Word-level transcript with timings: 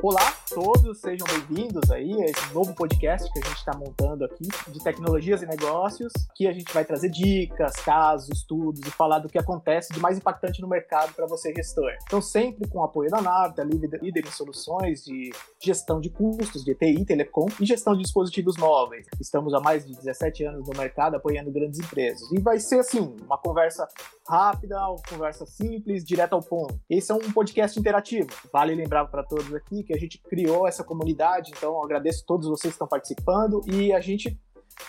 Olá 0.00 0.28
a 0.28 0.54
todos, 0.54 1.00
sejam 1.00 1.26
bem-vindos 1.26 1.90
aí 1.90 2.22
a 2.22 2.26
esse 2.26 2.54
novo 2.54 2.72
podcast 2.72 3.30
que 3.32 3.40
a 3.40 3.42
gente 3.42 3.56
está 3.56 3.76
montando 3.76 4.24
aqui 4.24 4.46
de 4.68 4.78
tecnologias 4.78 5.42
e 5.42 5.46
negócios. 5.46 6.12
Aqui 6.30 6.46
a 6.46 6.52
gente 6.52 6.72
vai 6.72 6.84
trazer 6.84 7.10
dicas, 7.10 7.74
casos, 7.76 8.28
estudos 8.28 8.80
e 8.86 8.90
falar 8.92 9.18
do 9.18 9.28
que 9.28 9.36
acontece 9.36 9.92
de 9.92 9.98
mais 9.98 10.16
impactante 10.16 10.62
no 10.62 10.68
mercado 10.68 11.12
para 11.14 11.26
você, 11.26 11.52
gestor. 11.52 11.90
Então, 12.04 12.22
sempre 12.22 12.68
com 12.68 12.78
o 12.78 12.84
apoio 12.84 13.10
da 13.10 13.20
Navita, 13.20 13.64
líder 13.64 14.24
em 14.24 14.30
soluções 14.30 15.02
de 15.02 15.32
gestão 15.60 16.00
de 16.00 16.10
custos 16.10 16.62
de 16.64 16.76
TI, 16.76 17.04
telecom 17.04 17.46
e 17.60 17.66
gestão 17.66 17.94
de 17.94 18.02
dispositivos 18.02 18.56
móveis. 18.56 19.04
Estamos 19.20 19.52
há 19.52 19.60
mais 19.60 19.84
de 19.84 19.96
17 19.96 20.44
anos 20.44 20.68
no 20.68 20.78
mercado 20.78 21.16
apoiando 21.16 21.50
grandes 21.50 21.80
empresas. 21.80 22.30
E 22.30 22.40
vai 22.40 22.60
ser 22.60 22.78
assim, 22.78 23.16
uma 23.24 23.36
conversa 23.36 23.88
rápida, 24.28 24.76
uma 24.76 25.02
conversa 25.08 25.44
simples, 25.44 26.04
direto 26.04 26.34
ao 26.34 26.42
ponto. 26.42 26.78
Esse 26.88 27.10
é 27.10 27.14
um 27.14 27.32
podcast 27.32 27.78
interativo. 27.78 28.28
Vale 28.52 28.74
lembrar 28.74 29.06
para 29.06 29.24
todos 29.24 29.52
aqui 29.54 29.88
que 29.88 29.94
a 29.94 29.97
gente 29.98 30.18
criou 30.18 30.66
essa 30.66 30.84
comunidade, 30.84 31.52
então 31.56 31.82
agradeço 31.82 32.22
a 32.22 32.26
todos 32.26 32.48
vocês 32.48 32.72
que 32.72 32.76
estão 32.76 32.88
participando 32.88 33.60
e 33.66 33.92
a 33.92 34.00
gente 34.00 34.38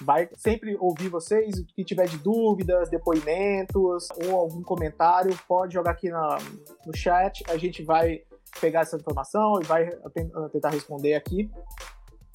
vai 0.01 0.29
sempre 0.35 0.77
ouvir 0.79 1.09
vocês. 1.09 1.57
O 1.59 1.65
que 1.65 1.83
tiver 1.83 2.07
de 2.07 2.17
dúvidas, 2.17 2.89
depoimentos 2.89 4.07
ou 4.25 4.35
algum 4.35 4.61
comentário, 4.61 5.37
pode 5.47 5.73
jogar 5.73 5.91
aqui 5.91 6.09
na, 6.09 6.37
no 6.85 6.95
chat. 6.95 7.43
A 7.49 7.57
gente 7.57 7.83
vai 7.83 8.21
pegar 8.59 8.81
essa 8.81 8.97
informação 8.97 9.59
e 9.61 9.65
vai 9.65 9.89
tentar 10.51 10.69
responder 10.69 11.15
aqui. 11.15 11.49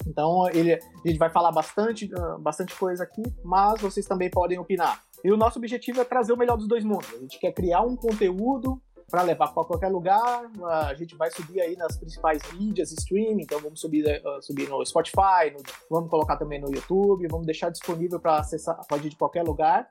Então, 0.07 0.47
ele, 0.49 0.73
a 0.73 1.07
gente 1.07 1.17
vai 1.17 1.29
falar 1.29 1.51
bastante, 1.51 2.09
bastante 2.39 2.75
coisa 2.75 3.03
aqui, 3.03 3.23
mas 3.43 3.81
vocês 3.81 4.05
também 4.05 4.29
podem 4.29 4.59
opinar. 4.59 5.01
E 5.23 5.31
o 5.31 5.37
nosso 5.37 5.57
objetivo 5.57 5.99
é 5.99 6.03
trazer 6.03 6.33
o 6.33 6.37
melhor 6.37 6.57
dos 6.57 6.67
dois 6.67 6.83
mundos. 6.83 7.11
A 7.13 7.17
gente 7.17 7.39
quer 7.39 7.51
criar 7.51 7.81
um 7.81 7.95
conteúdo 7.95 8.79
para 9.09 9.21
levar 9.21 9.53
para 9.53 9.63
qualquer 9.63 9.89
lugar. 9.89 10.49
A 10.87 10.93
gente 10.93 11.15
vai 11.15 11.29
subir 11.31 11.61
aí 11.61 11.75
nas 11.75 11.97
principais 11.97 12.41
mídias 12.53 12.91
streaming, 12.91 13.43
então 13.43 13.59
vamos 13.59 13.79
subir, 13.79 14.05
uh, 14.05 14.41
subir 14.41 14.67
no 14.69 14.85
Spotify, 14.85 15.51
no, 15.53 15.61
vamos 15.89 16.09
colocar 16.09 16.37
também 16.37 16.59
no 16.59 16.73
YouTube, 16.73 17.27
vamos 17.27 17.45
deixar 17.45 17.69
disponível 17.69 18.19
para 18.19 18.39
acessar 18.39 18.75
a 18.79 18.83
partir 18.83 19.09
de 19.09 19.15
qualquer 19.15 19.43
lugar. 19.43 19.87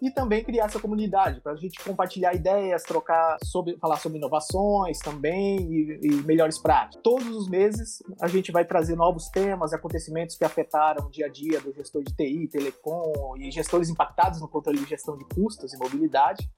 E 0.00 0.12
também 0.12 0.44
criar 0.44 0.66
essa 0.66 0.78
comunidade, 0.78 1.40
para 1.40 1.52
a 1.52 1.56
gente 1.56 1.82
compartilhar 1.82 2.32
ideias, 2.32 2.84
trocar 2.84 3.36
sobre, 3.42 3.76
falar 3.78 3.96
sobre 3.96 4.18
inovações 4.18 4.98
também 5.00 5.58
e, 5.60 6.00
e 6.02 6.10
melhores 6.22 6.56
práticas. 6.56 7.02
Todos 7.02 7.26
os 7.26 7.48
meses 7.48 8.00
a 8.20 8.28
gente 8.28 8.52
vai 8.52 8.64
trazer 8.64 8.94
novos 8.94 9.28
temas, 9.28 9.72
acontecimentos 9.72 10.36
que 10.36 10.44
afetaram 10.44 11.06
o 11.06 11.10
dia 11.10 11.26
a 11.26 11.28
dia 11.28 11.60
do 11.60 11.72
gestor 11.72 12.04
de 12.04 12.14
TI, 12.14 12.46
telecom 12.46 13.34
e 13.38 13.50
gestores 13.50 13.88
impactados 13.88 14.40
no 14.40 14.46
controle 14.46 14.78
de 14.78 14.88
gestão 14.88 15.16
de 15.16 15.24
custos 15.24 15.74
e 15.74 15.78
mobilidade 15.78 16.48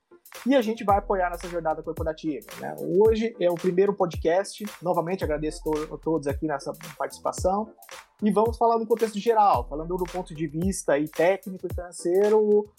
e 0.46 0.54
a 0.54 0.62
gente 0.62 0.84
vai 0.84 0.98
apoiar 0.98 1.30
nessa 1.30 1.48
jornada 1.48 1.82
corporativa. 1.82 2.46
Né? 2.60 2.74
Hoje 2.78 3.34
é 3.40 3.50
o 3.50 3.54
primeiro 3.54 3.94
podcast, 3.94 4.64
novamente 4.82 5.24
agradeço 5.24 5.62
a 5.92 5.96
todos 5.98 6.26
aqui 6.26 6.46
nessa 6.46 6.72
participação, 6.96 7.72
e 8.22 8.30
vamos 8.30 8.56
falar 8.56 8.78
no 8.78 8.86
contexto 8.86 9.18
geral, 9.18 9.66
falando 9.68 9.96
do 9.96 10.04
ponto 10.04 10.34
de 10.34 10.46
vista 10.46 10.92
aí, 10.92 11.08
técnico 11.08 11.66
e 11.66 11.74
financeiro, 11.74 12.70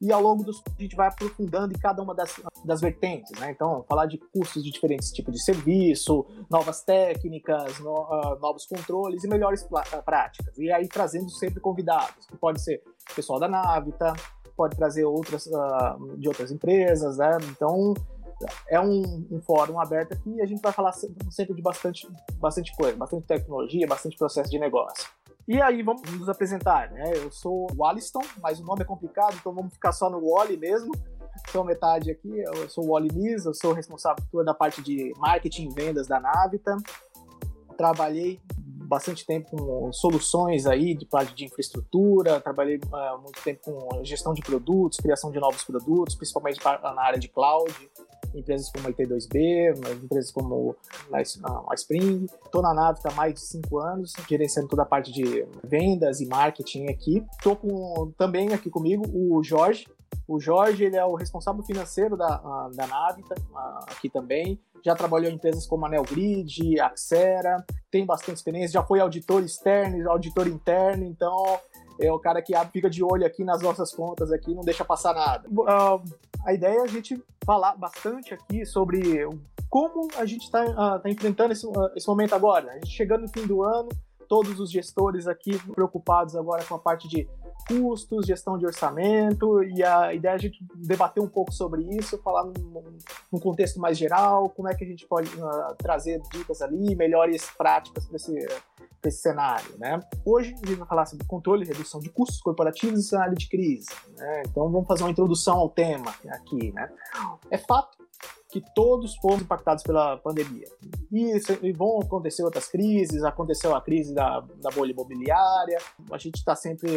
e 0.00 0.10
ao 0.10 0.22
longo 0.22 0.42
dos 0.42 0.62
a 0.66 0.82
gente 0.82 0.96
vai 0.96 1.08
aprofundando 1.08 1.74
em 1.74 1.78
cada 1.78 2.02
uma 2.02 2.14
das, 2.14 2.40
das 2.64 2.80
vertentes, 2.80 3.38
né? 3.38 3.50
Então, 3.50 3.84
falar 3.86 4.06
de 4.06 4.16
custos 4.32 4.64
de 4.64 4.70
diferentes 4.70 5.12
tipos 5.12 5.34
de 5.34 5.42
serviço, 5.42 6.26
novas 6.50 6.82
técnicas, 6.82 7.78
no, 7.80 7.92
uh, 7.92 8.38
novos 8.40 8.64
controles 8.64 9.22
e 9.24 9.28
melhores 9.28 9.66
práticas. 10.04 10.56
E 10.56 10.72
aí 10.72 10.88
trazendo 10.88 11.28
sempre 11.28 11.60
convidados, 11.60 12.26
que 12.26 12.36
pode 12.38 12.62
ser 12.62 12.82
pessoal 13.14 13.38
da 13.38 13.46
Navita, 13.46 14.14
pode 14.60 14.76
trazer 14.76 15.06
outras 15.06 15.46
uh, 15.46 16.18
de 16.18 16.28
outras 16.28 16.52
empresas, 16.52 17.16
né? 17.16 17.38
Então 17.50 17.94
é 18.68 18.78
um, 18.78 19.26
um, 19.30 19.40
fórum 19.40 19.80
aberto 19.80 20.12
aqui 20.12 20.34
e 20.34 20.42
a 20.42 20.44
gente 20.44 20.60
vai 20.60 20.70
falar 20.70 20.92
sempre 20.92 21.54
de 21.54 21.62
bastante, 21.62 22.06
bastante 22.36 22.76
coisa, 22.76 22.94
bastante 22.94 23.26
tecnologia, 23.26 23.86
bastante 23.86 24.18
processo 24.18 24.50
de 24.50 24.58
negócio. 24.58 25.08
E 25.48 25.62
aí 25.62 25.82
vamos 25.82 26.02
nos 26.12 26.28
apresentar, 26.28 26.90
né? 26.90 27.10
Eu 27.16 27.30
sou 27.30 27.68
o 27.72 27.76
mas 28.42 28.60
o 28.60 28.64
nome 28.64 28.82
é 28.82 28.84
complicado, 28.84 29.34
então 29.40 29.54
vamos 29.54 29.72
ficar 29.72 29.92
só 29.92 30.10
no 30.10 30.20
Wally 30.20 30.58
mesmo. 30.58 30.92
Sou 31.50 31.64
metade 31.64 32.10
aqui, 32.10 32.38
eu 32.38 32.68
sou 32.68 32.84
o 32.84 32.88
Wally 32.92 33.08
Nis, 33.14 33.46
eu 33.46 33.54
sou 33.54 33.72
responsável 33.72 34.22
por 34.22 34.40
toda 34.40 34.52
parte 34.52 34.82
de 34.82 35.10
marketing 35.16 35.70
e 35.70 35.74
vendas 35.74 36.06
da 36.06 36.20
Navita. 36.20 36.76
Trabalhei 37.78 38.38
bastante 38.90 39.24
tempo 39.24 39.56
com 39.56 39.92
soluções 39.92 40.66
aí 40.66 40.96
de 40.96 41.06
parte 41.06 41.32
de 41.32 41.44
infraestrutura, 41.44 42.40
trabalhei 42.40 42.76
uh, 42.76 43.22
muito 43.22 43.40
tempo 43.40 43.60
com 43.62 44.04
gestão 44.04 44.34
de 44.34 44.42
produtos, 44.42 44.98
criação 44.98 45.30
de 45.30 45.38
novos 45.38 45.62
produtos, 45.62 46.16
principalmente 46.16 46.58
na 46.64 47.00
área 47.00 47.18
de 47.18 47.28
cloud, 47.28 47.72
empresas 48.34 48.68
como 48.72 48.88
a 48.88 48.90
IT2B, 48.90 50.02
empresas 50.02 50.32
como 50.32 50.74
a 51.12 51.74
Spring. 51.74 52.26
Estou 52.44 52.62
na 52.62 52.74
nave 52.74 52.98
há 53.04 53.12
mais 53.12 53.34
de 53.34 53.40
cinco 53.40 53.78
anos, 53.78 54.12
gerenciando 54.28 54.68
toda 54.68 54.82
a 54.82 54.86
parte 54.86 55.12
de 55.12 55.46
vendas 55.62 56.20
e 56.20 56.26
marketing 56.26 56.88
aqui. 56.88 57.24
Estou 57.38 57.54
com, 57.54 58.12
também 58.18 58.52
aqui 58.52 58.68
comigo 58.68 59.04
o 59.12 59.40
Jorge, 59.44 59.86
o 60.26 60.38
Jorge, 60.38 60.84
ele 60.84 60.96
é 60.96 61.04
o 61.04 61.14
responsável 61.14 61.62
financeiro 61.62 62.16
da, 62.16 62.36
da 62.74 62.86
Navita, 62.86 63.34
aqui 63.88 64.08
também. 64.08 64.60
Já 64.84 64.94
trabalhou 64.94 65.30
em 65.30 65.34
empresas 65.34 65.66
como 65.66 65.84
a 65.84 65.88
Neogrid, 65.88 66.80
Axera, 66.80 67.64
tem 67.90 68.06
bastante 68.06 68.36
experiência, 68.36 68.80
já 68.80 68.82
foi 68.82 69.00
auditor 69.00 69.42
externo, 69.42 70.10
auditor 70.10 70.46
interno, 70.46 71.04
então 71.04 71.58
é 72.00 72.10
o 72.10 72.18
cara 72.18 72.40
que 72.40 72.54
fica 72.72 72.88
de 72.88 73.04
olho 73.04 73.26
aqui 73.26 73.44
nas 73.44 73.60
nossas 73.60 73.92
contas 73.92 74.32
aqui, 74.32 74.54
não 74.54 74.62
deixa 74.62 74.84
passar 74.84 75.14
nada. 75.14 75.46
Uh, 75.48 76.02
a 76.46 76.54
ideia 76.54 76.78
é 76.78 76.82
a 76.82 76.86
gente 76.86 77.22
falar 77.44 77.76
bastante 77.76 78.32
aqui 78.32 78.64
sobre 78.64 79.28
como 79.68 80.08
a 80.16 80.24
gente 80.24 80.44
está 80.44 80.64
uh, 80.64 81.00
tá 81.00 81.10
enfrentando 81.10 81.52
esse, 81.52 81.66
uh, 81.66 81.90
esse 81.94 82.08
momento 82.08 82.34
agora. 82.34 82.70
A 82.70 82.74
gente 82.74 82.88
chegando 82.88 83.22
no 83.22 83.28
fim 83.28 83.46
do 83.46 83.62
ano, 83.62 83.88
todos 84.28 84.58
os 84.58 84.70
gestores 84.70 85.26
aqui 85.26 85.58
preocupados 85.72 86.34
agora 86.34 86.64
com 86.64 86.74
a 86.74 86.78
parte 86.78 87.08
de 87.08 87.28
custos, 87.64 88.26
gestão 88.26 88.58
de 88.58 88.66
orçamento, 88.66 89.62
e 89.62 89.82
a 89.82 90.12
ideia 90.14 90.32
é 90.32 90.34
a 90.34 90.38
gente 90.38 90.64
debater 90.74 91.22
um 91.22 91.28
pouco 91.28 91.52
sobre 91.52 91.82
isso, 91.96 92.18
falar 92.18 92.44
num, 92.44 92.82
num 93.32 93.38
contexto 93.38 93.80
mais 93.80 93.96
geral, 93.96 94.48
como 94.50 94.68
é 94.68 94.74
que 94.74 94.84
a 94.84 94.86
gente 94.86 95.06
pode 95.06 95.28
uh, 95.36 95.74
trazer 95.78 96.20
dicas 96.32 96.62
ali, 96.62 96.94
melhores 96.94 97.48
práticas 97.56 98.06
para 98.06 98.16
esse, 98.16 98.34
esse 99.08 99.22
cenário. 99.22 99.78
Né? 99.78 100.00
Hoje 100.24 100.52
a 100.54 100.66
gente 100.66 100.78
vai 100.78 100.88
falar 100.88 101.06
sobre 101.06 101.26
controle 101.26 101.64
e 101.64 101.68
redução 101.68 102.00
de 102.00 102.10
custos 102.10 102.40
corporativos 102.40 102.98
em 102.98 103.02
cenário 103.02 103.36
de 103.36 103.48
crise. 103.48 103.88
Né? 104.16 104.42
Então 104.46 104.70
vamos 104.70 104.86
fazer 104.86 105.02
uma 105.04 105.10
introdução 105.10 105.56
ao 105.56 105.68
tema 105.68 106.14
aqui. 106.28 106.72
Né? 106.72 106.90
É 107.50 107.58
fato 107.58 108.00
que 108.50 108.60
todos 108.74 109.14
fomos 109.16 109.42
impactados 109.42 109.82
pela 109.84 110.16
pandemia. 110.16 110.66
E, 111.10 111.32
e 111.62 111.72
vão 111.72 112.00
acontecer 112.00 112.42
outras 112.42 112.66
crises, 112.66 113.22
aconteceu 113.22 113.74
a 113.74 113.80
crise 113.80 114.12
da, 114.12 114.40
da 114.40 114.70
bolha 114.70 114.90
imobiliária, 114.90 115.78
a 116.10 116.18
gente 116.18 116.36
está 116.36 116.56
sempre 116.56 116.90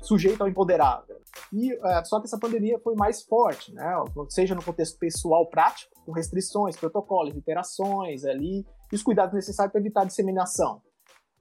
sujeito 0.00 0.40
ao 0.42 0.48
imponderável. 0.48 1.20
E, 1.52 1.72
é, 1.72 2.04
só 2.04 2.20
que 2.20 2.26
essa 2.26 2.38
pandemia 2.38 2.78
foi 2.80 2.94
mais 2.94 3.22
forte, 3.22 3.72
né? 3.72 3.94
seja 4.28 4.54
no 4.54 4.62
contexto 4.62 4.98
pessoal 4.98 5.48
prático, 5.48 5.90
com 6.04 6.12
restrições, 6.12 6.76
protocolos, 6.76 7.34
interações 7.34 8.24
ali, 8.24 8.66
e 8.90 8.94
os 8.94 9.02
cuidados 9.02 9.34
necessários 9.34 9.72
para 9.72 9.80
evitar 9.80 10.02
a 10.02 10.06
disseminação. 10.06 10.82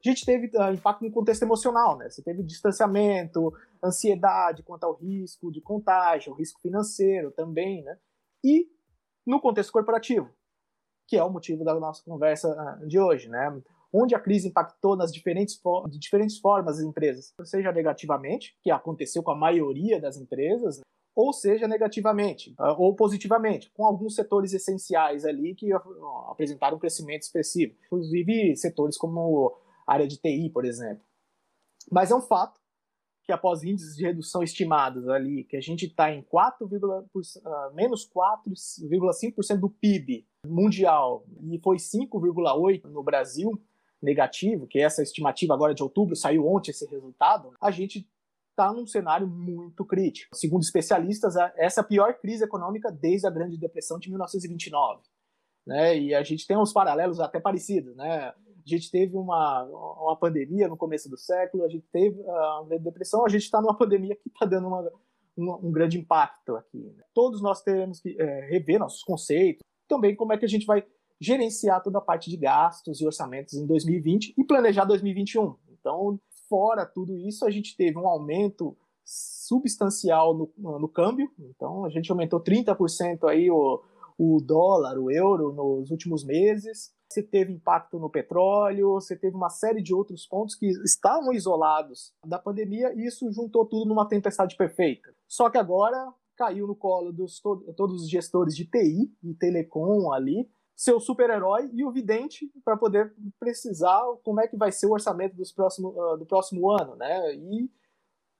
A 0.03 0.09
gente 0.09 0.25
teve 0.25 0.47
uh, 0.57 0.73
impacto 0.73 1.03
no 1.03 1.11
contexto 1.11 1.43
emocional, 1.43 1.95
né? 1.95 2.09
Você 2.09 2.23
teve 2.23 2.41
distanciamento, 2.41 3.53
ansiedade 3.83 4.63
quanto 4.63 4.83
ao 4.83 4.95
risco 4.95 5.51
de 5.51 5.61
contágio, 5.61 6.33
risco 6.33 6.59
financeiro 6.59 7.29
também, 7.31 7.83
né? 7.83 7.97
E 8.43 8.67
no 9.25 9.39
contexto 9.39 9.71
corporativo, 9.71 10.27
que 11.07 11.15
é 11.15 11.23
o 11.23 11.29
motivo 11.29 11.63
da 11.63 11.79
nossa 11.79 12.03
conversa 12.03 12.49
ah, 12.49 12.85
de 12.87 12.99
hoje, 12.99 13.29
né? 13.29 13.61
Onde 13.93 14.15
a 14.15 14.19
crise 14.19 14.47
impactou 14.47 14.95
nas 14.95 15.11
diferentes, 15.11 15.59
de 15.89 15.99
diferentes 15.99 16.39
formas 16.39 16.79
as 16.79 16.83
empresas, 16.83 17.33
seja 17.43 17.71
negativamente, 17.71 18.55
que 18.61 18.71
aconteceu 18.71 19.21
com 19.21 19.31
a 19.31 19.35
maioria 19.35 19.99
das 19.99 20.17
empresas, 20.17 20.79
ou 21.15 21.33
seja 21.33 21.67
negativamente, 21.67 22.53
ah, 22.57 22.73
ou 22.73 22.95
positivamente, 22.95 23.69
com 23.71 23.85
alguns 23.85 24.15
setores 24.15 24.53
essenciais 24.53 25.25
ali 25.25 25.53
que 25.53 25.71
apresentaram 26.29 26.77
um 26.77 26.79
crescimento 26.79 27.23
expressivo, 27.23 27.75
inclusive 27.85 28.55
setores 28.55 28.97
como 28.97 29.53
a 29.85 29.93
área 29.93 30.07
de 30.07 30.17
TI, 30.17 30.49
por 30.49 30.63
exemplo. 30.63 31.03
Mas 31.91 32.11
é 32.11 32.15
um 32.15 32.21
fato 32.21 32.61
que 33.23 33.31
após 33.31 33.63
índices 33.63 33.95
de 33.95 34.03
redução 34.03 34.41
estimados 34.41 35.07
ali, 35.07 35.43
que 35.43 35.55
a 35.55 35.61
gente 35.61 35.85
está 35.85 36.11
em 36.11 36.23
4, 36.23 36.65
uh, 36.65 37.73
menos 37.73 38.09
4,5% 38.09 39.59
do 39.59 39.69
PIB 39.69 40.25
mundial 40.45 41.23
e 41.41 41.59
foi 41.59 41.77
5,8% 41.77 42.85
no 42.85 43.03
Brasil, 43.03 43.61
negativo, 44.01 44.67
que 44.67 44.79
essa 44.79 45.03
estimativa 45.03 45.53
agora 45.53 45.73
de 45.73 45.83
outubro, 45.83 46.15
saiu 46.15 46.47
ontem 46.47 46.71
esse 46.71 46.85
resultado, 46.87 47.53
a 47.61 47.71
gente 47.71 48.07
está 48.49 48.73
num 48.73 48.85
cenário 48.85 49.27
muito 49.27 49.85
crítico. 49.85 50.35
Segundo 50.35 50.63
especialistas, 50.63 51.35
essa 51.55 51.81
é 51.81 51.83
a 51.83 51.87
pior 51.87 52.13
crise 52.19 52.43
econômica 52.43 52.91
desde 52.91 53.27
a 53.27 53.31
Grande 53.31 53.57
Depressão 53.57 53.97
de 53.97 54.09
1929. 54.09 55.01
Né? 55.65 55.97
E 55.97 56.15
a 56.15 56.23
gente 56.23 56.45
tem 56.45 56.57
uns 56.57 56.73
paralelos 56.73 57.19
até 57.19 57.39
parecidos, 57.39 57.95
né? 57.95 58.33
A 58.63 58.69
gente 58.69 58.91
teve 58.91 59.17
uma, 59.17 59.63
uma 59.63 60.15
pandemia 60.15 60.67
no 60.67 60.77
começo 60.77 61.09
do 61.09 61.17
século, 61.17 61.63
a 61.63 61.69
gente 61.69 61.85
teve 61.91 62.21
a 62.27 62.63
depressão, 62.79 63.25
a 63.25 63.29
gente 63.29 63.43
está 63.43 63.59
numa 63.59 63.75
pandemia 63.75 64.15
que 64.15 64.29
está 64.29 64.45
dando 64.45 64.67
uma, 64.67 64.81
um, 65.35 65.67
um, 65.67 65.71
grande 65.71 65.97
impacto 65.97 66.55
aqui. 66.55 66.77
Né? 66.95 67.03
Todos 67.11 67.41
nós 67.41 67.63
temos 67.63 67.99
que 67.99 68.15
é, 68.21 68.41
rever 68.51 68.79
nossos 68.79 69.03
conceitos, 69.03 69.63
também 69.87 70.15
como 70.15 70.31
é 70.31 70.37
que 70.37 70.45
a 70.45 70.47
gente 70.47 70.67
vai 70.67 70.85
gerenciar 71.21 71.83
toda 71.83 71.99
a 71.99 72.01
parte 72.01 72.31
de 72.31 72.35
gastos 72.35 72.99
e 72.99 73.05
orçamentos 73.05 73.53
em 73.53 73.67
2020 73.67 74.33
e 74.35 74.43
planejar 74.43 74.85
2021. 74.85 75.55
Então, 75.69 76.19
fora 76.49 76.83
tudo 76.83 77.15
isso, 77.15 77.45
a 77.45 77.51
gente 77.51 77.77
teve 77.77 77.97
um 77.99 78.07
aumento 78.07 78.75
substancial 79.05 80.33
no, 80.33 80.79
no 80.79 80.89
câmbio. 80.89 81.29
Então, 81.39 81.85
a 81.85 81.89
gente 81.89 82.11
aumentou 82.11 82.41
30% 82.41 83.29
aí 83.29 83.51
o, 83.51 83.83
o 84.17 84.41
dólar, 84.41 84.97
o 84.97 85.11
euro 85.11 85.53
nos 85.53 85.91
últimos 85.91 86.25
meses. 86.25 86.91
Você 87.07 87.21
teve 87.21 87.53
impacto 87.53 87.99
no 87.99 88.09
petróleo, 88.09 88.93
você 88.93 89.15
teve 89.15 89.35
uma 89.35 89.49
série 89.49 89.81
de 89.83 89.93
outros 89.93 90.25
pontos 90.25 90.55
que 90.55 90.67
estavam 90.83 91.33
isolados 91.33 92.13
da 92.25 92.39
pandemia 92.39 92.93
e 92.95 93.05
isso 93.05 93.31
juntou 93.31 93.65
tudo 93.65 93.87
numa 93.87 94.07
tempestade 94.07 94.55
perfeita. 94.55 95.13
Só 95.27 95.49
que 95.49 95.57
agora 95.57 96.11
caiu 96.37 96.65
no 96.65 96.75
colo 96.75 97.11
dos 97.11 97.39
todos 97.75 98.01
os 98.01 98.09
gestores 98.09 98.55
de 98.55 98.65
TI 98.65 99.13
e 99.21 99.33
telecom 99.35 100.11
ali, 100.11 100.49
seu 100.81 100.99
super-herói 100.99 101.69
e 101.73 101.85
o 101.85 101.91
vidente 101.91 102.51
para 102.65 102.75
poder 102.75 103.13
precisar 103.39 104.01
como 104.23 104.41
é 104.41 104.47
que 104.47 104.57
vai 104.57 104.71
ser 104.71 104.87
o 104.87 104.93
orçamento 104.93 105.35
dos 105.35 105.51
próximo, 105.51 105.89
uh, 105.89 106.17
do 106.17 106.25
próximo 106.25 106.71
ano, 106.71 106.95
né? 106.95 107.35
E 107.35 107.69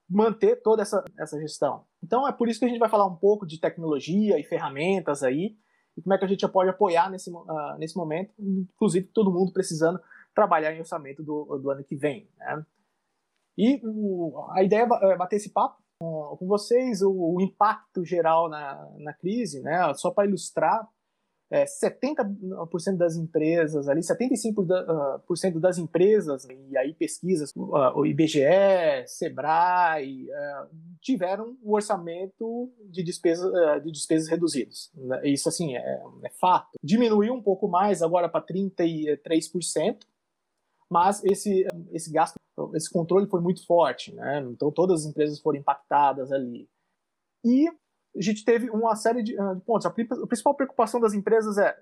manter 0.09 0.59
toda 0.63 0.81
essa, 0.81 1.05
essa 1.19 1.39
gestão. 1.39 1.85
Então 2.03 2.27
é 2.27 2.31
por 2.31 2.49
isso 2.49 2.57
que 2.57 2.65
a 2.65 2.67
gente 2.67 2.79
vai 2.79 2.89
falar 2.89 3.05
um 3.05 3.15
pouco 3.15 3.45
de 3.45 3.59
tecnologia 3.59 4.39
e 4.39 4.43
ferramentas 4.43 5.21
aí, 5.21 5.55
e 5.95 6.01
como 6.01 6.15
é 6.15 6.17
que 6.17 6.25
a 6.25 6.27
gente 6.27 6.47
pode 6.47 6.71
apoiar 6.71 7.11
nesse, 7.11 7.29
uh, 7.29 7.77
nesse 7.77 7.95
momento, 7.95 8.33
inclusive 8.39 9.05
todo 9.13 9.31
mundo 9.31 9.53
precisando 9.53 10.01
trabalhar 10.33 10.73
em 10.73 10.79
orçamento 10.79 11.21
do, 11.21 11.59
do 11.59 11.69
ano 11.69 11.83
que 11.83 11.95
vem. 11.95 12.27
Né? 12.39 12.65
E 13.55 13.81
o, 13.83 14.47
a 14.49 14.63
ideia 14.63 14.87
é 15.03 15.15
bater 15.15 15.35
esse 15.35 15.51
papo 15.51 15.79
com, 15.99 16.37
com 16.37 16.47
vocês, 16.47 17.03
o, 17.03 17.11
o, 17.11 17.39
impacto 17.39 18.03
geral 18.03 18.49
na, 18.49 18.83
na 18.97 19.13
crise, 19.13 19.61
né? 19.61 19.93
só 19.93 20.09
para 20.09 20.25
ilustrar, 20.25 20.89
é, 21.51 21.65
70% 21.65 22.95
das 22.95 23.17
empresas 23.17 23.89
ali, 23.89 23.99
75% 23.99 24.71
ah, 24.71 25.59
das 25.59 25.77
empresas, 25.77 26.47
e 26.69 26.77
aí 26.77 26.93
pesquisas, 26.93 27.51
ah, 27.73 27.93
o 27.93 28.05
IBGE, 28.05 28.39
Sebrae, 29.05 30.31
ah, 30.31 30.67
tiveram 31.01 31.57
o 31.61 31.75
orçamento 31.75 32.71
de, 32.89 33.03
despesa, 33.03 33.79
de 33.79 33.91
despesas 33.91 34.29
reduzidos. 34.29 34.89
Né? 34.95 35.27
Isso, 35.27 35.49
assim, 35.49 35.75
é, 35.75 36.01
é 36.23 36.29
fato. 36.29 36.79
Diminuiu 36.81 37.33
um 37.33 37.43
pouco 37.43 37.67
mais, 37.67 38.01
agora 38.01 38.29
para 38.29 38.45
33%, 38.45 39.97
mas 40.89 41.21
esse, 41.25 41.67
esse 41.91 42.09
gasto, 42.11 42.35
esse 42.73 42.89
controle 42.89 43.27
foi 43.27 43.41
muito 43.41 43.65
forte, 43.65 44.13
né? 44.13 44.45
Então 44.51 44.71
todas 44.71 45.01
as 45.01 45.09
empresas 45.09 45.39
foram 45.39 45.59
impactadas 45.59 46.31
ali. 46.33 46.69
E 47.45 47.69
a 48.15 48.21
gente 48.21 48.43
teve 48.43 48.69
uma 48.69 48.95
série 48.95 49.23
de, 49.23 49.39
ah, 49.39 49.53
de 49.53 49.61
pontos. 49.61 49.85
A, 49.85 49.89
a, 49.89 50.27
principal 50.27 50.55
preocupação 50.55 50.99
das 50.99 51.13
empresas 51.13 51.57
é: 51.57 51.77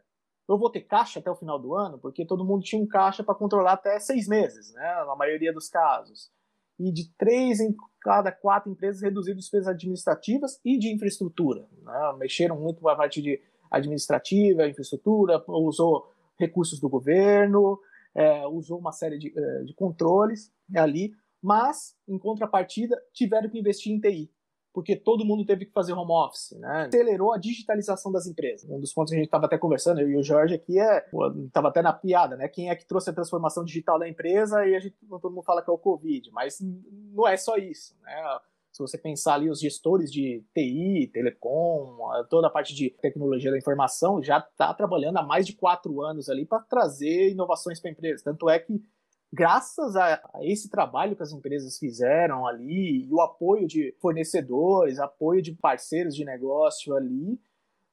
eu 0.47 0.57
vou 0.57 0.69
ter 0.69 0.81
caixa 0.81 1.19
até 1.19 1.29
o 1.29 1.35
final 1.35 1.59
do 1.59 1.75
ano, 1.75 1.97
porque 1.99 2.25
todo 2.25 2.45
mundo 2.45 2.63
tinha 2.63 2.81
um 2.81 2.87
caixa 2.87 3.23
para 3.23 3.35
controlar 3.35 3.73
até 3.73 3.99
seis 3.99 4.27
meses, 4.27 4.73
né, 4.73 5.03
na 5.05 5.15
maioria 5.15 5.51
dos 5.51 5.69
casos. 5.69 6.31
E 6.79 6.91
de 6.93 7.11
três 7.17 7.59
em 7.59 7.75
cada 8.01 8.31
quatro 8.31 8.71
empresas 8.71 9.01
reduziram 9.01 9.37
despesas 9.37 9.67
administrativas 9.67 10.59
e 10.63 10.77
de 10.77 10.93
infraestrutura. 10.93 11.67
Né, 11.81 12.15
mexeram 12.17 12.59
muito 12.59 12.81
com 12.81 12.89
a 12.89 12.95
parte 12.95 13.21
de 13.21 13.41
administrativa, 13.69 14.67
infraestrutura, 14.67 15.43
usou 15.47 16.09
recursos 16.37 16.79
do 16.79 16.87
governo, 16.87 17.77
é, 18.15 18.47
usou 18.47 18.79
uma 18.79 18.91
série 18.91 19.19
de, 19.19 19.33
é, 19.37 19.63
de 19.63 19.73
controles 19.73 20.51
ali, 20.75 21.11
mas, 21.41 21.95
em 22.07 22.17
contrapartida, 22.17 22.99
tiveram 23.13 23.49
que 23.49 23.59
investir 23.59 23.93
em 23.93 23.99
TI 23.99 24.31
porque 24.73 24.95
todo 24.95 25.25
mundo 25.25 25.45
teve 25.45 25.65
que 25.65 25.71
fazer 25.71 25.93
home 25.93 26.11
office, 26.11 26.51
né? 26.59 26.87
Acelerou 26.87 27.33
a 27.33 27.37
digitalização 27.37 28.11
das 28.11 28.27
empresas. 28.27 28.69
Um 28.69 28.79
dos 28.79 28.93
pontos 28.93 29.11
que 29.11 29.15
a 29.15 29.19
gente 29.19 29.27
estava 29.27 29.45
até 29.45 29.57
conversando, 29.57 29.99
eu 29.99 30.09
e 30.09 30.17
o 30.17 30.23
Jorge 30.23 30.55
aqui, 30.55 30.79
é, 30.79 31.05
estava 31.45 31.69
até 31.69 31.81
na 31.81 31.93
piada, 31.93 32.35
né? 32.35 32.47
Quem 32.47 32.69
é 32.69 32.75
que 32.75 32.85
trouxe 32.85 33.09
a 33.09 33.13
transformação 33.13 33.63
digital 33.63 33.97
da 33.97 34.07
empresa 34.07 34.65
e 34.65 34.75
a 34.75 34.79
gente, 34.79 34.95
todo 35.09 35.31
mundo 35.31 35.43
fala 35.43 35.61
que 35.61 35.69
é 35.69 35.73
o 35.73 35.77
Covid, 35.77 36.29
mas 36.31 36.59
não 36.61 37.27
é 37.27 37.35
só 37.35 37.57
isso, 37.57 37.95
né? 38.01 38.39
Se 38.71 38.81
você 38.83 38.97
pensar 38.97 39.33
ali 39.33 39.49
os 39.49 39.59
gestores 39.59 40.11
de 40.11 40.43
TI, 40.53 41.09
telecom, 41.11 41.97
toda 42.29 42.47
a 42.47 42.51
parte 42.51 42.75
de 42.75 42.91
tecnologia 42.91 43.49
da 43.49 43.57
informação, 43.57 44.21
já 44.21 44.37
está 44.37 44.73
trabalhando 44.73 45.17
há 45.17 45.23
mais 45.23 45.47
de 45.47 45.53
quatro 45.53 46.01
anos 46.01 46.29
ali 46.29 46.45
para 46.45 46.59
trazer 46.59 47.31
inovações 47.31 47.79
para 47.79 47.89
a 47.89 47.93
empresa. 47.93 48.23
Tanto 48.23 48.47
é 48.47 48.59
que 48.59 48.79
graças 49.31 49.95
a, 49.95 50.21
esse 50.41 50.69
trabalho 50.69 51.15
que 51.15 51.23
as 51.23 51.31
empresas 51.31 51.77
fizeram 51.77 52.45
ali 52.45 53.05
e 53.05 53.13
o 53.13 53.21
apoio 53.21 53.67
de 53.67 53.95
fornecedores, 54.01 54.99
apoio 54.99 55.41
de 55.41 55.53
parceiros 55.53 56.15
de 56.15 56.25
negócio 56.25 56.95
ali, 56.95 57.39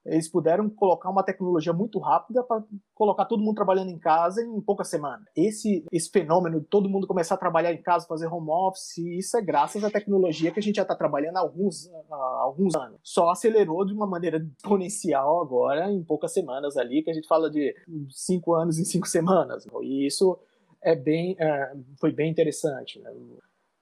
eles 0.07 0.29
puderam 0.29 0.71
colocar 0.71 1.11
uma 1.11 1.23
tecnologia 1.23 1.73
muito 1.73 1.99
rápida 1.99 2.43
para 2.43 2.63
colocar 2.95 3.25
todo 3.25 3.43
mundo 3.43 3.57
trabalhando 3.57 3.91
em 3.91 3.99
casa 3.99 4.41
em 4.41 4.61
poucas 4.61 4.89
semanas. 4.89 5.27
Esse, 5.37 5.85
esse 5.91 6.09
fenômeno 6.11 6.61
de 6.61 6.67
todo 6.67 6.89
mundo 6.89 7.07
começar 7.07 7.35
a 7.35 7.39
trabalhar 7.39 7.73
em 7.73 7.83
casa, 7.83 8.07
fazer 8.07 8.27
home 8.27 8.49
office, 8.49 8.99
isso 8.99 9.37
é 9.37 9.43
graças 9.43 9.83
à 9.83 9.91
tecnologia 9.91 10.53
que 10.53 10.61
a 10.61 10.63
gente 10.63 10.77
já 10.77 10.83
está 10.83 10.95
trabalhando 10.95 11.37
há 11.37 11.41
alguns, 11.41 11.91
há 12.11 12.41
alguns 12.43 12.75
anos. 12.77 13.01
Só 13.03 13.31
acelerou 13.31 13.85
de 13.85 13.93
uma 13.93 14.07
maneira 14.07 14.39
exponencial 14.57 15.43
agora 15.43 15.91
em 15.91 16.05
poucas 16.05 16.33
semanas 16.33 16.77
ali, 16.77 17.03
que 17.03 17.11
a 17.11 17.15
gente 17.15 17.27
fala 17.27 17.51
de 17.51 17.75
cinco 18.11 18.55
anos 18.55 18.79
em 18.79 18.85
cinco 18.85 19.09
semanas. 19.09 19.67
E 19.83 20.07
isso 20.07 20.39
é 20.87 20.95
bem, 20.95 21.37
é, 21.39 21.73
foi 22.01 22.13
bem 22.13 22.31
interessante. 22.31 23.01
Né? 23.01 23.13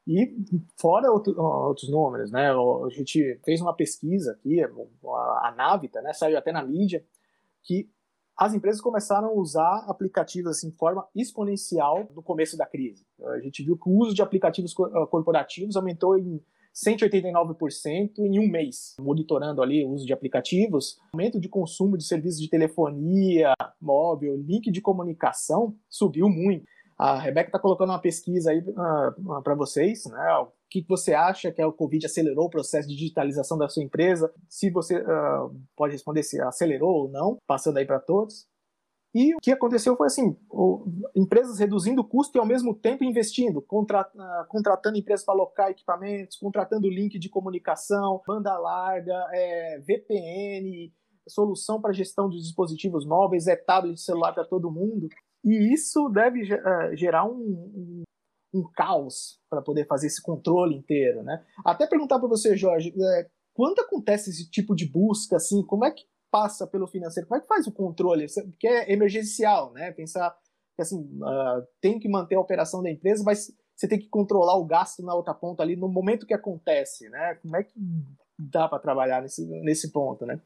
E 0.06 0.35
fora 0.81 1.12
outro, 1.12 1.39
outros 1.39 1.91
números, 1.91 2.31
né? 2.31 2.51
A 2.51 2.89
gente 2.91 3.39
fez 3.45 3.61
uma 3.61 3.75
pesquisa 3.75 4.33
aqui, 4.33 4.62
a 4.62 5.55
Navita, 5.55 6.01
né? 6.01 6.12
Saiu 6.15 6.39
até 6.39 6.51
na 6.51 6.65
mídia 6.65 7.05
que 7.62 7.91
as 8.37 8.53
empresas 8.53 8.81
começaram 8.81 9.29
a 9.29 9.33
usar 9.33 9.85
aplicativos 9.87 10.51
assim 10.51 10.71
de 10.71 10.77
forma 10.77 11.06
exponencial 11.15 12.09
no 12.15 12.23
começo 12.23 12.56
da 12.56 12.67
crise. 12.67 13.07
A 13.23 13.39
gente 13.41 13.62
viu 13.62 13.77
que 13.77 13.89
o 13.89 13.93
uso 13.93 14.15
de 14.15 14.23
aplicativos 14.23 14.75
ah, 14.79 15.07
corporativos 15.07 15.77
aumentou 15.77 16.19
em 16.19 16.43
189% 16.75 18.19
em 18.19 18.41
um 18.41 18.49
mês, 18.50 18.97
monitorando 18.99 19.62
ali 19.62 19.85
o 19.85 19.91
uso 19.91 20.05
de 20.05 20.12
aplicativos. 20.12 20.99
Aumento 21.12 21.39
de 21.39 21.49
consumo 21.49 21.97
de 21.97 22.05
serviços 22.05 22.41
de 22.41 22.50
telefonia 22.50 23.55
móvel, 23.81 24.37
link 24.37 24.71
de 24.71 24.81
comunicação 24.81 25.77
subiu 25.89 26.29
muito. 26.29 26.67
A 26.96 27.19
Rebeca 27.19 27.49
está 27.49 27.58
colocando 27.58 27.91
uma 27.91 28.00
pesquisa 28.00 28.50
aí 28.50 28.64
ah, 28.76 29.14
ah, 29.31 29.43
para 29.43 29.55
vocês, 29.55 30.05
né? 30.06 30.38
O 30.38 30.52
que 30.70 30.85
você 30.88 31.14
acha 31.14 31.52
que 31.52 31.62
o 31.62 31.73
Covid 31.73 32.06
acelerou 32.06 32.46
o 32.46 32.50
processo 32.50 32.88
de 32.88 32.97
digitalização 32.97 33.59
da 33.59 33.69
sua 33.69 33.83
empresa? 33.83 34.33
Se 34.49 34.71
você 34.71 34.99
uh, 34.99 35.54
pode 35.76 35.92
responder 35.92 36.23
se 36.23 36.40
acelerou 36.40 37.02
ou 37.02 37.09
não, 37.09 37.38
passando 37.47 37.78
aí 37.78 37.87
para 37.87 38.00
todos. 38.00 38.47
E 39.14 39.33
o 39.33 39.38
que 39.40 39.52
aconteceu 39.52 39.97
foi 39.97 40.09
assim: 40.09 40.37
o, 40.50 40.85
empresas 41.14 41.61
reduzindo 41.61 42.00
o 42.00 42.04
custo 42.04 42.37
e 42.37 42.40
ao 42.40 42.47
mesmo 42.47 42.75
tempo 42.75 43.04
investindo, 43.04 43.59
uh, 43.59 44.47
contratando 44.49 44.99
empresas 44.99 45.25
para 45.25 45.35
alocar 45.35 45.71
equipamentos, 45.71 46.37
contratando 46.37 46.88
link 46.88 47.19
de 47.19 47.28
comunicação, 47.28 48.21
banda 48.26 48.57
larga, 48.59 49.14
é, 49.33 49.78
VPN, 49.80 50.92
solução 51.28 51.80
para 51.80 51.92
gestão 51.92 52.28
de 52.28 52.38
dispositivos 52.38 53.07
móveis, 53.07 53.47
é 53.47 53.57
tablet 53.57 54.00
celular 54.00 54.33
para 54.33 54.45
todo 54.45 54.71
mundo. 54.71 55.09
E 55.45 55.73
isso 55.73 56.09
deve 56.09 56.43
uh, 56.43 56.97
gerar 56.97 57.27
um, 57.27 57.35
um, 57.35 58.03
um 58.55 58.63
caos 58.75 59.39
para 59.51 59.61
poder 59.61 59.87
fazer 59.87 60.07
esse 60.07 60.23
controle 60.23 60.75
inteiro, 60.75 61.23
né? 61.23 61.45
Até 61.65 61.87
perguntar 61.87 62.19
para 62.19 62.29
você, 62.29 62.57
Jorge, 62.57 62.95
é, 62.97 63.27
quando 63.53 63.81
acontece 63.81 64.31
esse 64.31 64.51
tipo 64.51 64.75
de 64.75 64.89
busca, 64.89 65.37
assim, 65.37 65.65
como 65.65 65.85
é 65.85 65.91
que 65.91 66.05
passa 66.31 66.67
pelo 66.67 66.89
financeiro? 66.89 67.29
Como 67.29 67.39
é 67.39 67.43
que 67.43 67.47
faz 67.47 67.67
o 67.67 67.73
controle? 67.73 68.27
Porque 68.51 68.67
é 68.67 68.93
emergencial, 68.93 69.73
né? 69.73 69.93
Pensar 69.93 70.35
que 70.75 70.83
assim 70.83 70.99
uh, 70.99 71.65
tem 71.81 71.99
que 71.99 72.09
manter 72.09 72.35
a 72.35 72.41
operação 72.41 72.83
da 72.83 72.91
empresa, 72.91 73.23
mas 73.25 73.53
você 73.77 73.87
tem 73.87 73.99
que 73.99 74.09
controlar 74.09 74.57
o 74.57 74.65
gasto 74.65 75.03
na 75.03 75.15
outra 75.15 75.35
ponta 75.35 75.63
ali 75.63 75.77
no 75.77 75.89
momento 75.89 76.27
que 76.27 76.35
acontece, 76.35 77.09
né? 77.09 77.35
Como 77.37 77.57
é 77.57 77.63
que 77.63 77.75
dá 78.37 78.69
para 78.69 78.81
trabalhar 78.81 79.23
nesse, 79.23 79.45
nesse 79.63 79.93
ponto, 79.93 80.27
né? 80.27 80.41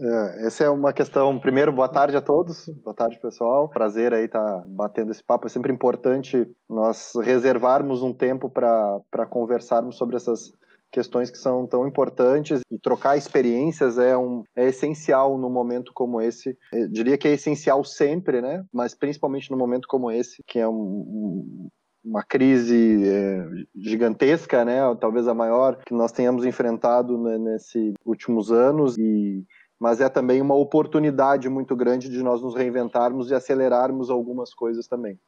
É, 0.00 0.46
essa 0.46 0.64
é 0.64 0.70
uma 0.70 0.92
questão. 0.92 1.38
Primeiro, 1.38 1.72
boa 1.72 1.88
tarde 1.88 2.16
a 2.16 2.20
todos. 2.20 2.68
Boa 2.84 2.94
tarde, 2.94 3.18
pessoal. 3.18 3.68
Prazer 3.68 4.12
aí 4.12 4.26
estar 4.26 4.40
tá 4.40 4.64
batendo 4.66 5.10
esse 5.10 5.22
papo. 5.22 5.46
É 5.46 5.50
sempre 5.50 5.72
importante 5.72 6.46
nós 6.68 7.12
reservarmos 7.22 8.02
um 8.02 8.12
tempo 8.12 8.50
para 8.50 9.26
conversarmos 9.28 9.96
sobre 9.96 10.16
essas 10.16 10.52
questões 10.90 11.30
que 11.30 11.38
são 11.38 11.66
tão 11.66 11.86
importantes 11.86 12.60
e 12.70 12.78
trocar 12.78 13.16
experiências 13.16 13.98
é, 13.98 14.16
um, 14.16 14.42
é 14.56 14.68
essencial 14.68 15.36
num 15.36 15.50
momento 15.50 15.92
como 15.94 16.20
esse. 16.20 16.56
Eu 16.72 16.88
diria 16.88 17.18
que 17.18 17.28
é 17.28 17.32
essencial 17.32 17.84
sempre, 17.84 18.40
né? 18.40 18.64
Mas 18.72 18.94
principalmente 18.94 19.50
num 19.50 19.58
momento 19.58 19.86
como 19.88 20.10
esse, 20.10 20.42
que 20.46 20.58
é 20.58 20.68
um, 20.68 20.72
um 20.72 21.68
uma 22.04 22.22
crise 22.22 23.06
é, 23.06 23.44
gigantesca, 23.76 24.64
né? 24.64 24.78
Talvez 24.98 25.28
a 25.28 25.34
maior 25.34 25.76
que 25.84 25.92
nós 25.92 26.10
tenhamos 26.10 26.44
enfrentado 26.46 27.18
né, 27.18 27.36
nesses 27.36 27.94
últimos 28.04 28.50
anos 28.50 28.96
e 28.96 29.44
mas 29.78 30.00
é 30.00 30.08
também 30.08 30.40
uma 30.40 30.54
oportunidade 30.54 31.48
muito 31.48 31.76
grande 31.76 32.08
de 32.08 32.22
nós 32.22 32.42
nos 32.42 32.54
reinventarmos 32.54 33.30
e 33.30 33.34
acelerarmos 33.34 34.10
algumas 34.10 34.52
coisas 34.52 34.86
também. 34.86 35.18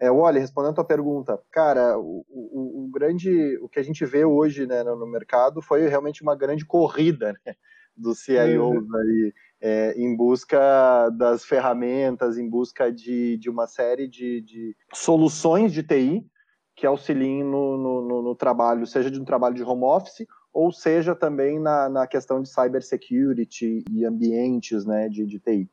É, 0.00 0.10
olha, 0.10 0.40
respondendo 0.40 0.72
a 0.72 0.76
tua 0.76 0.84
pergunta, 0.84 1.40
cara, 1.50 1.96
o, 1.96 2.24
o, 2.28 2.84
o, 2.84 2.90
grande, 2.90 3.56
o 3.58 3.68
que 3.68 3.78
a 3.78 3.84
gente 3.84 4.04
vê 4.04 4.24
hoje 4.24 4.66
né, 4.66 4.82
no 4.82 5.06
mercado 5.06 5.62
foi 5.62 5.86
realmente 5.86 6.22
uma 6.22 6.34
grande 6.34 6.66
corrida, 6.66 7.32
né? 7.46 7.54
dos 7.96 8.20
CIOs 8.24 8.88
uhum. 8.88 8.96
aí, 8.96 9.34
é, 9.60 9.94
em 9.96 10.16
busca 10.16 11.10
das 11.10 11.44
ferramentas, 11.44 12.38
em 12.38 12.48
busca 12.48 12.90
de, 12.90 13.36
de 13.36 13.48
uma 13.48 13.66
série 13.66 14.08
de, 14.08 14.40
de 14.40 14.76
soluções 14.92 15.72
de 15.72 15.82
TI 15.82 16.26
que 16.74 16.86
auxiliem 16.86 17.44
no, 17.44 17.76
no, 17.76 18.22
no, 18.22 18.34
trabalho, 18.34 18.86
seja 18.86 19.10
de 19.10 19.20
um 19.20 19.24
trabalho 19.24 19.54
de 19.54 19.62
home 19.62 19.84
office 19.84 20.26
ou 20.52 20.70
seja 20.70 21.14
também 21.14 21.58
na, 21.58 21.88
na 21.88 22.06
questão 22.06 22.42
de 22.42 22.48
cybersecurity 22.48 23.84
e 23.90 24.04
ambientes 24.04 24.84
né, 24.84 25.08
de, 25.08 25.24
de 25.26 25.38
TI. 25.38 25.70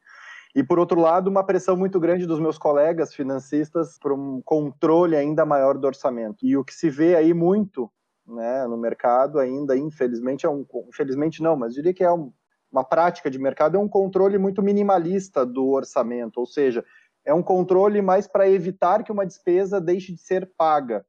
E, 0.55 0.63
por 0.63 0.79
outro 0.79 0.99
lado, 0.99 1.29
uma 1.29 1.43
pressão 1.43 1.77
muito 1.77 1.99
grande 1.99 2.25
dos 2.25 2.39
meus 2.39 2.57
colegas 2.57 3.13
financistas 3.13 3.99
para 3.99 4.13
um 4.13 4.41
controle 4.41 5.15
ainda 5.15 5.45
maior 5.45 5.77
do 5.77 5.85
orçamento. 5.85 6.45
E 6.45 6.57
o 6.57 6.63
que 6.63 6.73
se 6.73 6.89
vê 6.89 7.15
aí 7.15 7.33
muito 7.33 7.91
né, 8.25 8.65
no 8.65 8.77
mercado 8.77 9.39
ainda, 9.39 9.77
infelizmente, 9.77 10.45
é 10.45 10.49
um. 10.49 10.65
Infelizmente 10.87 11.41
não, 11.41 11.55
mas 11.55 11.73
diria 11.73 11.93
que 11.93 12.03
é 12.03 12.11
um, 12.11 12.31
uma 12.71 12.83
prática 12.83 13.29
de 13.29 13.37
mercado, 13.37 13.77
é 13.77 13.79
um 13.79 13.87
controle 13.87 14.37
muito 14.37 14.61
minimalista 14.63 15.45
do 15.45 15.67
orçamento, 15.69 16.39
ou 16.39 16.45
seja, 16.45 16.83
é 17.25 17.33
um 17.33 17.43
controle 17.43 18.01
mais 18.01 18.27
para 18.27 18.49
evitar 18.49 19.03
que 19.03 19.11
uma 19.11 19.25
despesa 19.25 19.79
deixe 19.79 20.13
de 20.13 20.19
ser 20.19 20.51
paga 20.57 21.05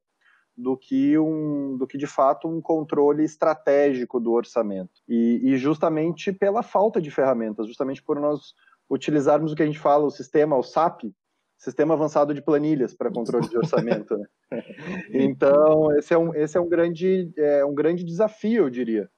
do 0.61 0.77
que 0.77 1.17
um 1.17 1.77
do 1.77 1.87
que 1.87 1.97
de 1.97 2.07
fato 2.07 2.47
um 2.47 2.61
controle 2.61 3.23
estratégico 3.23 4.19
do 4.19 4.31
orçamento 4.31 5.01
e, 5.07 5.41
e 5.43 5.57
justamente 5.57 6.31
pela 6.31 6.61
falta 6.61 7.01
de 7.01 7.09
ferramentas 7.09 7.67
justamente 7.67 8.03
por 8.03 8.19
nós 8.19 8.53
utilizarmos 8.91 9.53
o 9.53 9.55
que 9.55 9.63
a 9.63 9.65
gente 9.65 9.79
fala, 9.79 10.05
o 10.05 10.11
sistema, 10.11 10.57
o 10.57 10.63
SAP, 10.63 11.03
Sistema 11.57 11.93
Avançado 11.93 12.33
de 12.33 12.41
Planilhas 12.41 12.93
para 12.93 13.11
Controle 13.11 13.47
de 13.47 13.57
Orçamento. 13.57 14.17
Né? 14.17 14.27
Então, 15.13 15.95
esse 15.95 16.13
é 16.13 16.17
um, 16.17 16.35
esse 16.35 16.57
é 16.57 16.59
um, 16.59 16.67
grande, 16.67 17.31
é 17.37 17.63
um 17.63 17.73
grande 17.73 18.03
desafio, 18.03 18.63
eu 18.63 18.69
diria, 18.69 19.09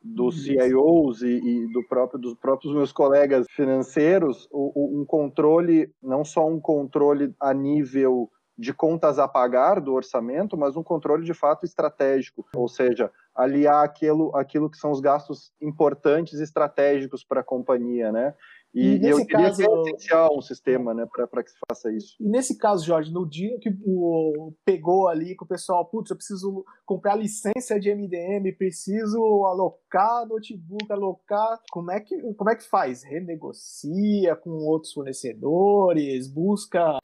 dos 0.00 0.44
CIOs 0.44 1.20
e, 1.22 1.38
e 1.38 1.72
do 1.72 1.86
próprio, 1.86 2.18
dos 2.18 2.34
próprios 2.34 2.72
meus 2.72 2.90
colegas 2.90 3.46
financeiros, 3.50 4.48
o, 4.50 4.72
o, 4.74 5.02
um 5.02 5.04
controle, 5.04 5.92
não 6.02 6.24
só 6.24 6.48
um 6.48 6.58
controle 6.58 7.34
a 7.38 7.52
nível 7.52 8.30
de 8.58 8.74
contas 8.74 9.20
a 9.20 9.28
pagar 9.28 9.80
do 9.80 9.94
orçamento, 9.94 10.56
mas 10.56 10.76
um 10.76 10.82
controle 10.82 11.24
de 11.24 11.32
fato 11.32 11.64
estratégico, 11.64 12.44
ou 12.56 12.66
seja, 12.66 13.10
aliar 13.32 13.84
aquilo, 13.84 14.34
aquilo 14.34 14.68
que 14.68 14.76
são 14.76 14.90
os 14.90 15.00
gastos 15.00 15.52
importantes 15.62 16.40
e 16.40 16.42
estratégicos 16.42 17.22
para 17.22 17.40
a 17.40 17.44
companhia, 17.44 18.10
né? 18.10 18.34
E, 18.74 18.98
e 18.98 19.08
eu 19.08 19.24
queria 19.24 19.46
caso, 19.46 19.56
que 19.56 19.62
é 19.62 19.94
essencial 19.94 20.36
um 20.36 20.42
sistema 20.42 20.92
né, 20.92 21.06
para 21.30 21.42
que 21.42 21.50
se 21.50 21.56
faça 21.68 21.90
isso. 21.90 22.16
E 22.20 22.28
nesse 22.28 22.58
caso, 22.58 22.84
Jorge, 22.84 23.12
no 23.12 23.26
dia 23.26 23.58
que 23.60 23.70
o 23.86 24.52
pegou 24.64 25.08
ali 25.08 25.34
com 25.34 25.44
o 25.44 25.48
pessoal, 25.48 25.86
putz, 25.86 26.10
eu 26.10 26.16
preciso 26.16 26.64
comprar 26.84 27.16
licença 27.16 27.80
de 27.80 27.94
MDM, 27.94 28.52
preciso 28.58 29.18
alocar 29.46 30.26
notebook, 30.26 30.92
alocar. 30.92 31.60
Como 31.70 31.90
é 31.90 32.00
que, 32.00 32.20
como 32.34 32.50
é 32.50 32.56
que 32.56 32.68
faz? 32.68 33.02
Renegocia 33.04 34.36
com 34.36 34.50
outros 34.50 34.92
fornecedores, 34.92 36.28
busca 36.28 36.98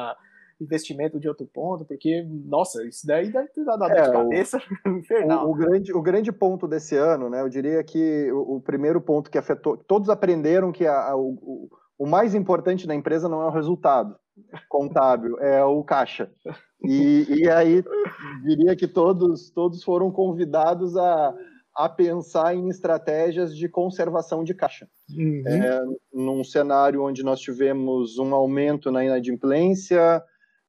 investimento 0.60 1.18
de 1.18 1.28
outro 1.28 1.46
ponto, 1.46 1.84
porque, 1.84 2.26
nossa, 2.46 2.84
isso 2.84 3.06
daí 3.06 3.30
deve 3.30 3.48
ter 3.48 3.64
dado 3.64 3.84
é, 3.84 4.02
de 4.02 4.12
cabeça 4.12 4.58
o, 4.86 4.90
infernal. 4.98 5.48
O, 5.48 5.52
o, 5.52 5.54
grande, 5.54 5.92
o 5.92 6.02
grande 6.02 6.32
ponto 6.32 6.66
desse 6.66 6.96
ano, 6.96 7.28
né, 7.28 7.40
eu 7.40 7.48
diria 7.48 7.82
que 7.82 8.30
o, 8.32 8.56
o 8.56 8.60
primeiro 8.60 9.00
ponto 9.00 9.30
que 9.30 9.38
afetou, 9.38 9.76
todos 9.76 10.08
aprenderam 10.08 10.72
que 10.72 10.86
a, 10.86 11.10
a, 11.10 11.16
o, 11.16 11.68
o 11.98 12.06
mais 12.06 12.34
importante 12.34 12.86
da 12.86 12.94
empresa 12.94 13.28
não 13.28 13.42
é 13.42 13.46
o 13.46 13.52
resultado 13.52 14.16
contábil, 14.68 15.38
é 15.38 15.64
o 15.64 15.82
caixa. 15.82 16.30
E, 16.82 17.26
e 17.28 17.48
aí 17.48 17.82
diria 18.44 18.76
que 18.76 18.86
todos, 18.86 19.50
todos 19.50 19.82
foram 19.82 20.10
convidados 20.10 20.96
a, 20.96 21.34
a 21.74 21.88
pensar 21.88 22.54
em 22.54 22.68
estratégias 22.68 23.56
de 23.56 23.68
conservação 23.68 24.44
de 24.44 24.54
caixa. 24.54 24.88
Uhum. 25.10 25.42
É, 25.46 25.82
num 26.12 26.44
cenário 26.44 27.02
onde 27.02 27.22
nós 27.22 27.40
tivemos 27.40 28.18
um 28.18 28.34
aumento 28.34 28.90
na 28.90 29.04
inadimplência, 29.04 30.22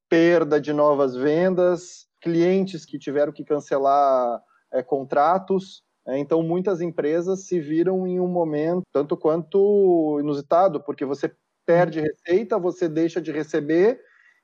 perda 0.09 0.59
de 0.59 0.71
novas 0.73 1.15
vendas, 1.15 2.07
clientes 2.21 2.85
que 2.85 2.97
tiveram 2.97 3.31
que 3.31 3.43
cancelar 3.43 4.41
é, 4.71 4.81
contratos. 4.83 5.83
É, 6.07 6.17
então, 6.17 6.43
muitas 6.43 6.81
empresas 6.81 7.47
se 7.47 7.59
viram 7.59 8.05
em 8.05 8.19
um 8.19 8.27
momento 8.27 8.83
tanto 8.91 9.17
quanto 9.17 10.17
inusitado, 10.19 10.81
porque 10.83 11.05
você 11.05 11.31
perde 11.65 11.99
receita, 11.99 12.59
você 12.59 12.87
deixa 12.87 13.19
de 13.19 13.31
receber, 13.31 13.99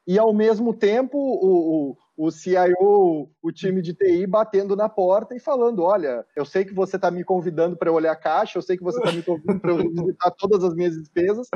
e 0.07 0.17
ao 0.17 0.33
mesmo 0.33 0.73
tempo 0.73 1.17
o, 1.17 1.95
o 2.23 2.29
CIO, 2.29 3.31
o 3.41 3.51
time 3.51 3.81
de 3.81 3.95
TI 3.95 4.27
batendo 4.27 4.75
na 4.75 4.87
porta 4.87 5.35
e 5.35 5.39
falando: 5.39 5.81
Olha, 5.81 6.23
eu 6.35 6.45
sei 6.45 6.63
que 6.63 6.71
você 6.71 6.95
está 6.95 7.09
me 7.09 7.23
convidando 7.23 7.75
para 7.75 7.89
eu 7.89 7.95
olhar 7.95 8.11
a 8.11 8.15
caixa, 8.15 8.59
eu 8.59 8.61
sei 8.61 8.77
que 8.77 8.83
você 8.83 8.99
está 8.99 9.11
me 9.11 9.23
convidando 9.23 9.59
para 9.59 9.71
eu 9.71 9.77
visitar 9.77 10.29
todas 10.37 10.63
as 10.63 10.75
minhas 10.75 10.95
despesas, 10.95 11.47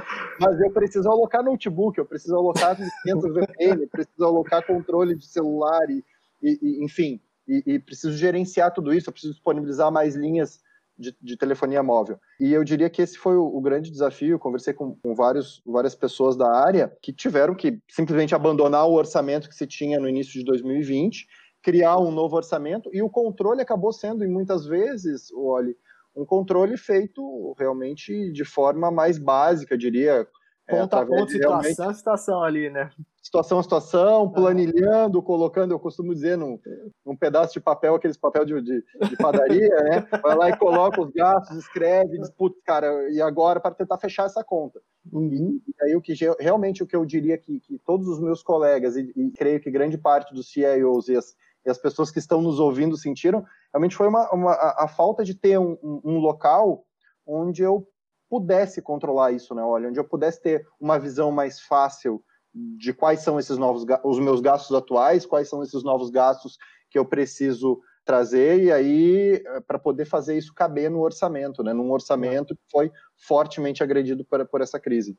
mas 0.42 0.60
eu 0.60 0.72
preciso 0.72 1.08
alocar 1.08 1.44
notebook, 1.44 2.00
eu 2.00 2.06
preciso 2.06 2.36
alocar 2.36 2.76
licenças 2.80 3.32
VPN, 3.32 3.84
eu 3.84 3.90
preciso 3.90 4.26
alocar 4.26 4.66
controle 4.66 5.16
de 5.16 5.28
celular, 5.28 5.88
e, 5.88 6.04
e 6.42 6.84
enfim, 6.84 7.22
e, 7.48 7.62
e 7.68 7.80
preciso 7.80 8.18
gerenciar 8.18 8.74
tudo 8.74 8.92
isso, 8.92 9.08
eu 9.08 9.14
preciso 9.14 9.34
disponibilizar 9.34 9.92
mais 9.92 10.16
linhas 10.16 10.60
de, 10.98 11.16
de, 11.22 11.38
telefonia 11.38 11.84
móvel. 11.84 12.20
E 12.40 12.54
eu 12.54 12.64
diria 12.64 12.90
que 12.90 13.02
esse 13.02 13.18
foi 13.18 13.36
o, 13.36 13.44
o 13.44 13.62
grande 13.62 13.92
desafio. 13.92 14.40
conversei 14.40 14.74
com, 14.74 14.96
com, 14.96 15.14
vários, 15.14 15.62
várias 15.66 15.96
pessoas 15.96 16.36
da 16.36 16.52
área 16.52 16.96
que 17.02 17.12
tiveram 17.12 17.56
que 17.56 17.80
simplesmente 17.90 18.34
abandonar 18.34 18.88
o 18.88 18.94
orçamento 18.94 19.50
que 19.50 19.56
se 19.56 19.68
tinha 19.68 20.00
no 20.00 20.08
início 20.08 20.34
de 20.34 20.46
2020, 20.46 21.28
criar 21.62 21.98
um 21.98 22.12
novo 22.12 22.36
orçamento, 22.36 22.90
e 22.94 23.02
o 23.02 23.10
controle 23.10 23.62
acabou 23.62 23.92
sendo, 23.92 24.24
em 24.24 24.30
muitas 24.30 24.66
vezes, 24.66 25.32
olhe, 25.34 25.76
um 26.16 26.24
controle 26.24 26.78
feito 26.78 27.54
realmente 27.58 28.32
de 28.32 28.46
forma 28.46 28.90
mais 28.90 29.18
básica, 29.18 29.78
diria, 29.78 30.28
Ponto 30.68 30.96
é, 30.96 31.00
a 31.00 31.06
ponto, 31.06 31.32
situação 31.32 31.90
a 31.90 31.94
situação 31.94 32.44
ali, 32.44 32.72
né? 32.72 32.90
Situação 33.22 33.60
a 33.60 33.64
situação, 33.64 34.30
planilhando, 34.32 35.22
colocando, 35.22 35.72
eu 35.72 35.80
costumo 35.80 36.14
dizer, 36.14 36.38
num, 36.38 36.60
num 37.06 37.16
pedaço 37.16 37.54
de 37.54 37.60
papel, 37.60 37.94
aqueles 37.94 38.18
papel 38.18 38.46
de, 38.46 38.60
de, 38.62 38.84
de 39.10 39.18
padaria, 39.18 39.76
né? 39.84 40.08
Vai 40.24 40.36
lá 40.36 40.50
e 40.50 40.58
coloca 40.58 41.00
os 41.00 41.12
gastos, 41.12 41.58
escreve, 41.58 42.18
diz, 42.18 42.32
putz, 42.32 42.60
cara, 42.66 42.88
e 43.12 43.22
agora 43.22 43.60
para 43.60 43.76
tentar 43.76 44.00
fechar 44.00 44.26
essa 44.26 44.44
conta. 44.44 44.82
Uhum. 45.12 45.62
E 45.68 45.84
aí 45.84 45.96
o 45.96 46.02
que 46.02 46.14
realmente 46.40 46.82
o 46.82 46.88
que 46.88 46.96
eu 46.96 47.06
diria 47.06 47.38
que, 47.38 47.60
que 47.60 47.78
todos 47.86 48.08
os 48.08 48.20
meus 48.20 48.42
colegas, 48.42 48.96
e, 48.96 49.14
e 49.16 49.32
creio 49.32 49.60
que 49.60 49.70
grande 49.70 50.00
parte 50.00 50.34
dos 50.34 50.52
CIOs 50.52 51.10
e 51.10 51.16
as, 51.16 51.36
e 51.64 51.70
as 51.70 51.78
pessoas 51.78 52.10
que 52.10 52.20
estão 52.20 52.42
nos 52.42 52.60
ouvindo 52.60 52.98
sentiram, 52.98 53.46
realmente 53.72 53.96
foi 53.96 54.08
uma, 54.08 54.32
uma 54.32 54.52
a, 54.52 54.86
a, 54.86 54.88
falta 54.88 55.24
de 55.24 55.36
ter 55.36 55.60
um, 55.60 55.78
um, 55.84 56.02
um 56.04 56.18
local 56.18 56.84
onde 57.28 57.62
eu 57.62 57.88
pudesse 58.30 58.82
controlar 58.82 59.32
isso, 59.32 59.54
né? 59.54 59.64
Olha, 59.64 59.90
onde 59.90 60.00
eu 60.00 60.04
pudesse 60.04 60.42
ter 60.42 60.68
uma 60.80 60.98
visão 61.00 61.32
mais 61.32 61.60
fácil 61.60 62.24
de 62.54 62.94
quais 62.94 63.20
são 63.20 63.38
esses 63.40 63.58
novos 63.58 63.86
os 64.04 64.20
meus 64.20 64.40
gastos 64.40 64.76
atuais, 64.76 65.26
quais 65.26 65.50
são 65.50 65.62
esses 65.62 65.84
novos 65.84 66.10
gastos 66.10 66.58
que 66.90 66.98
eu 66.98 67.06
preciso 67.06 67.82
trazer 68.06 68.64
e 68.64 68.72
aí 68.72 69.42
eh, 69.46 69.62
para 69.62 69.80
poder 69.80 70.06
fazer 70.06 70.38
isso 70.38 70.54
caber 70.54 70.90
no 70.90 71.02
orçamento, 71.02 71.64
né? 71.64 71.74
Num 71.74 71.92
orçamento 71.92 72.56
que 72.56 72.62
foi 72.72 72.92
fortemente 73.18 73.84
agredido 73.84 74.24
por, 74.24 74.46
por 74.48 74.62
essa 74.62 74.80
crise. 74.80 75.18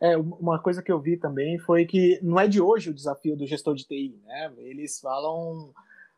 É, 0.00 0.16
uma 0.16 0.62
coisa 0.62 0.80
que 0.80 0.92
eu 0.92 1.00
vi 1.00 1.16
também 1.16 1.58
foi 1.58 1.84
que 1.84 2.20
não 2.22 2.38
é 2.38 2.46
de 2.46 2.60
hoje 2.60 2.90
o 2.90 2.94
desafio 2.94 3.36
do 3.36 3.46
gestor 3.46 3.74
de 3.74 3.84
TI, 3.84 4.20
né? 4.24 4.52
Eles 4.58 5.00
falam 5.00 5.72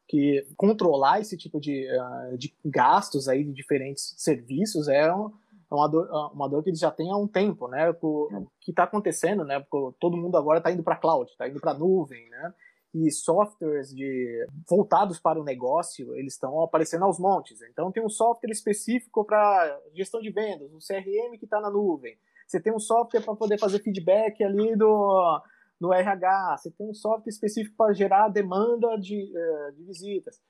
que 0.06 0.44
controlar 0.56 1.20
esse 1.20 1.36
tipo 1.36 1.60
de, 1.60 1.86
uh, 1.86 2.36
de 2.36 2.52
gastos 2.64 3.28
aí 3.28 3.44
de 3.44 3.52
diferentes 3.52 4.12
serviços 4.18 4.88
é 4.88 5.14
um, 5.14 5.30
é 5.70 5.74
uma 5.74 5.88
dor, 5.88 6.06
é 6.08 6.34
uma 6.34 6.48
dor 6.48 6.62
que 6.62 6.70
eles 6.70 6.80
já 6.80 6.90
têm 6.90 7.10
há 7.10 7.16
um 7.16 7.28
tempo, 7.28 7.68
né? 7.68 7.90
O 8.02 8.48
que 8.60 8.72
está 8.72 8.84
acontecendo, 8.84 9.44
né? 9.44 9.60
Porque 9.60 9.96
todo 10.00 10.16
mundo 10.16 10.36
agora 10.36 10.58
está 10.58 10.70
indo 10.72 10.82
para 10.82 10.96
cloud, 10.96 11.30
está 11.30 11.48
indo 11.48 11.60
para 11.60 11.74
nuvem, 11.74 12.28
né? 12.28 12.52
E 12.92 13.08
softwares 13.12 13.94
de, 13.94 14.46
voltados 14.68 15.20
para 15.20 15.40
o 15.40 15.44
negócio, 15.44 16.12
eles 16.16 16.32
estão 16.32 16.60
aparecendo 16.60 17.04
aos 17.04 17.20
montes. 17.20 17.62
Então 17.62 17.92
tem 17.92 18.04
um 18.04 18.08
software 18.08 18.50
específico 18.50 19.24
para 19.24 19.80
gestão 19.94 20.20
de 20.20 20.30
vendas, 20.30 20.72
um 20.72 20.78
CRM 20.78 21.38
que 21.38 21.44
está 21.44 21.60
na 21.60 21.70
nuvem. 21.70 22.18
Você 22.48 22.60
tem 22.60 22.74
um 22.74 22.80
software 22.80 23.20
para 23.20 23.36
poder 23.36 23.58
fazer 23.58 23.78
feedback 23.78 24.42
ali 24.42 24.74
do, 24.74 25.40
no 25.80 25.92
RH. 25.92 26.56
Você 26.58 26.70
tem 26.72 26.90
um 26.90 26.94
software 26.94 27.30
específico 27.30 27.76
para 27.76 27.92
gerar 27.92 28.28
demanda 28.28 28.96
de, 28.98 29.32
eh, 29.32 29.70
de 29.76 29.84
visitas. 29.84 30.40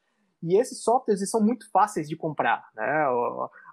E 0.43 0.59
esses 0.59 0.83
softwares 0.83 1.29
são 1.29 1.43
muito 1.43 1.71
fáceis 1.71 2.09
de 2.09 2.17
comprar. 2.17 2.71
Né? 2.75 3.05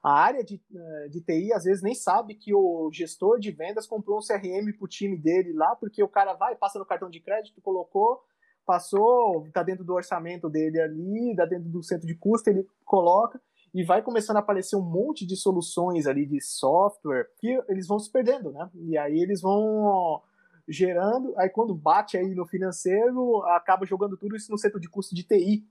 A 0.03 0.11
área 0.11 0.43
de, 0.43 0.61
eh, 0.73 1.07
de 1.09 1.21
TI 1.21 1.53
às 1.53 1.63
vezes 1.63 1.81
nem 1.81 1.95
sabe 1.95 2.35
que 2.35 2.53
o 2.53 2.89
gestor 2.91 3.39
de 3.39 3.51
vendas 3.51 3.87
comprou 3.87 4.17
um 4.17 4.21
CRM 4.21 4.73
para 4.77 4.85
o 4.85 4.87
time 4.87 5.17
dele 5.17 5.53
lá, 5.53 5.75
porque 5.75 6.03
o 6.03 6.09
cara 6.09 6.33
vai, 6.33 6.55
passa 6.55 6.77
no 6.77 6.85
cartão 6.85 7.09
de 7.09 7.21
crédito, 7.21 7.61
colocou, 7.61 8.21
passou, 8.65 9.45
está 9.47 9.63
dentro 9.63 9.85
do 9.85 9.93
orçamento 9.93 10.49
dele 10.49 10.81
ali, 10.81 11.31
está 11.31 11.45
dentro 11.45 11.69
do 11.69 11.81
centro 11.81 12.05
de 12.05 12.15
custo, 12.15 12.49
ele 12.49 12.67
coloca 12.83 13.39
e 13.73 13.83
vai 13.83 14.01
começando 14.01 14.37
a 14.37 14.39
aparecer 14.39 14.75
um 14.75 14.81
monte 14.81 15.25
de 15.25 15.35
soluções 15.35 16.07
ali 16.07 16.25
de 16.25 16.41
software 16.41 17.27
que 17.37 17.61
eles 17.69 17.87
vão 17.87 17.99
se 17.99 18.11
perdendo, 18.11 18.51
né? 18.51 18.69
E 18.73 18.97
aí 18.97 19.19
eles 19.19 19.41
vão 19.41 20.21
gerando, 20.67 21.33
aí 21.37 21.49
quando 21.49 21.73
bate 21.73 22.17
aí 22.17 22.35
no 22.35 22.45
financeiro, 22.45 23.41
acaba 23.45 23.85
jogando 23.85 24.17
tudo 24.17 24.35
isso 24.35 24.51
no 24.51 24.57
centro 24.57 24.79
de 24.79 24.89
custo 24.89 25.15
de 25.15 25.23
TI, 25.23 25.65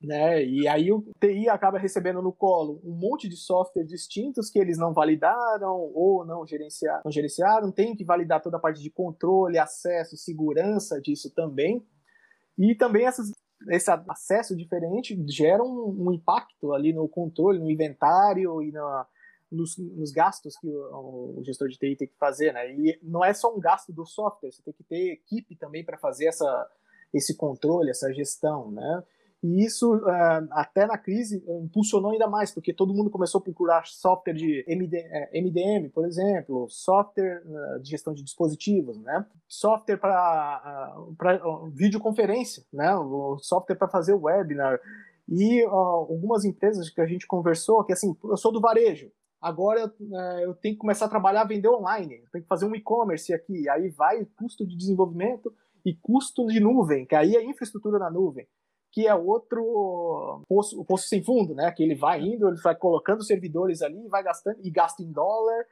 né? 0.00 0.44
E 0.44 0.68
aí 0.68 0.92
o 0.92 1.04
TI 1.20 1.48
acaba 1.48 1.78
recebendo 1.78 2.22
no 2.22 2.32
colo 2.32 2.80
um 2.84 2.94
monte 2.94 3.28
de 3.28 3.36
software 3.36 3.84
distintos 3.84 4.48
que 4.48 4.58
eles 4.58 4.78
não 4.78 4.92
validaram 4.92 5.90
ou 5.92 6.24
não 6.24 6.46
gerenciaram, 6.46 7.02
não 7.04 7.10
gerenciaram, 7.10 7.72
tem 7.72 7.96
que 7.96 8.04
validar 8.04 8.40
toda 8.40 8.56
a 8.56 8.60
parte 8.60 8.80
de 8.80 8.90
controle, 8.90 9.58
acesso, 9.58 10.16
segurança 10.16 11.00
disso 11.00 11.32
também. 11.34 11.84
E 12.56 12.74
também 12.76 13.06
essas, 13.06 13.32
esse 13.70 13.90
acesso 13.90 14.56
diferente 14.56 15.20
gera 15.28 15.62
um, 15.62 16.06
um 16.06 16.12
impacto 16.12 16.72
ali 16.72 16.92
no 16.92 17.08
controle, 17.08 17.58
no 17.58 17.70
inventário 17.70 18.62
e 18.62 18.70
na, 18.70 19.06
nos, 19.50 19.76
nos, 19.78 20.12
gastos 20.12 20.56
que 20.56 20.68
o, 20.68 21.38
o, 21.38 21.44
gestor 21.44 21.68
de 21.68 21.76
TI 21.76 21.96
tem 21.96 22.08
que 22.08 22.18
fazer, 22.18 22.52
né? 22.52 22.70
E 22.72 22.98
não 23.02 23.24
é 23.24 23.34
só 23.34 23.54
um 23.54 23.58
gasto 23.58 23.92
do 23.92 24.06
software, 24.06 24.52
você 24.52 24.62
tem 24.62 24.74
que 24.74 24.84
ter 24.84 25.12
equipe 25.12 25.56
também 25.56 25.84
para 25.84 25.98
fazer 25.98 26.26
essa, 26.26 26.70
esse 27.12 27.36
controle, 27.36 27.90
essa 27.90 28.12
gestão, 28.12 28.70
né? 28.70 29.02
E 29.40 29.64
isso, 29.64 29.94
uh, 29.94 30.48
até 30.50 30.84
na 30.84 30.98
crise, 30.98 31.44
impulsionou 31.62 32.10
ainda 32.10 32.26
mais, 32.26 32.50
porque 32.50 32.72
todo 32.72 32.92
mundo 32.92 33.08
começou 33.08 33.40
a 33.40 33.44
procurar 33.44 33.86
software 33.86 34.34
de 34.34 34.64
MD, 34.66 35.00
MDM, 35.32 35.86
é, 35.86 35.88
por 35.90 36.04
exemplo, 36.04 36.66
software 36.68 37.42
de 37.80 37.88
gestão 37.88 38.12
de 38.12 38.24
dispositivos, 38.24 38.98
né? 38.98 39.24
software 39.46 39.96
para 39.96 40.92
videoconferência, 41.72 42.64
né? 42.72 42.90
software 43.40 43.76
para 43.76 43.88
fazer 43.88 44.12
webinar. 44.14 44.80
E 45.28 45.62
algumas 45.62 46.44
empresas 46.44 46.90
que 46.90 47.00
a 47.00 47.06
gente 47.06 47.26
conversou, 47.26 47.84
que 47.84 47.92
assim, 47.92 48.16
eu 48.24 48.36
sou 48.36 48.50
do 48.50 48.60
varejo, 48.60 49.08
agora 49.40 49.92
eu 50.42 50.54
tenho 50.54 50.74
que 50.74 50.80
começar 50.80 51.04
a 51.04 51.10
trabalhar, 51.10 51.44
vender 51.44 51.68
online, 51.68 52.24
tenho 52.32 52.42
que 52.42 52.48
fazer 52.48 52.66
um 52.66 52.74
e-commerce 52.74 53.32
aqui, 53.32 53.68
aí 53.68 53.88
vai 53.90 54.24
custo 54.36 54.66
de 54.66 54.76
desenvolvimento 54.76 55.54
e 55.84 55.94
custo 55.94 56.46
de 56.46 56.58
nuvem, 56.58 57.06
que 57.06 57.14
aí 57.14 57.36
é 57.36 57.44
infraestrutura 57.44 58.00
na 58.00 58.10
nuvem 58.10 58.48
que 58.92 59.06
é 59.06 59.14
outro 59.14 60.44
poço, 60.48 60.84
poço 60.84 61.08
sem 61.08 61.22
fundo, 61.22 61.54
né? 61.54 61.70
Que 61.72 61.82
ele 61.82 61.94
vai 61.94 62.20
indo, 62.20 62.48
ele 62.48 62.60
vai 62.62 62.74
colocando 62.74 63.22
servidores 63.22 63.82
ali, 63.82 64.08
vai 64.08 64.22
gastando 64.22 64.58
e 64.62 64.70
gasta 64.70 65.02
em 65.02 65.12
dólar, 65.12 65.64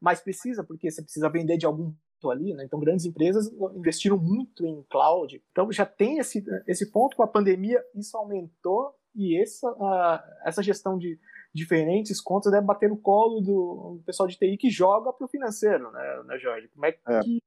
mas 0.00 0.20
precisa, 0.20 0.64
porque 0.64 0.90
você 0.90 1.02
precisa 1.02 1.28
vender 1.28 1.56
de 1.56 1.66
algum 1.66 1.92
ali, 2.30 2.54
né? 2.54 2.64
Então 2.64 2.80
grandes 2.80 3.04
empresas 3.04 3.50
investiram 3.74 4.16
muito 4.16 4.64
em 4.66 4.82
cloud. 4.90 5.42
Então 5.50 5.70
já 5.70 5.84
tem 5.84 6.18
esse, 6.18 6.44
esse 6.66 6.90
ponto 6.90 7.16
com 7.16 7.22
a 7.22 7.28
pandemia, 7.28 7.82
isso 7.94 8.16
aumentou 8.16 8.94
e 9.14 9.40
essa, 9.40 9.70
uh, 9.70 10.20
essa 10.44 10.62
gestão 10.62 10.98
de 10.98 11.18
diferentes 11.54 12.20
contas 12.20 12.50
deve 12.50 12.66
bater 12.66 12.88
no 12.88 12.96
colo 12.96 13.40
do 13.40 14.02
pessoal 14.04 14.26
de 14.26 14.36
TI 14.36 14.56
que 14.56 14.68
joga 14.68 15.12
para 15.12 15.24
o 15.24 15.28
financeiro, 15.28 15.90
né, 15.92 16.22
né, 16.26 16.38
Jorge? 16.38 16.68
Como 16.68 16.84
é 16.84 16.92
que 16.92 17.00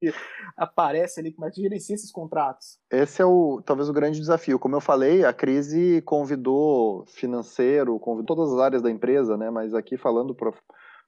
é. 0.06 0.14
aparece 0.56 1.20
ali, 1.20 1.34
como 1.34 1.46
é 1.46 1.52
que 1.52 1.62
gerencia 1.62 1.94
esses 1.94 2.12
contratos? 2.12 2.80
Esse 2.90 3.22
é 3.22 3.26
o 3.26 3.62
talvez 3.66 3.90
o 3.90 3.94
grande 3.94 4.20
desafio. 4.20 4.58
Como 4.58 4.76
eu 4.76 4.82
falei, 4.82 5.26
a 5.26 5.34
crise 5.34 6.02
convidou 6.04 7.06
financeiro, 7.08 8.00
convidou 8.00 8.38
todas 8.38 8.54
as 8.54 8.60
áreas 8.60 8.82
da 8.82 8.90
empresa, 8.90 9.36
né? 9.36 9.50
Mas 9.50 9.74
aqui 9.74 9.98
falando 9.98 10.34
pro, 10.34 10.54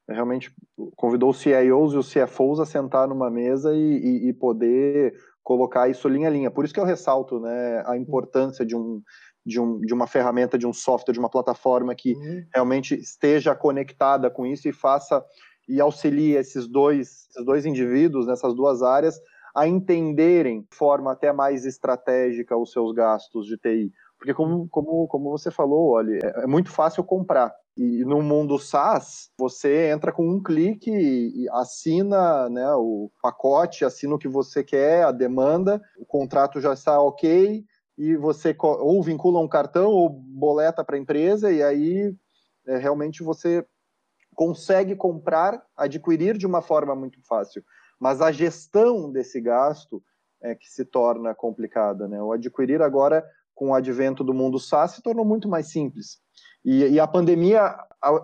realmente 0.08 0.54
convidou 0.96 1.30
os 1.30 1.38
CIOs 1.40 1.94
e 1.94 1.98
os 1.98 2.14
CFOs 2.14 2.60
a 2.60 2.66
sentar 2.66 3.08
numa 3.08 3.30
mesa 3.30 3.74
e, 3.74 3.80
e, 3.80 4.30
e 4.30 4.34
poder 4.34 5.14
colocar 5.44 5.90
isso 5.90 6.08
linha 6.08 6.28
a 6.28 6.32
linha. 6.32 6.52
Por 6.52 6.66
isso 6.66 6.74
que 6.74 6.80
eu 6.80 6.86
ressalto, 6.86 7.40
né, 7.40 7.84
a 7.86 7.98
importância 7.98 8.66
de 8.66 8.76
um 8.76 9.02
de, 9.46 9.60
um, 9.60 9.80
de 9.80 9.94
uma 9.94 10.08
ferramenta, 10.08 10.58
de 10.58 10.68
um 10.68 10.74
software, 10.74 11.14
de 11.14 11.20
uma 11.20 11.30
plataforma 11.30 11.96
que 11.96 12.14
uhum. 12.14 12.46
realmente 12.54 12.96
esteja 12.96 13.56
conectada 13.56 14.30
com 14.30 14.46
isso 14.46 14.68
e 14.68 14.74
faça 14.74 15.24
e 15.68 15.80
auxilie 15.80 16.36
esses 16.36 16.68
dois, 16.68 17.28
esses 17.30 17.46
dois 17.46 17.66
indivíduos 17.66 18.26
nessas 18.26 18.56
duas 18.56 18.82
áreas 18.82 19.20
a 19.56 19.68
entenderem 19.68 20.62
de 20.62 20.76
forma 20.76 21.12
até 21.12 21.32
mais 21.32 21.66
estratégica 21.66 22.58
os 22.58 22.72
seus 22.72 22.94
gastos 22.94 23.46
de 23.46 23.58
TI. 23.58 23.92
Porque, 24.18 24.34
como, 24.34 24.68
como, 24.70 25.08
como 25.08 25.32
você 25.32 25.50
falou, 25.50 25.92
olha, 25.92 26.20
é, 26.22 26.44
é 26.44 26.48
muito 26.48 26.70
fácil 26.70 27.04
comprar. 27.04 27.54
E 27.78 28.04
no 28.04 28.22
mundo 28.22 28.60
SaaS, 28.60 29.32
você 29.38 29.90
entra 29.90 30.12
com 30.12 30.30
um 30.30 30.44
clique 30.44 30.92
e 30.92 31.48
assina 31.52 32.50
né, 32.50 32.70
o 32.74 33.10
pacote, 33.22 33.86
assina 33.86 34.16
o 34.16 34.20
que 34.20 34.28
você 34.28 34.62
quer, 34.64 35.06
a 35.06 35.14
demanda, 35.14 35.82
o 35.98 36.06
contrato 36.06 36.60
já 36.60 36.74
está 36.74 37.02
ok, 37.02 37.64
e 38.00 38.16
você 38.16 38.56
ou 38.58 39.04
vincula 39.04 39.42
um 39.42 39.48
cartão 39.48 39.92
ou 39.92 40.10
boleta 40.10 40.86
para 40.86 40.96
a 40.96 41.00
empresa, 41.00 41.52
e 41.52 41.62
aí 41.62 42.16
é, 42.66 42.78
realmente 42.78 43.22
você 43.22 43.66
consegue 44.34 44.96
comprar, 44.96 45.62
adquirir 45.76 46.38
de 46.38 46.48
uma 46.48 46.62
forma 46.62 46.96
muito 46.96 47.20
fácil. 47.28 47.62
Mas 48.00 48.22
a 48.22 48.32
gestão 48.32 49.12
desse 49.12 49.42
gasto 49.42 50.02
é 50.42 50.56
que 50.56 50.70
se 50.70 50.86
torna 50.86 51.36
complicada. 51.36 52.08
Né? 52.08 52.24
O 52.24 52.32
adquirir 52.32 52.82
agora, 52.82 53.22
com 53.54 53.72
o 53.72 53.74
advento 53.74 54.24
do 54.24 54.34
mundo 54.34 54.58
SaaS, 54.58 54.92
se 54.92 55.04
tornou 55.04 55.26
muito 55.26 55.50
mais 55.50 55.70
simples. 55.70 56.20
E, 56.64 56.86
e 56.86 57.00
a 57.02 57.08
pandemia 57.08 57.76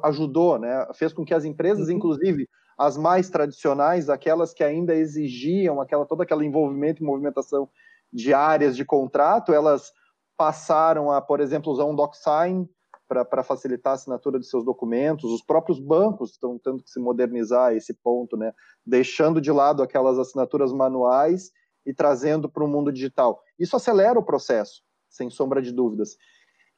ajudou, 0.05 0.57
né? 0.57 0.87
fez 0.93 1.11
com 1.11 1.25
que 1.25 1.33
as 1.33 1.43
empresas, 1.43 1.89
uhum. 1.89 1.95
inclusive 1.95 2.47
as 2.77 2.95
mais 2.95 3.29
tradicionais, 3.29 4.09
aquelas 4.09 4.53
que 4.53 4.63
ainda 4.63 4.95
exigiam 4.95 5.81
aquela, 5.81 6.05
todo 6.05 6.21
aquele 6.21 6.45
envolvimento 6.45 7.03
e 7.03 7.05
movimentação 7.05 7.69
de 8.11 8.33
áreas 8.33 8.75
de 8.75 8.85
contrato, 8.85 9.53
elas 9.53 9.91
passaram 10.37 11.11
a, 11.11 11.21
por 11.21 11.39
exemplo, 11.39 11.71
usar 11.71 11.85
um 11.85 11.95
DocSign 11.95 12.69
para 13.07 13.43
facilitar 13.43 13.91
a 13.91 13.95
assinatura 13.95 14.39
de 14.39 14.47
seus 14.47 14.65
documentos. 14.65 15.31
Os 15.31 15.43
próprios 15.43 15.79
bancos 15.79 16.31
estão 16.31 16.57
tendo 16.57 16.83
que 16.83 16.89
se 16.89 16.99
modernizar 16.99 17.67
a 17.69 17.73
esse 17.73 17.93
ponto, 17.93 18.35
né? 18.35 18.51
deixando 18.85 19.39
de 19.39 19.51
lado 19.51 19.83
aquelas 19.83 20.17
assinaturas 20.17 20.73
manuais 20.73 21.51
e 21.85 21.93
trazendo 21.93 22.49
para 22.49 22.63
o 22.63 22.67
mundo 22.67 22.91
digital. 22.91 23.41
Isso 23.59 23.75
acelera 23.75 24.19
o 24.19 24.25
processo, 24.25 24.81
sem 25.09 25.29
sombra 25.29 25.61
de 25.61 25.71
dúvidas. 25.71 26.17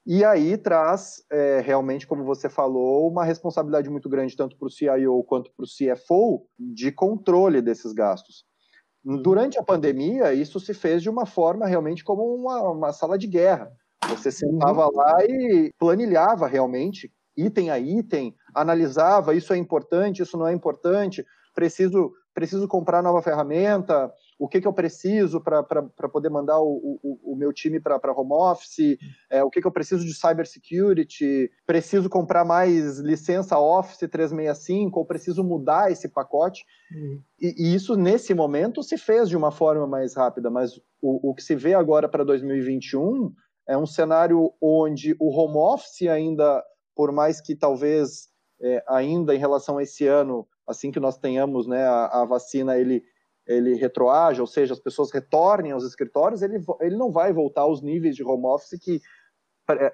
E 0.05 0.23
aí 0.23 0.57
traz, 0.57 1.21
é, 1.29 1.59
realmente, 1.59 2.07
como 2.07 2.23
você 2.23 2.47
falou, 2.47 3.09
uma 3.09 3.25
responsabilidade 3.25 3.89
muito 3.89 4.07
grande, 4.07 4.37
tanto 4.37 4.57
para 4.57 4.67
o 4.67 4.71
CIO 4.71 5.21
quanto 5.23 5.51
para 5.51 5.65
o 5.65 5.67
CFO, 5.67 6.47
de 6.57 6.93
controle 6.93 7.61
desses 7.61 7.91
gastos. 7.91 8.45
Durante 9.15 9.57
a 9.57 9.63
pandemia, 9.63 10.33
isso 10.33 10.59
se 10.59 10.73
fez 10.73 11.01
de 11.01 11.09
uma 11.09 11.25
forma 11.25 11.65
realmente 11.65 12.03
como 12.03 12.23
uma, 12.35 12.61
uma 12.71 12.91
sala 12.91 13.17
de 13.17 13.25
guerra. 13.25 13.71
Você 14.09 14.29
sentava 14.29 14.85
uhum. 14.85 14.95
lá 14.95 15.23
e 15.23 15.71
planilhava 15.79 16.45
realmente, 16.45 17.09
item 17.35 17.69
a 17.69 17.79
item, 17.79 18.35
analisava 18.53 19.33
isso 19.33 19.53
é 19.53 19.57
importante, 19.57 20.21
isso 20.21 20.37
não 20.37 20.45
é 20.45 20.53
importante, 20.53 21.25
preciso, 21.55 22.11
preciso 22.33 22.67
comprar 22.67 23.01
nova 23.01 23.21
ferramenta, 23.21 24.11
o 24.39 24.47
que, 24.47 24.61
que 24.61 24.67
eu 24.67 24.73
preciso 24.73 25.41
para 25.41 25.63
poder 26.11 26.29
mandar 26.29 26.59
o, 26.59 26.99
o, 27.03 27.33
o 27.33 27.35
meu 27.35 27.51
time 27.51 27.79
para 27.79 27.99
home 28.11 28.33
office, 28.33 28.97
é, 29.29 29.43
o 29.43 29.49
que, 29.49 29.59
que 29.59 29.67
eu 29.67 29.71
preciso 29.71 30.05
de 30.05 30.13
cybersecurity, 30.13 31.51
preciso 31.65 32.09
comprar 32.09 32.45
mais 32.45 32.99
licença 32.99 33.57
Office 33.57 33.97
365 33.97 34.99
ou 34.99 35.05
preciso 35.05 35.43
mudar 35.43 35.91
esse 35.91 36.07
pacote. 36.07 36.63
Uhum. 36.91 37.21
E, 37.39 37.55
e, 37.57 37.75
isso, 37.75 37.95
nesse 37.95 38.33
momento, 38.33 38.83
se 38.83 38.97
fez 38.97 39.27
de 39.27 39.35
uma 39.35 39.51
forma 39.51 39.87
mais 39.87 40.15
rápida, 40.15 40.51
mas 40.51 40.77
o, 41.01 41.31
o 41.31 41.33
que 41.33 41.41
se 41.41 41.55
vê 41.55 41.73
agora 41.73 42.07
para 42.07 42.23
2021 42.23 43.33
é 43.67 43.77
um 43.77 43.87
cenário 43.87 44.53
onde 44.61 45.15
o 45.19 45.29
home 45.29 45.57
office 45.57 46.07
ainda, 46.07 46.63
por 46.95 47.11
mais 47.11 47.41
que 47.41 47.55
talvez 47.55 48.29
é, 48.61 48.83
ainda 48.87 49.35
em 49.35 49.39
relação 49.39 49.77
a 49.79 49.83
esse 49.83 50.05
ano, 50.05 50.47
assim 50.67 50.91
que 50.91 50.99
nós 50.99 51.17
tenhamos 51.17 51.67
né, 51.67 51.83
a, 51.83 52.21
a 52.21 52.25
vacina, 52.25 52.77
ele 52.77 53.03
ele 53.47 53.75
retroaja, 53.75 54.41
ou 54.41 54.47
seja, 54.47 54.73
as 54.73 54.79
pessoas 54.79 55.11
retornem 55.11 55.71
aos 55.71 55.83
escritórios, 55.83 56.41
ele, 56.41 56.59
ele 56.81 56.97
não 56.97 57.11
vai 57.11 57.31
voltar 57.31 57.61
aos 57.61 57.81
níveis 57.81 58.15
de 58.15 58.23
home 58.23 58.45
office 58.45 58.79
que 58.79 59.01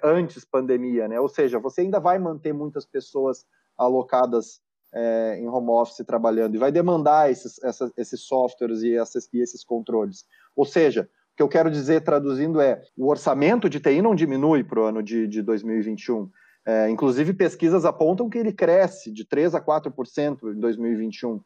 antes 0.02 0.44
pandemia, 0.44 1.08
né? 1.08 1.18
Ou 1.20 1.28
seja, 1.28 1.58
você 1.58 1.80
ainda 1.80 1.98
vai 1.98 2.18
manter 2.18 2.52
muitas 2.52 2.84
pessoas 2.84 3.44
alocadas 3.76 4.60
é, 4.94 5.38
em 5.38 5.48
home 5.48 5.70
office 5.70 6.04
trabalhando 6.06 6.54
e 6.54 6.58
vai 6.58 6.70
demandar 6.70 7.30
esses, 7.30 7.62
essas, 7.62 7.90
esses 7.96 8.20
softwares 8.20 8.82
e, 8.82 8.94
essas, 8.94 9.28
e 9.32 9.40
esses 9.40 9.64
controles. 9.64 10.24
Ou 10.54 10.64
seja, 10.64 11.02
o 11.32 11.36
que 11.36 11.42
eu 11.42 11.48
quero 11.48 11.70
dizer 11.70 12.02
traduzindo 12.02 12.60
é 12.60 12.80
o 12.96 13.08
orçamento 13.08 13.68
de 13.68 13.80
TI 13.80 14.00
não 14.00 14.14
diminui 14.14 14.62
para 14.62 14.80
o 14.80 14.84
ano 14.84 15.02
de, 15.02 15.26
de 15.26 15.42
2021. 15.42 16.30
É, 16.66 16.88
inclusive, 16.88 17.34
pesquisas 17.34 17.84
apontam 17.84 18.30
que 18.30 18.38
ele 18.38 18.52
cresce 18.52 19.12
de 19.12 19.24
3 19.26 19.56
a 19.56 19.60
4% 19.60 20.56
em 20.56 20.60
2021. 20.60 21.40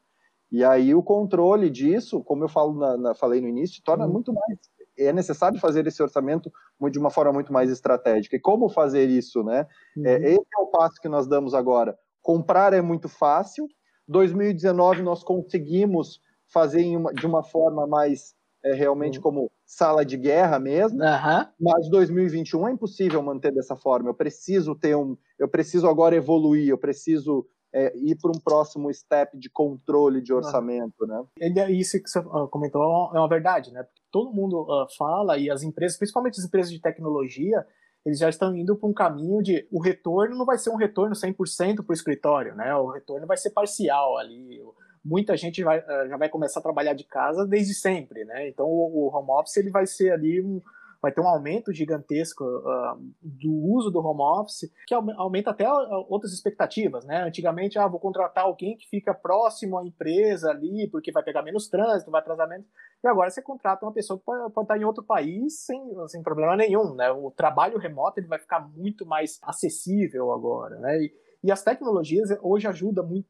E 0.51 0.65
aí 0.65 0.95
o 0.95 1.03
controle 1.03 1.69
disso, 1.69 2.23
como 2.25 2.45
eu 2.45 2.49
falo 2.49 2.75
na, 2.75 2.97
na 2.97 3.15
falei 3.15 3.41
no 3.41 3.49
início, 3.49 3.83
torna 3.85 4.07
uhum. 4.07 4.13
muito 4.13 4.33
mais 4.33 4.59
é 4.99 5.13
necessário 5.13 5.59
fazer 5.61 5.87
esse 5.87 6.03
orçamento 6.03 6.51
de 6.91 6.99
uma 6.99 7.11
forma 7.11 7.33
muito 7.33 7.53
mais 7.53 7.71
estratégica. 7.71 8.37
E 8.37 8.41
como 8.41 8.69
fazer 8.69 9.09
isso, 9.09 9.43
né? 9.45 9.67
É, 9.97 10.01
uhum. 10.01 10.07
É, 10.07 10.31
esse 10.33 10.47
é 10.59 10.61
o 10.61 10.67
passo 10.67 10.97
que 11.01 11.09
nós 11.09 11.27
damos 11.27 11.55
agora. 11.55 11.97
Comprar 12.21 12.73
é 12.73 12.81
muito 12.81 13.09
fácil. 13.09 13.69
2019 14.09 15.03
nós 15.03 15.23
conseguimos 15.23 16.21
fazer 16.53 16.85
uma, 16.97 17.13
de 17.13 17.27
uma 17.27 17.43
forma 17.43 17.87
mais 17.87 18.35
é, 18.65 18.75
realmente 18.75 19.19
uhum. 19.19 19.23
como 19.23 19.53
sala 19.65 20.05
de 20.05 20.17
guerra 20.17 20.59
mesmo. 20.59 20.99
Uhum. 20.99 21.47
Mas 21.61 21.89
2021 21.91 22.69
é 22.69 22.73
impossível 22.73 23.23
manter 23.23 23.53
dessa 23.53 23.77
forma. 23.77 24.09
Eu 24.09 24.15
preciso 24.15 24.75
ter 24.75 24.97
um, 24.97 25.17
eu 25.39 25.49
preciso 25.49 25.87
agora 25.87 26.17
evoluir. 26.17 26.69
Eu 26.69 26.79
preciso 26.79 27.47
é, 27.79 27.97
ir 27.97 28.17
para 28.17 28.31
um 28.31 28.41
próximo 28.41 28.93
step 28.93 29.39
de 29.39 29.49
controle 29.49 30.21
de 30.21 30.33
orçamento, 30.33 31.07
né? 31.07 31.23
Ele, 31.39 31.79
isso 31.79 32.03
que 32.03 32.11
você 32.11 32.19
ah, 32.19 32.49
comentou 32.51 32.83
é 33.15 33.19
uma 33.19 33.29
verdade, 33.29 33.73
né? 33.73 33.85
Porque 33.85 34.03
todo 34.11 34.33
mundo 34.33 34.63
uh, 34.63 34.87
fala 34.97 35.39
e 35.39 35.49
as 35.49 35.63
empresas, 35.63 35.97
principalmente 35.97 36.41
as 36.41 36.45
empresas 36.45 36.73
de 36.73 36.81
tecnologia, 36.81 37.65
eles 38.05 38.19
já 38.19 38.29
estão 38.29 38.57
indo 38.57 38.75
para 38.75 38.89
um 38.89 38.93
caminho 38.93 39.41
de 39.43 39.69
o 39.71 39.81
retorno 39.81 40.37
não 40.37 40.45
vai 40.45 40.59
ser 40.59 40.71
um 40.71 40.77
retorno 40.77 41.15
100% 41.15 41.77
para 41.77 41.91
o 41.91 41.93
escritório, 41.93 42.55
né? 42.57 42.75
O 42.75 42.89
retorno 42.89 43.27
vai 43.27 43.37
ser 43.37 43.51
parcial 43.51 44.19
ali. 44.19 44.61
Muita 45.05 45.37
gente 45.37 45.63
vai, 45.63 45.81
já 46.09 46.17
vai 46.17 46.29
começar 46.29 46.59
a 46.59 46.63
trabalhar 46.63 46.95
de 46.95 47.05
casa 47.05 47.47
desde 47.47 47.75
sempre, 47.75 48.25
né? 48.25 48.49
Então 48.49 48.67
o, 48.67 49.09
home 49.15 49.31
office 49.31 49.57
ele 49.57 49.71
vai 49.71 49.87
ser 49.87 50.11
ali 50.13 50.41
um, 50.41 50.61
vai 51.01 51.13
ter 51.13 51.21
um 51.21 51.29
aumento 51.29 51.73
gigantesco 51.73 52.45
uh, 52.45 52.99
do 53.23 53.53
uso 53.53 53.91
do 53.91 54.01
home 54.01 54.21
office, 54.21 54.71
que 54.87 54.95
aumenta 54.95 55.51
até 55.51 55.71
outras 56.09 56.33
expectativas, 56.33 57.05
né? 57.05 57.23
Antigamente, 57.23 57.79
ah, 57.79 57.87
vou 57.87 58.01
contratar 58.01 58.45
alguém 58.45 58.77
que 58.77 58.89
fica 58.89 59.15
próximo 59.15 59.79
à 59.79 59.85
empresa 59.85 60.51
ali, 60.51 60.89
porque 60.91 61.13
vai 61.13 61.23
pegar 61.23 61.43
menos 61.43 61.69
trânsito, 61.69 62.11
vai 62.11 62.21
atrasar 62.21 62.49
menos. 62.49 62.67
E 63.03 63.07
agora 63.07 63.31
você 63.31 63.41
contrata 63.41 63.87
uma 63.87 63.93
pessoa 63.93 64.19
que 64.19 64.25
pode, 64.25 64.53
pode 64.53 64.65
estar 64.65 64.79
em 64.79 64.85
outro 64.85 65.05
país 65.05 65.65
sem, 65.65 65.81
sem 66.09 66.23
problema 66.23 66.57
nenhum, 66.57 66.95
né? 66.95 67.11
O 67.13 67.31
trabalho 67.31 67.79
remoto 67.79 68.19
ele 68.19 68.27
vai 68.27 68.39
ficar 68.39 68.61
muito 68.61 69.07
mais 69.07 69.39
acessível 69.43 70.33
agora, 70.33 70.79
né? 70.79 70.99
E, 70.99 71.28
e 71.43 71.53
as 71.53 71.63
tecnologias 71.63 72.31
hoje 72.43 72.67
ajudam 72.67 73.07
muito, 73.07 73.29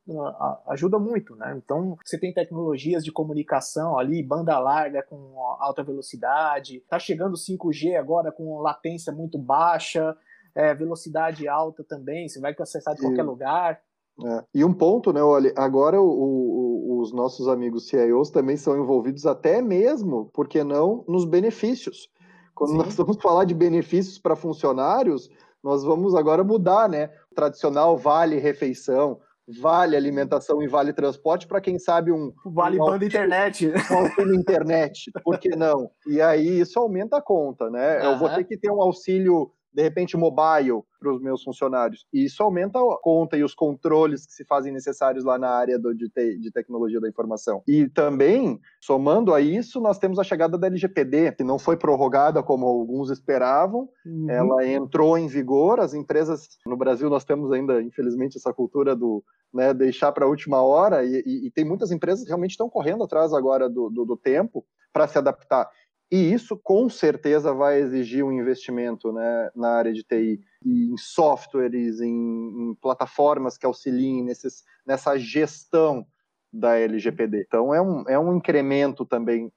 ajuda 0.69 0.99
muito, 0.99 1.37
né? 1.37 1.55
Então, 1.63 1.95
você 2.03 2.19
tem 2.19 2.33
tecnologias 2.33 3.05
de 3.05 3.13
comunicação 3.13 3.99
ali, 3.99 4.23
banda 4.23 4.59
larga 4.59 5.03
com 5.03 5.35
alta 5.61 5.83
velocidade, 5.83 6.83
tá 6.89 6.99
chegando 6.99 7.37
5G 7.37 7.97
agora 7.97 8.33
com 8.33 8.61
latência 8.61 9.13
muito 9.13 9.39
baixa, 9.39 10.17
é, 10.55 10.75
velocidade 10.75 11.47
alta 11.47 11.85
também, 11.85 12.29
você 12.29 12.41
vai 12.41 12.55
acessar 12.59 12.95
de 12.95 13.03
qualquer 13.03 13.23
lugar. 13.23 13.81
É. 14.25 14.45
E 14.55 14.65
um 14.65 14.73
ponto, 14.73 15.13
né, 15.13 15.23
olha, 15.23 15.53
agora 15.55 16.01
o, 16.01 16.09
o, 16.09 17.01
os 17.01 17.13
nossos 17.13 17.47
amigos 17.47 17.89
CIOs 17.89 18.31
também 18.31 18.57
são 18.57 18.77
envolvidos 18.77 19.27
até 19.27 19.61
mesmo, 19.61 20.31
por 20.33 20.49
que 20.49 20.65
não, 20.65 21.05
nos 21.07 21.27
benefícios. 21.27 22.09
Quando 22.55 22.71
Sim. 22.71 22.79
nós 22.79 22.97
vamos 22.97 23.19
falar 23.23 23.45
de 23.45 23.55
benefícios 23.55 24.19
para 24.19 24.35
funcionários, 24.35 25.31
nós 25.63 25.85
vamos 25.85 26.15
agora 26.15 26.45
mudar, 26.45 26.89
né? 26.89 27.11
O 27.31 27.35
tradicional 27.35 27.97
vale 27.97 28.39
refeição, 28.39 29.21
vale 29.61 29.97
alimentação 29.97 30.63
e 30.63 30.69
vale 30.69 30.93
transporte 30.93 31.47
para 31.47 31.61
quem 31.61 31.79
sabe 31.79 32.13
um 32.13 32.33
vale 32.45 32.81
um 32.81 32.85
banda 32.85 33.05
internet, 33.05 33.73
auxílio 33.91 34.35
internet, 34.35 35.11
por 35.25 35.39
que 35.39 35.57
não? 35.57 35.91
E 36.07 36.21
aí 36.21 36.61
isso 36.61 36.79
aumenta 36.79 37.17
a 37.17 37.23
conta, 37.23 37.71
né? 37.71 37.99
Uhum. 37.99 38.13
Eu 38.13 38.19
vou 38.19 38.29
ter 38.29 38.45
que 38.45 38.59
ter 38.59 38.71
um 38.71 38.83
auxílio 38.83 39.51
de 39.79 39.83
repente 39.85 40.17
mobile 40.17 40.83
para 40.99 41.15
os 41.15 41.23
meus 41.23 41.45
funcionários. 41.45 42.05
E 42.13 42.25
isso 42.25 42.43
aumenta 42.43 42.81
a 42.81 42.99
conta 43.01 43.37
e 43.37 43.45
os 43.45 43.55
controles 43.55 44.27
que 44.27 44.33
se 44.33 44.45
fazem 44.45 44.73
necessários 44.73 45.25
lá 45.25 45.39
na 45.39 45.51
área 45.51 45.79
do, 45.79 45.95
de, 45.95 46.09
te, 46.09 46.37
de 46.37 46.51
tecnologia 46.51 47.01
da 47.01 47.09
informação. 47.09 47.63
E 47.65 47.89
também, 47.89 48.59
somando 48.81 49.33
a 49.33 49.41
isso, 49.41 49.81
nós 49.81 49.97
temos 49.97 50.19
a 50.19 50.25
chegada 50.25 50.59
da 50.59 50.67
LGPD, 50.67 51.31
que 51.31 51.45
não 51.45 51.61
foi 51.61 51.77
prorrogada 51.77 52.43
como 52.43 52.67
alguns 52.67 53.09
esperavam, 53.09 53.89
uhum. 54.05 54.29
ela 54.29 54.67
entrou 54.67 55.17
em 55.17 55.29
vigor, 55.29 55.79
as 55.79 55.95
empresas, 55.95 56.59
no 56.67 56.77
Brasil 56.77 57.09
nós 57.09 57.25
temos 57.25 57.53
ainda, 57.53 57.81
infelizmente, 57.81 58.37
essa 58.37 58.53
cultura 58.53 58.97
do 58.97 59.23
né, 59.55 59.73
deixar 59.73 60.11
para 60.11 60.25
a 60.25 60.29
última 60.29 60.61
hora, 60.61 61.05
e, 61.05 61.23
e, 61.25 61.47
e, 61.47 61.51
tem 61.53 61.65
muitas 61.65 61.93
empresas 61.93 62.25
que 62.25 62.29
realmente 62.29 62.51
estão 62.51 62.69
correndo 62.69 63.05
atrás 63.05 63.33
agora 63.33 63.69
do, 63.69 63.89
do, 63.89 64.05
do 64.05 64.17
tempo 64.17 64.67
para 64.93 65.07
se 65.07 65.17
adaptar. 65.17 65.71
E 66.11 66.33
isso 66.33 66.57
com 66.57 66.89
certeza 66.89 67.53
vai 67.53 67.81
exigir 67.81 68.25
um 68.25 68.33
investimento 68.33 69.13
né, 69.13 69.51
na 69.55 69.73
área 69.73 69.93
de 69.93 70.03
TI, 70.03 70.41
em 70.65 70.97
softwares, 70.97 72.01
em, 72.01 72.09
em 72.11 72.75
plataformas 72.81 73.59
que 73.59 73.67
auxiliem 73.67 74.25
nesses, 74.25 74.65
nessa 74.87 75.19
gestão 75.19 76.07
da 76.51 76.79
LGPD. 76.79 77.45
Então 77.47 77.75
é 77.75 77.83
um, 77.83 78.09
é 78.09 78.19
um 78.19 78.35
incremento 78.35 79.05
também 79.05 79.53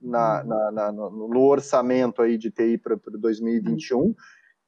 na, 0.00 0.40
uhum. 0.40 0.48
na, 0.48 0.70
na, 0.72 0.92
no 0.92 1.42
orçamento 1.42 2.22
aí 2.22 2.38
de 2.38 2.50
TI 2.50 2.78
para 2.78 2.96
2021 3.18 3.98
uhum. 3.98 4.14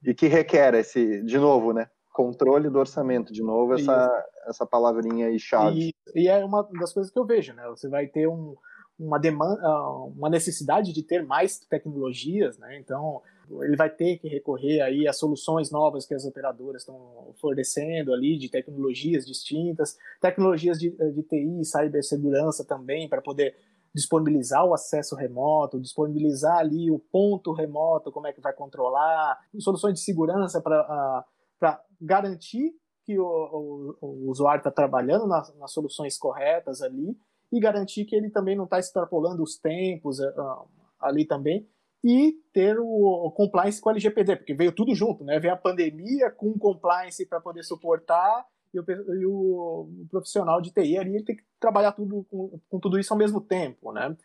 e 0.05 0.13
que 0.13 0.27
requer 0.27 0.75
esse, 0.75 1.23
de 1.23 1.39
novo, 1.39 1.73
né, 1.73 1.89
controle 2.13 2.69
do 2.69 2.79
orçamento, 2.79 3.33
de 3.33 3.43
novo 3.43 3.73
essa, 3.73 4.27
essa 4.47 4.67
palavrinha 4.67 5.29
aí 5.29 5.39
chave. 5.39 5.95
E, 6.15 6.25
e 6.25 6.29
é 6.29 6.45
uma 6.45 6.69
das 6.79 6.93
coisas 6.93 7.11
que 7.11 7.19
eu 7.19 7.25
vejo, 7.25 7.55
né? 7.55 7.67
Você 7.69 7.89
vai 7.89 8.07
ter 8.07 8.29
um 8.29 8.55
uma 8.99 9.19
demanda, 9.19 9.61
ah, 9.63 10.05
uma 10.05 10.31
necessidade 10.31 10.93
de 10.93 11.03
ter 11.03 11.25
mais 11.25 11.59
tecnologias, 11.59 12.59
né? 12.59 12.79
Então 12.79 13.23
ele 13.63 13.77
vai 13.77 13.91
ter 13.91 14.19
que 14.19 14.29
recorrer 14.29 14.81
aí 14.81 15.07
a 15.07 15.13
soluções 15.13 15.71
novas 15.71 16.07
que 16.07 16.15
as 16.15 16.25
operadoras 16.25 16.83
estão 16.83 17.35
fornecendo 17.41 18.13
ali 18.13 18.39
de 18.39 18.49
tecnologias 18.49 19.27
distintas, 19.27 19.99
tecnologias 20.21 20.79
de, 20.79 20.91
de 20.91 21.23
TI 21.23 21.65
cibersegurança 21.65 22.65
também 22.65 23.09
para 23.09 23.21
poder 23.21 23.55
disponibilizar 23.95 24.65
o 24.65 24.73
acesso 24.73 25.15
remoto, 25.15 25.81
disponibilizar 25.81 26.59
ali 26.59 26.91
o 26.91 26.99
ponto 26.99 27.53
remoto, 27.53 28.11
como 28.11 28.27
é 28.27 28.33
que 28.33 28.41
vai 28.41 28.53
controlar, 28.53 29.39
soluções 29.59 29.95
de 29.95 30.01
segurança 30.01 30.63
para 30.63 31.27
uh, 31.61 31.77
garantir 32.01 32.73
que 33.05 33.19
o, 33.19 33.27
o, 33.27 33.97
o 34.01 34.31
usuário 34.31 34.61
está 34.61 34.71
trabalhando 34.71 35.27
nas, 35.27 35.55
nas 35.57 35.73
soluções 35.73 36.17
corretas 36.17 36.81
ali 36.81 37.17
e 37.53 37.61
garantir 37.61 38.07
que 38.07 38.17
ele 38.17 38.31
também 38.31 38.57
não 38.57 38.65
está 38.65 38.79
extrapolando 38.79 39.43
os 39.43 39.59
tempos 39.59 40.19
uh, 40.19 40.67
ali 40.99 41.25
também 41.27 41.69
e 42.03 42.33
ter 42.53 42.79
o, 42.81 42.85
o, 42.85 43.31
compliance 43.31 43.81
com 43.81 43.91
a 43.91 43.93
LGPD, 43.93 44.37
porque 44.37 44.55
veio 44.55 44.73
tudo 44.73 44.95
junto, 44.95 45.23
né? 45.23 45.39
Veio 45.39 45.55
a 45.55 45.57
pandemia 45.57 46.31
com 46.31 46.59
compliance 46.59 47.25
para 47.27 47.41
poder 47.41 47.63
suportar 47.63 48.45
e 48.75 48.81
o, 48.81 48.85
e 48.89 49.27
o, 49.27 50.07
profissional 50.11 50.61
de 50.61 50.73
TI 50.73 50.99
ali 50.99 51.15
ele 51.15 51.25
tem 51.25 51.37
que 51.37 51.45
trabalhar 51.61 51.93
tudo 51.93 52.27
com, 52.29 52.59
com, 52.69 52.81
tudo 52.81 52.99
isso 52.99 53.13
ao 53.13 53.19
mesmo 53.19 53.41
tempo, 53.41 53.93
né? 53.93 54.17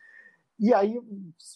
E 0.60 0.74
aí 0.74 1.00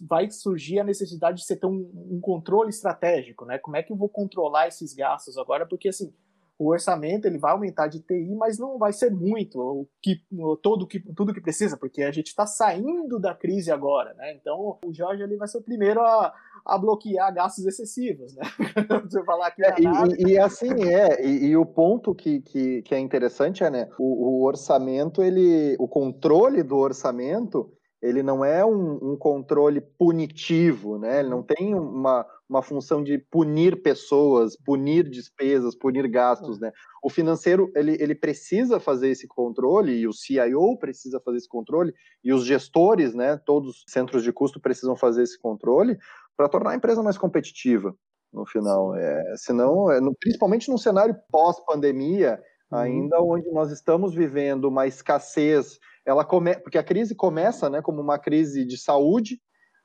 vai 0.07 0.29
surgir 0.29 0.79
a 0.79 0.84
necessidade 0.84 1.38
de 1.38 1.45
você 1.45 1.55
ter 1.55 1.65
um, 1.65 1.91
um 2.12 2.19
controle 2.21 2.69
estratégico, 2.69 3.45
né? 3.45 3.57
Como 3.57 3.75
é 3.75 3.81
que 3.81 3.91
eu 3.91 3.97
vou 3.97 4.10
controlar 4.10 4.67
esses 4.67 4.93
gastos 4.93 5.39
agora? 5.39 5.65
Porque 5.65 5.89
assim, 5.89 6.13
o 6.62 6.67
orçamento 6.67 7.26
ele 7.26 7.39
vai 7.39 7.54
aumentar 7.54 7.88
de 7.88 8.00
TI, 8.00 8.36
mas 8.36 8.60
não 8.60 8.78
vai 8.78 8.93
ser 8.93 9.10
muito, 9.10 9.60
o 9.60 9.88
que, 10.00 10.21
todo 10.62 10.86
que, 10.86 11.00
tudo 11.15 11.34
que 11.34 11.41
precisa, 11.41 11.76
porque 11.76 12.04
a 12.04 12.12
gente 12.12 12.28
está 12.28 12.45
saindo 12.45 13.19
da 13.19 13.34
crise 13.34 13.71
agora, 13.71 14.13
né? 14.13 14.36
Então 14.36 14.78
o 14.86 14.93
Jorge 14.93 15.24
ele 15.24 15.38
vai 15.38 15.47
ser 15.47 15.58
o 15.58 15.63
primeiro 15.63 16.02
a, 16.02 16.32
a 16.63 16.78
bloquear 16.78 17.34
gastos 17.34 17.65
excessivos, 17.65 18.36
né? 18.36 18.43
Você 19.10 19.24
falar 19.24 19.47
aqui 19.47 19.65
é, 19.65 19.74
e, 19.80 20.34
e, 20.34 20.38
assim 20.38 20.84
é, 20.84 21.26
e, 21.26 21.47
e, 21.47 21.58
o 21.58 21.65
ponto 21.65 22.13
que, 22.13 22.41
que, 22.41 22.84
que 22.84 22.93
é 22.93 23.00
interessante 23.00 23.63
é, 23.63 23.71
né? 23.71 23.89
O, 23.97 24.41
o 24.41 24.45
orçamento, 24.45 25.24
ele, 25.24 25.76
o 25.80 25.88
controle 25.88 26.62
do 26.62 26.78
orçamento 26.78 27.71
ele 28.02 28.24
não 28.24 28.43
é 28.43 28.65
um, 28.65 29.12
um, 29.12 29.15
controle 29.15 29.80
punitivo, 29.80 30.97
né? 30.97 31.19
Ele 31.19 31.30
não 31.30 31.43
tem 31.43 31.76
uma, 31.76 32.26
uma 32.51 32.61
função 32.61 33.01
de 33.01 33.17
punir 33.17 33.81
pessoas, 33.81 34.57
punir 34.57 35.09
despesas, 35.09 35.73
punir 35.73 36.05
gastos, 36.09 36.59
né? 36.59 36.71
O 37.01 37.09
financeiro, 37.09 37.71
ele, 37.73 37.95
ele 37.97 38.13
precisa 38.13 38.77
fazer 38.77 39.09
esse 39.09 39.25
controle, 39.25 39.93
e 39.93 40.05
o 40.05 40.11
CIO 40.11 40.77
precisa 40.77 41.21
fazer 41.21 41.37
esse 41.37 41.47
controle, 41.47 41.93
e 42.21 42.33
os 42.33 42.45
gestores, 42.45 43.13
né, 43.15 43.37
todos 43.37 43.69
os 43.69 43.83
centros 43.87 44.21
de 44.21 44.33
custo 44.33 44.59
precisam 44.59 44.97
fazer 44.97 45.23
esse 45.23 45.39
controle 45.39 45.97
para 46.35 46.49
tornar 46.49 46.71
a 46.71 46.75
empresa 46.75 47.01
mais 47.01 47.17
competitiva, 47.17 47.95
no 48.33 48.45
final. 48.45 48.93
É, 48.95 49.33
senão, 49.37 49.89
é, 49.89 50.01
no, 50.01 50.13
principalmente 50.13 50.69
num 50.69 50.77
cenário 50.77 51.15
pós-pandemia, 51.31 52.37
uhum. 52.69 52.77
ainda 52.77 53.21
onde 53.21 53.49
nós 53.51 53.71
estamos 53.71 54.13
vivendo 54.13 54.65
uma 54.65 54.85
escassez 54.85 55.79
ela 56.05 56.25
come... 56.25 56.55
porque 56.57 56.77
a 56.77 56.83
crise 56.83 57.15
começa 57.15 57.69
né, 57.69 57.81
como 57.81 58.01
uma 58.01 58.17
crise 58.17 58.65
de 58.65 58.77
saúde, 58.77 59.39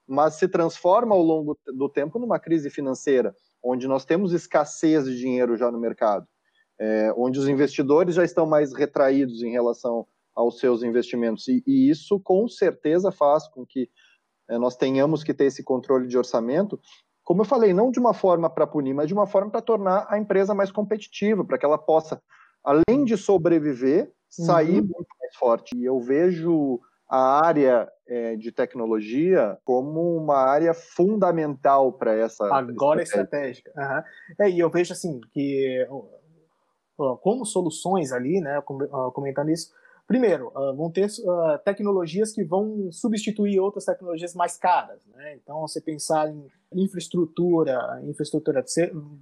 mas 0.07 0.35
se 0.35 0.49
transforma 0.49 1.15
ao 1.15 1.23
longo 1.23 1.59
do 1.67 1.89
tempo 1.89 2.19
numa 2.19 2.39
crise 2.39 2.71
financeira, 2.71 3.35
onde 3.63 3.89
nós 3.89 4.05
temos 4.05 4.33
escassez 4.33 5.05
de 5.05 5.19
dinheiro 5.19 5.57
já 5.57 5.71
no 5.71 5.81
mercado, 5.81 6.27
é, 6.79 7.13
onde 7.17 7.39
os 7.39 7.49
investidores 7.49 8.15
já 8.15 8.25
estão 8.25 8.47
mais 8.47 8.73
retraídos 8.73 9.43
em 9.43 9.51
relação 9.51 10.07
aos 10.35 10.59
seus 10.59 10.83
investimentos. 10.83 11.49
E, 11.49 11.63
e 11.67 11.91
isso, 11.91 12.21
com 12.21 12.47
certeza, 12.47 13.11
faz 13.11 13.49
com 13.49 13.67
que 13.67 13.91
é, 14.49 14.59
nós 14.59 14.77
tenhamos 14.77 15.25
que 15.25 15.35
ter 15.35 15.47
esse 15.47 15.65
controle 15.65 16.07
de 16.07 16.17
orçamento, 16.17 16.79
como 17.25 17.41
eu 17.41 17.45
falei, 17.45 17.75
não 17.75 17.91
de 17.91 17.99
uma 17.99 18.15
forma 18.15 18.49
para 18.49 18.69
punir, 18.69 18.95
mas 18.95 19.09
de 19.09 19.15
uma 19.15 19.27
forma 19.27 19.51
para 19.51 19.61
tornar 19.61 20.07
a 20.09 20.17
empresa 20.17 20.55
mais 20.55 20.71
competitiva, 20.71 21.45
para 21.45 21.59
que 21.59 21.65
ela 21.65 21.77
possa, 21.77 22.23
além 22.63 23.05
de 23.05 23.17
sobreviver, 23.17 24.13
sair 24.29 24.81
uhum. 24.81 24.87
muito 24.87 25.09
mais 25.21 25.35
forte. 25.35 25.77
E 25.77 25.85
eu 25.85 25.99
vejo 25.99 26.81
a 27.09 27.45
área 27.45 27.89
é, 28.07 28.37
de 28.37 28.51
tecnologia 28.51 29.59
como 29.65 30.17
uma 30.17 30.39
área 30.39 30.75
fundamental 30.75 31.93
para 31.93 32.15
essa. 32.15 32.45
Agora 32.55 33.03
estratégica. 33.03 33.73
Uhum. 33.77 34.45
É, 34.45 34.51
e 34.51 34.59
eu 34.59 34.71
vejo 34.71 34.93
assim 34.93 35.21
que 35.33 35.87
como 37.21 37.45
soluções 37.45 38.11
ali, 38.11 38.41
né, 38.41 38.63
comentando 39.13 39.51
isso, 39.51 39.71
primeiro, 40.07 40.51
vão 40.77 40.91
ter 40.91 41.09
tecnologias 41.63 42.33
que 42.33 42.43
vão 42.43 42.91
substituir 42.91 43.61
outras 43.61 43.85
tecnologias 43.85 44.35
mais 44.35 44.57
caras, 44.57 45.05
né? 45.15 45.35
Então, 45.35 45.61
você 45.61 45.79
pensar 45.79 46.27
em 46.31 46.47
infraestrutura, 46.73 48.01
infraestrutura, 48.05 48.65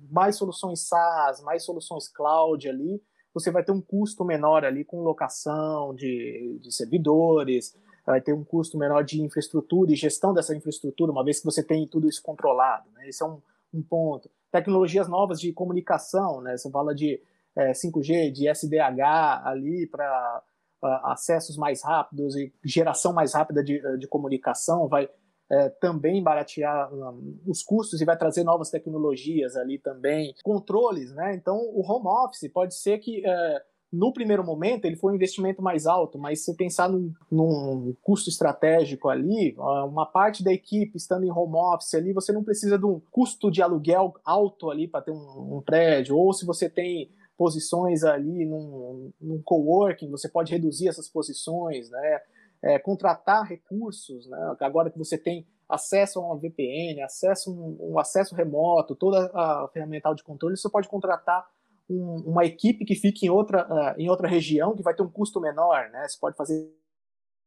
mais 0.09 0.37
soluções 0.37 0.87
SaaS, 0.87 1.42
mais 1.42 1.64
soluções 1.64 2.09
cloud 2.09 2.68
ali, 2.68 3.03
você 3.35 3.51
vai 3.51 3.64
ter 3.64 3.73
um 3.73 3.81
custo 3.81 4.25
menor 4.25 4.64
ali 4.64 4.85
com 4.85 5.03
locação 5.03 5.92
de, 5.94 6.59
de 6.62 6.73
servidores, 6.73 7.77
vai 8.07 8.20
ter 8.20 8.33
um 8.33 8.44
custo 8.44 8.79
menor 8.79 9.03
de 9.03 9.20
infraestrutura 9.20 9.92
e 9.92 9.97
gestão 9.97 10.33
dessa 10.33 10.55
infraestrutura, 10.55 11.11
uma 11.11 11.25
vez 11.25 11.40
que 11.40 11.44
você 11.44 11.62
tem 11.62 11.87
tudo 11.87 12.09
isso 12.09 12.23
controlado. 12.23 12.88
Né? 12.92 13.09
Esse 13.09 13.23
é 13.23 13.27
um, 13.27 13.40
um 13.73 13.83
ponto. 13.83 14.31
tecnologias 14.53 15.09
novas 15.09 15.40
de 15.40 15.53
comunicação, 15.53 16.40
né? 16.40 16.57
Você 16.57 16.70
fala 16.70 16.94
de 16.94 17.20
é, 17.57 17.73
5G, 17.73 18.31
de 18.31 18.49
SDH 18.49 19.42
ali 19.44 19.87
para 19.87 20.42
uh, 20.83 20.87
acessos 21.07 21.57
mais 21.57 21.83
rápidos 21.83 22.37
e 22.37 22.53
geração 22.64 23.12
mais 23.12 23.35
rápida 23.35 23.64
de, 23.64 23.81
de 23.99 24.07
comunicação, 24.07 24.87
vai 24.87 25.09
é, 25.55 25.69
também 25.69 26.23
baratear 26.23 26.93
um, 26.93 27.38
os 27.47 27.62
custos 27.62 28.01
e 28.01 28.05
vai 28.05 28.17
trazer 28.17 28.43
novas 28.43 28.71
tecnologias 28.71 29.57
ali 29.57 29.79
também, 29.79 30.35
controles, 30.43 31.12
né? 31.14 31.35
Então, 31.35 31.57
o 31.57 31.81
home 31.81 32.07
office 32.07 32.51
pode 32.53 32.75
ser 32.75 32.99
que 32.99 33.25
é, 33.25 33.62
no 33.93 34.12
primeiro 34.12 34.43
momento 34.43 34.85
ele 34.85 34.97
foi 34.97 35.12
um 35.12 35.14
investimento 35.14 35.62
mais 35.62 35.87
alto, 35.87 36.19
mas 36.19 36.45
se 36.45 36.57
pensar 36.57 36.88
num, 36.88 37.12
num, 37.31 37.95
custo 38.03 38.29
estratégico 38.29 39.09
ali, 39.09 39.55
uma 39.57 40.05
parte 40.05 40.43
da 40.43 40.53
equipe 40.53 40.97
estando 40.97 41.25
em 41.25 41.31
home 41.31 41.57
office 41.57 41.95
ali, 41.95 42.12
você 42.12 42.33
não 42.33 42.43
precisa 42.43 42.77
de 42.77 42.85
um 42.85 43.01
custo 43.11 43.51
de 43.51 43.62
aluguel 43.62 44.14
alto 44.25 44.71
ali 44.71 44.88
para 44.88 45.03
ter 45.03 45.12
um, 45.12 45.57
um 45.59 45.62
prédio, 45.64 46.17
ou 46.17 46.33
se 46.33 46.45
você 46.45 46.69
tem 46.69 47.09
posições 47.37 48.03
ali 48.03 48.45
num, 48.45 49.12
num 49.21 49.40
coworking, 49.43 50.11
você 50.11 50.29
pode 50.29 50.53
reduzir 50.53 50.88
essas 50.88 51.09
posições, 51.09 51.90
né? 51.90 52.21
É, 52.64 52.79
contratar 52.79 53.46
recursos, 53.46 54.27
né? 54.27 54.57
agora 54.61 54.90
que 54.90 54.98
você 54.98 55.18
tem 55.18 55.46
acesso 55.68 56.18
a 56.18 56.22
uma 56.22 56.38
VPN, 56.38 57.03
acesso 57.03 57.53
um, 57.53 57.92
um 57.92 57.98
acesso 57.98 58.35
remoto, 58.35 58.96
toda 58.96 59.31
a 59.35 59.68
ferramental 59.72 60.14
de 60.14 60.24
controle, 60.24 60.57
você 60.57 60.70
pode 60.70 60.88
contratar 60.88 61.46
um, 61.88 62.22
uma 62.27 62.44
equipe 62.46 62.87
que 62.87 62.94
fique 62.94 63.27
em 63.27 63.31
outra, 63.31 63.66
uh, 63.68 64.00
em 64.00 64.09
outra 64.09 64.27
região, 64.27 64.74
que 64.74 64.83
vai 64.83 64.94
ter 64.94 65.03
um 65.03 65.11
custo 65.11 65.40
menor, 65.40 65.90
né? 65.90 66.09
Você 66.09 66.18
pode 66.18 66.37
fazer 66.37 66.74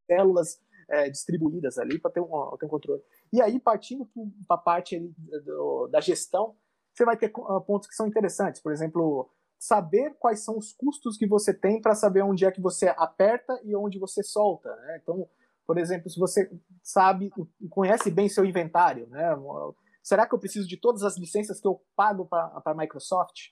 células 0.05 0.59
é, 0.87 1.09
distribuídas 1.09 1.79
ali 1.79 1.99
para 1.99 2.11
ter, 2.11 2.21
um, 2.21 2.55
ter 2.59 2.65
um 2.65 2.69
controle. 2.69 3.01
E 3.33 3.41
aí, 3.41 3.59
partindo 3.59 4.07
para 4.47 4.55
a 4.55 4.59
parte 4.59 4.99
do, 5.45 5.87
da 5.87 5.99
gestão, 5.99 6.55
você 6.93 7.03
vai 7.03 7.17
ter 7.17 7.29
pontos 7.65 7.87
que 7.87 7.95
são 7.95 8.07
interessantes. 8.07 8.61
Por 8.61 8.71
exemplo, 8.71 9.29
saber 9.59 10.15
quais 10.19 10.43
são 10.43 10.57
os 10.57 10.73
custos 10.73 11.17
que 11.17 11.27
você 11.27 11.53
tem 11.53 11.81
para 11.81 11.95
saber 11.95 12.21
onde 12.21 12.45
é 12.45 12.51
que 12.51 12.61
você 12.61 12.93
aperta 12.97 13.59
e 13.63 13.75
onde 13.75 13.97
você 13.97 14.23
solta. 14.23 14.69
Né? 14.75 14.99
Então, 15.01 15.27
por 15.65 15.77
exemplo, 15.77 16.09
se 16.09 16.19
você 16.19 16.49
sabe, 16.83 17.31
conhece 17.69 18.11
bem 18.11 18.29
seu 18.29 18.45
inventário, 18.45 19.07
né? 19.07 19.35
será 20.03 20.27
que 20.27 20.33
eu 20.33 20.39
preciso 20.39 20.67
de 20.67 20.77
todas 20.77 21.03
as 21.03 21.17
licenças 21.17 21.59
que 21.59 21.67
eu 21.67 21.81
pago 21.95 22.25
para 22.25 22.61
a 22.65 22.73
Microsoft? 22.73 23.51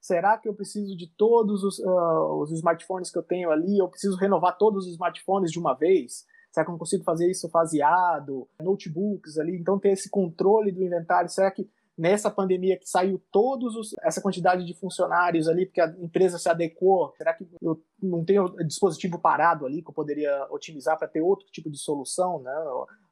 Será 0.00 0.38
que 0.38 0.48
eu 0.48 0.54
preciso 0.54 0.96
de 0.96 1.12
todos 1.14 1.62
os, 1.62 1.78
uh, 1.78 2.40
os 2.40 2.50
smartphones 2.52 3.10
que 3.10 3.18
eu 3.18 3.22
tenho 3.22 3.50
ali? 3.50 3.78
Eu 3.78 3.88
preciso 3.88 4.16
renovar 4.16 4.56
todos 4.56 4.86
os 4.86 4.92
smartphones 4.92 5.50
de 5.50 5.58
uma 5.58 5.74
vez? 5.74 6.24
Será 6.50 6.64
que 6.64 6.70
eu 6.70 6.72
não 6.72 6.78
consigo 6.78 7.04
fazer 7.04 7.30
isso 7.30 7.50
faseado? 7.50 8.48
Notebooks 8.62 9.36
ali, 9.38 9.56
então 9.56 9.78
ter 9.78 9.90
esse 9.90 10.08
controle 10.08 10.72
do 10.72 10.82
inventário. 10.82 11.28
Será 11.28 11.50
que 11.50 11.68
nessa 12.00 12.30
pandemia 12.30 12.78
que 12.78 12.88
saiu 12.88 13.22
todos 13.30 13.76
os, 13.76 13.94
essa 14.02 14.22
quantidade 14.22 14.64
de 14.64 14.72
funcionários 14.72 15.46
ali, 15.46 15.66
porque 15.66 15.82
a 15.82 15.94
empresa 15.98 16.38
se 16.38 16.48
adequou, 16.48 17.12
será 17.14 17.34
que 17.34 17.46
eu 17.60 17.78
não 18.02 18.24
tenho 18.24 18.46
dispositivo 18.66 19.18
parado 19.18 19.66
ali 19.66 19.82
que 19.82 19.90
eu 19.90 19.94
poderia 19.94 20.46
otimizar 20.50 20.98
para 20.98 21.06
ter 21.06 21.20
outro 21.20 21.46
tipo 21.52 21.70
de 21.70 21.76
solução, 21.76 22.40
né? 22.40 22.52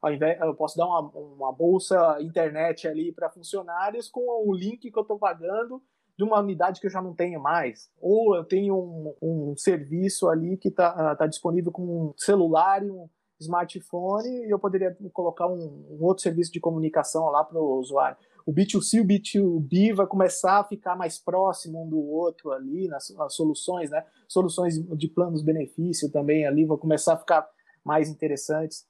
Ao 0.01 0.11
invés, 0.11 0.41
eu 0.41 0.55
posso 0.55 0.79
dar 0.79 0.87
uma, 0.87 1.01
uma 1.11 1.53
bolsa 1.53 2.17
internet 2.23 2.89
ali 2.89 3.13
para 3.13 3.29
funcionários 3.29 4.09
com 4.09 4.23
o 4.49 4.55
link 4.55 4.91
que 4.91 4.99
eu 4.99 5.03
estou 5.03 5.19
pagando 5.19 5.83
de 6.17 6.25
uma 6.25 6.41
unidade 6.41 6.81
que 6.81 6.87
eu 6.87 6.91
já 6.91 7.03
não 7.03 7.15
tenho 7.15 7.43
mais. 7.43 7.91
Ou 8.01 8.35
eu 8.35 8.45
tenho 8.45 8.75
um, 8.75 9.15
um 9.21 9.55
serviço 9.55 10.29
ali 10.29 10.57
que 10.57 10.69
está 10.69 11.15
tá 11.15 11.27
disponível 11.27 11.71
com 11.71 11.83
um 11.83 12.15
celular 12.17 12.83
e 12.83 12.91
um 12.91 13.07
smartphone 13.39 14.47
e 14.47 14.51
eu 14.51 14.59
poderia 14.59 14.97
colocar 15.13 15.47
um, 15.47 15.87
um 15.91 16.05
outro 16.05 16.23
serviço 16.23 16.51
de 16.51 16.59
comunicação 16.59 17.27
lá 17.27 17.45
para 17.45 17.59
o 17.59 17.79
usuário 17.79 18.17
o 18.49 18.53
B2C 18.55 18.95
e 18.95 19.01
o 19.03 19.05
B2B 19.05 19.95
vai 19.95 20.07
começar 20.07 20.61
a 20.61 20.65
ficar 20.65 20.97
mais 20.97 21.19
próximo 21.19 21.85
um 21.85 21.87
do 21.87 22.01
outro 22.01 22.51
ali 22.51 22.89
nas, 22.89 23.11
nas 23.11 23.35
soluções, 23.35 23.91
né? 23.91 24.03
Soluções 24.27 24.79
de 24.97 25.07
planos 25.07 25.43
benefício 25.43 26.11
também 26.11 26.47
ali 26.47 26.65
vão 26.65 26.79
começar 26.79 27.13
a 27.13 27.19
ficar 27.19 27.47
mais 27.85 28.09
interessantes 28.09 28.87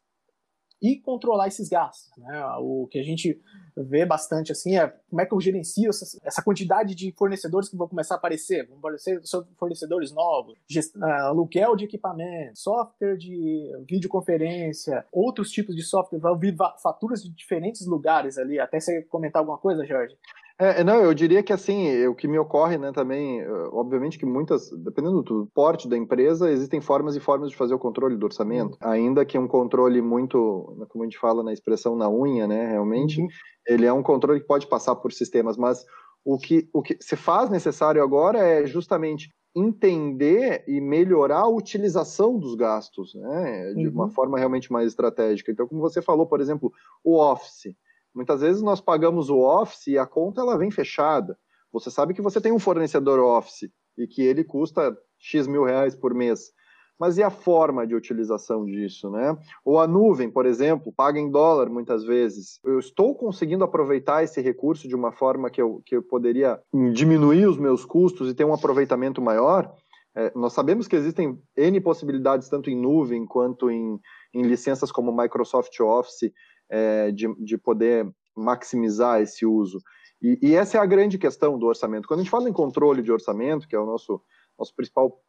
e 0.80 0.96
controlar 0.96 1.48
esses 1.48 1.68
gastos. 1.68 2.10
Né? 2.16 2.44
O 2.60 2.86
que 2.90 2.98
a 2.98 3.02
gente 3.02 3.40
vê 3.76 4.04
bastante 4.04 4.50
assim 4.52 4.76
é 4.76 4.88
como 5.08 5.20
é 5.20 5.26
que 5.26 5.32
eu 5.32 5.40
gerencio 5.40 5.90
essa, 5.90 6.18
essa 6.22 6.42
quantidade 6.42 6.94
de 6.94 7.12
fornecedores 7.16 7.68
que 7.68 7.76
vão 7.76 7.88
começar 7.88 8.14
a 8.14 8.18
aparecer. 8.18 8.66
Vão 8.66 8.78
aparecer 8.78 9.20
fornecedores 9.56 10.12
novos, 10.12 10.56
gest, 10.68 10.94
uh, 10.96 11.04
aluguel 11.04 11.76
de 11.76 11.84
equipamento, 11.84 12.58
software 12.58 13.16
de 13.16 13.70
videoconferência, 13.88 15.04
outros 15.12 15.50
tipos 15.50 15.74
de 15.76 15.82
software, 15.82 16.18
vai 16.18 16.36
vir 16.36 16.56
faturas 16.82 17.22
de 17.22 17.30
diferentes 17.30 17.86
lugares 17.86 18.38
ali. 18.38 18.58
Até 18.58 18.80
você 18.80 19.02
comentar 19.02 19.40
alguma 19.40 19.58
coisa, 19.58 19.84
Jorge? 19.84 20.16
É, 20.60 20.82
não, 20.82 20.96
eu 20.96 21.14
diria 21.14 21.40
que 21.40 21.52
assim, 21.52 22.04
o 22.08 22.16
que 22.16 22.26
me 22.26 22.36
ocorre, 22.36 22.76
né, 22.76 22.90
também, 22.90 23.46
obviamente 23.70 24.18
que 24.18 24.26
muitas, 24.26 24.68
dependendo 24.70 25.22
do 25.22 25.48
porte 25.54 25.88
da 25.88 25.96
empresa, 25.96 26.50
existem 26.50 26.80
formas 26.80 27.14
e 27.14 27.20
formas 27.20 27.50
de 27.50 27.56
fazer 27.56 27.74
o 27.74 27.78
controle 27.78 28.16
do 28.16 28.26
orçamento, 28.26 28.76
uhum. 28.82 28.90
ainda 28.90 29.24
que 29.24 29.38
um 29.38 29.46
controle 29.46 30.02
muito, 30.02 30.76
como 30.88 31.04
a 31.04 31.06
gente 31.06 31.18
fala 31.18 31.44
na 31.44 31.52
expressão 31.52 31.94
na 31.94 32.10
unha, 32.10 32.48
né, 32.48 32.72
realmente, 32.72 33.20
uhum. 33.20 33.28
ele 33.68 33.86
é 33.86 33.92
um 33.92 34.02
controle 34.02 34.40
que 34.40 34.48
pode 34.48 34.66
passar 34.66 34.96
por 34.96 35.12
sistemas, 35.12 35.56
mas 35.56 35.86
o 36.24 36.36
que, 36.36 36.68
o 36.72 36.82
que 36.82 36.96
se 37.00 37.14
faz 37.14 37.48
necessário 37.48 38.02
agora 38.02 38.40
é 38.40 38.66
justamente 38.66 39.32
entender 39.54 40.64
e 40.66 40.80
melhorar 40.80 41.42
a 41.42 41.48
utilização 41.48 42.36
dos 42.36 42.56
gastos, 42.56 43.14
né, 43.14 43.74
de 43.74 43.86
uhum. 43.86 43.94
uma 43.94 44.10
forma 44.10 44.36
realmente 44.36 44.72
mais 44.72 44.88
estratégica. 44.88 45.52
Então, 45.52 45.68
como 45.68 45.80
você 45.80 46.02
falou, 46.02 46.26
por 46.26 46.40
exemplo, 46.40 46.72
o 47.04 47.16
Office, 47.16 47.76
Muitas 48.18 48.40
vezes 48.40 48.60
nós 48.60 48.80
pagamos 48.80 49.30
o 49.30 49.38
Office 49.38 49.86
e 49.86 49.96
a 49.96 50.04
conta 50.04 50.40
ela 50.40 50.58
vem 50.58 50.72
fechada. 50.72 51.38
Você 51.72 51.88
sabe 51.88 52.12
que 52.12 52.20
você 52.20 52.40
tem 52.40 52.50
um 52.50 52.58
fornecedor 52.58 53.20
Office 53.20 53.70
e 53.96 54.08
que 54.08 54.22
ele 54.22 54.42
custa 54.42 54.92
X 55.20 55.46
mil 55.46 55.62
reais 55.62 55.94
por 55.94 56.12
mês. 56.12 56.50
Mas 56.98 57.16
e 57.16 57.22
a 57.22 57.30
forma 57.30 57.86
de 57.86 57.94
utilização 57.94 58.64
disso, 58.64 59.08
né? 59.08 59.38
Ou 59.64 59.78
a 59.78 59.86
nuvem, 59.86 60.28
por 60.28 60.46
exemplo, 60.46 60.92
paga 60.92 61.20
em 61.20 61.30
dólar 61.30 61.70
muitas 61.70 62.02
vezes. 62.02 62.58
Eu 62.64 62.80
estou 62.80 63.14
conseguindo 63.14 63.62
aproveitar 63.62 64.24
esse 64.24 64.40
recurso 64.40 64.88
de 64.88 64.96
uma 64.96 65.12
forma 65.12 65.48
que 65.48 65.62
eu, 65.62 65.80
que 65.86 65.94
eu 65.94 66.02
poderia 66.02 66.60
diminuir 66.92 67.46
os 67.46 67.56
meus 67.56 67.84
custos 67.84 68.28
e 68.28 68.34
ter 68.34 68.44
um 68.44 68.52
aproveitamento 68.52 69.22
maior? 69.22 69.72
É, 70.16 70.32
nós 70.34 70.54
sabemos 70.54 70.88
que 70.88 70.96
existem 70.96 71.40
N 71.56 71.80
possibilidades, 71.80 72.48
tanto 72.48 72.68
em 72.68 72.76
nuvem 72.76 73.24
quanto 73.24 73.70
em, 73.70 73.96
em 74.34 74.42
licenças 74.42 74.90
como 74.90 75.16
Microsoft 75.16 75.78
Office, 75.78 76.32
é, 76.68 77.10
de, 77.10 77.32
de 77.42 77.56
poder 77.58 78.10
maximizar 78.36 79.20
esse 79.20 79.44
uso. 79.44 79.80
E, 80.20 80.38
e, 80.42 80.54
essa 80.54 80.78
é 80.78 80.80
a 80.80 80.86
grande 80.86 81.18
questão 81.18 81.58
do 81.58 81.66
orçamento. 81.66 82.08
Quando 82.08 82.20
a 82.20 82.22
gente 82.22 82.30
fala 82.30 82.48
em 82.48 82.52
controle 82.52 83.02
de 83.02 83.12
orçamento, 83.12 83.68
que 83.68 83.76
é 83.76 83.78
o 83.78 83.86
nosso, 83.86 84.20
nosso 84.58 84.74
principal 84.74 85.20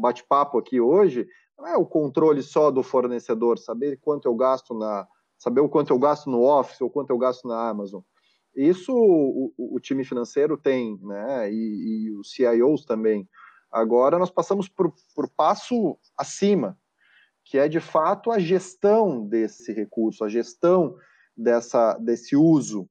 bate-papo 0.00 0.58
aqui 0.58 0.80
hoje, 0.80 1.26
não 1.58 1.66
é 1.66 1.76
o 1.76 1.86
controle 1.86 2.42
só 2.42 2.70
do 2.70 2.82
fornecedor, 2.82 3.58
saber 3.58 3.98
quanto 4.00 4.26
eu 4.26 4.34
gasto 4.34 4.74
na, 4.74 5.06
saber 5.38 5.60
o 5.60 5.68
quanto 5.68 5.92
eu 5.92 5.98
gasto 5.98 6.30
no 6.30 6.42
Office 6.42 6.80
ou 6.80 6.90
quanto 6.90 7.10
eu 7.10 7.18
gasto 7.18 7.46
na 7.46 7.68
Amazon. 7.68 8.00
Isso 8.56 8.92
o, 8.94 9.52
o, 9.58 9.80
time 9.80 10.04
financeiro 10.04 10.56
tem, 10.56 10.96
né? 11.02 11.52
E, 11.52 12.06
e, 12.06 12.10
os 12.12 12.32
CIOs 12.32 12.84
também. 12.84 13.28
Agora 13.70 14.18
nós 14.18 14.30
passamos 14.30 14.68
por, 14.68 14.94
por 15.14 15.28
passo 15.28 15.98
acima, 16.16 16.78
que 17.44 17.58
é 17.58 17.68
de 17.68 17.80
fato 17.80 18.30
a 18.30 18.38
gestão 18.38 19.24
desse 19.26 19.72
recurso, 19.72 20.24
a 20.24 20.28
gestão 20.28 20.96
dessa, 21.36 21.94
desse 21.98 22.34
uso, 22.34 22.88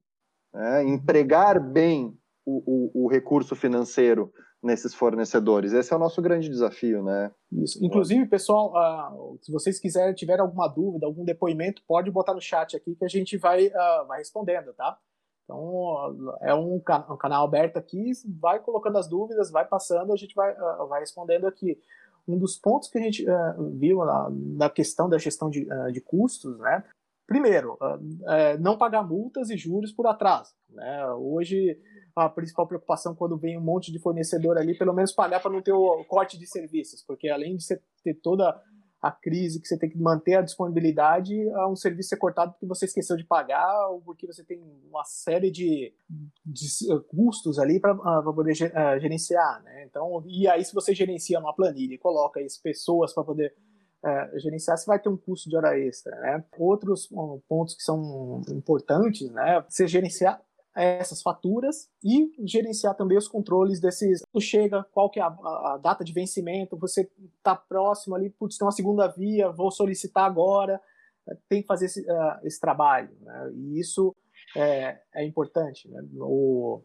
né? 0.52 0.84
empregar 0.84 1.60
bem 1.60 2.16
o, 2.46 2.92
o, 2.94 3.04
o, 3.04 3.08
recurso 3.08 3.56
financeiro 3.56 4.32
nesses 4.62 4.94
fornecedores. 4.94 5.72
Esse 5.72 5.92
é 5.92 5.96
o 5.96 5.98
nosso 5.98 6.22
grande 6.22 6.48
desafio, 6.48 7.02
né? 7.02 7.32
Isso. 7.52 7.84
Inclusive, 7.84 8.26
pessoal, 8.26 8.72
uh, 8.72 9.38
se 9.42 9.50
vocês 9.50 9.80
quiserem, 9.80 10.14
tiver 10.14 10.38
alguma 10.40 10.68
dúvida, 10.68 11.06
algum 11.06 11.24
depoimento, 11.24 11.82
pode 11.86 12.10
botar 12.10 12.34
no 12.34 12.40
chat 12.40 12.76
aqui 12.76 12.94
que 12.94 13.04
a 13.04 13.08
gente 13.08 13.36
vai, 13.36 13.66
uh, 13.66 14.06
vai 14.06 14.18
respondendo, 14.18 14.72
tá? 14.74 14.98
Então, 15.44 16.36
é 16.40 16.54
um, 16.54 16.80
can 16.80 17.04
um, 17.10 17.16
canal 17.16 17.44
aberto 17.44 17.76
aqui, 17.76 18.12
vai 18.40 18.58
colocando 18.60 18.96
as 18.96 19.06
dúvidas, 19.06 19.50
vai 19.50 19.66
passando, 19.66 20.12
a 20.12 20.16
gente 20.16 20.34
vai, 20.34 20.54
uh, 20.54 20.86
vai 20.86 21.00
respondendo 21.00 21.46
aqui 21.46 21.78
um 22.26 22.38
dos 22.38 22.58
pontos 22.58 22.88
que 22.88 22.98
a 22.98 23.02
gente 23.02 23.24
uh, 23.28 23.70
viu 23.78 24.04
na, 24.04 24.30
na, 24.30 24.70
questão 24.70 25.08
da 25.08 25.18
gestão 25.18 25.50
de, 25.50 25.66
uh, 25.70 25.92
de 25.92 26.00
custos, 26.00 26.58
né? 26.58 26.84
Primeiro, 27.26 27.74
uh, 27.74 28.60
não 28.60 28.76
pagar 28.76 29.02
multas 29.02 29.50
e 29.50 29.56
juros 29.56 29.92
por 29.92 30.06
atraso. 30.06 30.52
Né? 30.68 31.06
Hoje, 31.12 31.78
a 32.14 32.28
principal 32.28 32.66
preocupação 32.66 33.14
quando 33.14 33.38
vem 33.38 33.56
um 33.58 33.62
monte 33.62 33.90
de 33.90 33.98
fornecedor 33.98 34.58
ali, 34.58 34.76
pelo 34.76 34.92
menos 34.92 35.12
pagar 35.12 35.40
para 35.40 35.50
não 35.50 35.62
ter 35.62 35.72
o 35.72 36.04
corte 36.04 36.38
de 36.38 36.46
serviços, 36.46 37.02
porque 37.02 37.28
além 37.28 37.56
de 37.56 37.64
ter 38.02 38.14
toda 38.22 38.60
a 39.04 39.12
crise, 39.12 39.60
que 39.60 39.68
você 39.68 39.78
tem 39.78 39.90
que 39.90 39.98
manter 39.98 40.36
a 40.36 40.40
disponibilidade, 40.40 41.34
a 41.50 41.68
um 41.68 41.76
serviço 41.76 42.08
ser 42.08 42.16
cortado 42.16 42.52
porque 42.52 42.64
você 42.64 42.86
esqueceu 42.86 43.18
de 43.18 43.24
pagar 43.24 43.90
ou 43.90 44.00
porque 44.00 44.26
você 44.26 44.42
tem 44.42 44.58
uma 44.88 45.04
série 45.04 45.50
de, 45.50 45.92
de 46.44 46.66
eh, 46.90 47.00
custos 47.08 47.58
ali 47.58 47.78
para 47.78 47.92
ah, 47.92 48.22
poder 48.22 48.52
uh, 48.52 48.98
gerenciar, 48.98 49.62
né? 49.62 49.84
Então, 49.84 50.24
e 50.26 50.48
aí 50.48 50.64
se 50.64 50.74
você 50.74 50.94
gerencia 50.94 51.38
uma 51.38 51.54
planilha 51.54 51.94
e 51.94 51.98
coloca 51.98 52.40
as 52.40 52.56
pessoas 52.56 53.12
para 53.12 53.24
poder 53.24 53.54
uh, 54.02 54.38
gerenciar, 54.38 54.78
você 54.78 54.86
vai 54.86 54.98
ter 54.98 55.10
um 55.10 55.18
custo 55.18 55.50
de 55.50 55.56
hora 55.56 55.78
extra, 55.78 56.18
né? 56.20 56.42
Outros 56.56 57.06
pontos 57.46 57.74
que 57.74 57.82
são 57.82 58.40
importantes, 58.48 59.30
né? 59.30 59.62
Você 59.68 59.86
gerenciar 59.86 60.40
essas 60.74 61.22
faturas 61.22 61.88
e 62.02 62.32
gerenciar 62.44 62.94
também 62.96 63.16
os 63.16 63.28
controles 63.28 63.80
desses. 63.80 64.22
Chega, 64.40 64.84
qual 64.92 65.08
que 65.08 65.20
é 65.20 65.22
a, 65.22 65.26
a 65.26 65.78
data 65.80 66.04
de 66.04 66.12
vencimento, 66.12 66.76
você 66.76 67.08
está 67.38 67.54
próximo 67.54 68.14
ali, 68.14 68.30
putz, 68.30 68.58
tem 68.58 68.66
uma 68.66 68.72
segunda 68.72 69.06
via, 69.06 69.50
vou 69.50 69.70
solicitar 69.70 70.24
agora, 70.24 70.80
tem 71.48 71.62
que 71.62 71.68
fazer 71.68 71.86
esse, 71.86 72.00
uh, 72.00 72.38
esse 72.42 72.60
trabalho. 72.60 73.10
Né? 73.20 73.52
E 73.54 73.80
isso 73.80 74.14
é, 74.56 74.98
é 75.14 75.24
importante. 75.24 75.88
Né? 75.88 76.02
O, 76.16 76.82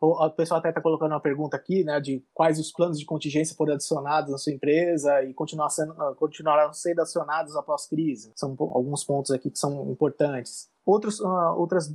o, 0.00 0.30
pessoal 0.30 0.60
até 0.60 0.70
está 0.70 0.80
colocando 0.80 1.12
uma 1.12 1.20
pergunta 1.20 1.56
aqui, 1.56 1.84
né, 1.84 2.00
de 2.00 2.24
quais 2.34 2.58
os 2.58 2.72
planos 2.72 2.98
de 2.98 3.04
contingência 3.04 3.54
foram 3.54 3.74
adicionados 3.74 4.30
na 4.30 4.38
sua 4.38 4.52
empresa 4.52 5.22
e 5.22 5.34
continuar 5.34 5.70
sendo, 5.70 5.92
uh, 5.92 6.14
continuarão 6.16 6.72
sendo 6.72 7.00
acionados 7.00 7.54
após 7.56 7.86
crise. 7.86 8.32
São 8.36 8.56
alguns 8.58 9.04
pontos 9.04 9.30
aqui 9.30 9.50
que 9.50 9.58
são 9.58 9.90
importantes. 9.90 10.70
Outros, 10.84 11.20
uh, 11.20 11.54
outras 11.56 11.88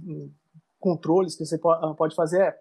controles 0.79 1.35
que 1.35 1.45
você 1.45 1.57
pode 1.57 2.15
fazer 2.15 2.41
é, 2.41 2.57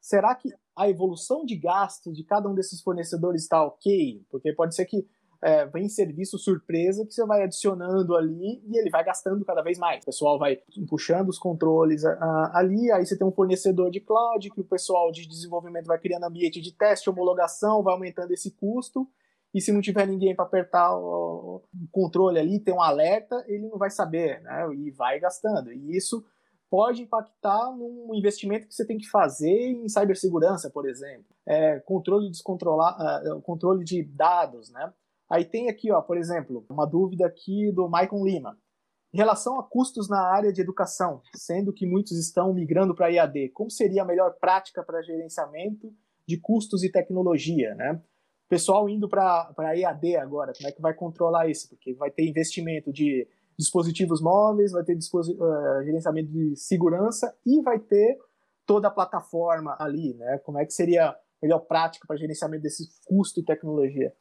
será 0.00 0.34
que 0.34 0.48
a 0.76 0.88
evolução 0.88 1.44
de 1.44 1.56
gasto 1.56 2.12
de 2.12 2.24
cada 2.24 2.48
um 2.48 2.54
desses 2.54 2.80
fornecedores 2.80 3.42
está 3.42 3.62
ok? 3.64 4.24
Porque 4.30 4.52
pode 4.52 4.74
ser 4.74 4.86
que 4.86 5.06
é, 5.42 5.64
vem 5.66 5.88
serviço 5.88 6.38
surpresa 6.38 7.04
que 7.06 7.12
você 7.12 7.24
vai 7.24 7.42
adicionando 7.42 8.14
ali 8.14 8.62
e 8.66 8.78
ele 8.78 8.90
vai 8.90 9.02
gastando 9.02 9.44
cada 9.44 9.62
vez 9.62 9.78
mais. 9.78 10.02
O 10.02 10.06
pessoal 10.06 10.38
vai 10.38 10.58
puxando 10.88 11.28
os 11.28 11.38
controles 11.38 12.04
uh, 12.04 12.18
ali, 12.52 12.90
aí 12.92 13.06
você 13.06 13.16
tem 13.16 13.26
um 13.26 13.32
fornecedor 13.32 13.90
de 13.90 14.00
cloud 14.00 14.50
que 14.50 14.60
o 14.60 14.64
pessoal 14.64 15.10
de 15.10 15.26
desenvolvimento 15.26 15.86
vai 15.86 15.98
criando 15.98 16.24
ambiente 16.24 16.60
de 16.60 16.72
teste, 16.72 17.08
homologação, 17.08 17.82
vai 17.82 17.94
aumentando 17.94 18.32
esse 18.32 18.50
custo. 18.50 19.08
E 19.52 19.60
se 19.60 19.72
não 19.72 19.80
tiver 19.80 20.06
ninguém 20.06 20.36
para 20.36 20.44
apertar 20.44 20.96
o 20.96 21.62
controle 21.90 22.38
ali, 22.38 22.60
tem 22.60 22.72
um 22.72 22.82
alerta, 22.82 23.42
ele 23.48 23.66
não 23.66 23.78
vai 23.78 23.90
saber, 23.90 24.40
né? 24.42 24.72
E 24.74 24.92
vai 24.92 25.18
gastando. 25.18 25.72
E 25.72 25.96
isso 25.96 26.24
pode 26.70 27.02
impactar 27.02 27.72
num 27.76 28.14
investimento 28.14 28.68
que 28.68 28.74
você 28.74 28.86
tem 28.86 28.96
que 28.96 29.08
fazer 29.08 29.72
em 29.72 29.88
cibersegurança, 29.88 30.70
por 30.70 30.88
exemplo. 30.88 31.26
É, 31.44 31.80
controle 31.80 32.30
descontrolar, 32.30 32.96
uh, 33.26 33.42
controle 33.42 33.84
de 33.84 34.04
dados, 34.04 34.70
né? 34.70 34.92
Aí 35.28 35.44
tem 35.44 35.68
aqui, 35.68 35.90
ó, 35.90 36.00
por 36.00 36.16
exemplo, 36.16 36.64
uma 36.70 36.86
dúvida 36.86 37.26
aqui 37.26 37.72
do 37.72 37.88
Maicon 37.88 38.24
Lima. 38.24 38.56
Em 39.12 39.18
relação 39.18 39.58
a 39.58 39.64
custos 39.64 40.08
na 40.08 40.20
área 40.20 40.52
de 40.52 40.60
educação, 40.60 41.20
sendo 41.34 41.72
que 41.72 41.84
muitos 41.84 42.16
estão 42.16 42.54
migrando 42.54 42.94
para 42.94 43.10
IAD, 43.10 43.48
como 43.50 43.70
seria 43.70 44.02
a 44.02 44.04
melhor 44.04 44.36
prática 44.40 44.84
para 44.84 45.02
gerenciamento 45.02 45.92
de 46.26 46.38
custos 46.38 46.84
e 46.84 46.90
tecnologia, 46.90 47.74
né? 47.74 48.00
Pessoal 48.48 48.88
indo 48.88 49.08
para 49.08 49.76
IAD 49.76 50.16
agora, 50.16 50.52
como 50.56 50.68
é 50.68 50.72
que 50.72 50.80
vai 50.80 50.94
controlar 50.94 51.48
isso? 51.48 51.68
Porque 51.68 51.94
vai 51.94 52.10
ter 52.10 52.28
investimento 52.28 52.92
de 52.92 53.26
dispositivos 53.60 54.22
móveis, 54.22 54.72
vai 54.72 54.82
ter 54.82 54.96
uh, 54.96 55.84
gerenciamento 55.84 56.30
de 56.30 56.56
segurança 56.56 57.34
e 57.46 57.60
vai 57.62 57.78
ter 57.78 58.18
toda 58.66 58.88
a 58.88 58.90
plataforma 58.90 59.76
ali, 59.78 60.14
né? 60.14 60.38
Como 60.38 60.58
é 60.58 60.64
que 60.64 60.72
seria 60.72 61.10
a 61.10 61.16
melhor 61.42 61.60
prática 61.60 62.06
para 62.06 62.16
gerenciamento 62.16 62.62
desse 62.62 62.88
custo 63.04 63.38
e 63.38 63.44
tecnologia? 63.44 64.12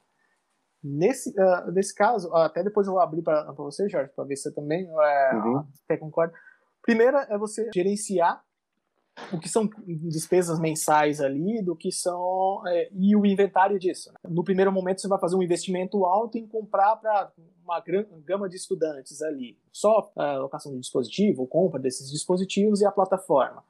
Nesse, 0.84 1.30
uh, 1.32 1.72
nesse 1.72 1.96
caso, 1.96 2.34
até 2.36 2.64
depois 2.64 2.88
eu 2.88 2.94
vou 2.94 3.02
abrir 3.02 3.22
para 3.22 3.52
você, 3.54 3.88
Jorge, 3.90 4.12
para 4.14 4.26
ver 4.26 4.36
se 4.36 4.44
você 4.44 4.54
também 4.54 4.88
é, 4.88 5.36
uhum. 5.36 5.64
até 5.86 5.98
concorda. 5.98 6.34
Primeira 6.82 7.26
é 7.30 7.38
você 7.38 7.70
gerenciar 7.74 8.44
o 9.32 9.40
que 9.40 9.50
são 9.50 9.70
despesas 9.86 10.60
mensais 10.60 11.22
ali, 11.22 11.62
do 11.62 11.76
que 11.76 11.92
são 11.92 12.62
é, 12.68 12.90
e 12.94 13.16
o 13.16 13.26
inventário 13.26 13.80
disso. 13.80 14.12
Né? 14.12 14.20
No 14.30 14.44
primeiro 14.44 14.72
momento 14.72 15.02
você 15.02 15.08
vai 15.08 15.20
fazer 15.20 15.36
um 15.36 15.44
investimento 15.44 16.06
alto 16.06 16.38
em 16.38 16.48
comprar 16.48 16.96
para 16.98 17.32
uma 17.64 17.84
gama 18.26 18.50
de 18.50 18.56
estudantes 18.56 19.22
ali, 19.22 19.58
só 19.72 20.12
a 20.16 20.38
locação 20.38 20.72
de 20.72 20.80
dispositivo, 20.80 21.46
compra 21.48 21.80
desses 21.80 22.10
dispositivos 22.10 22.82
e 22.82 22.86
a 22.86 22.92
plataforma. 22.92 23.64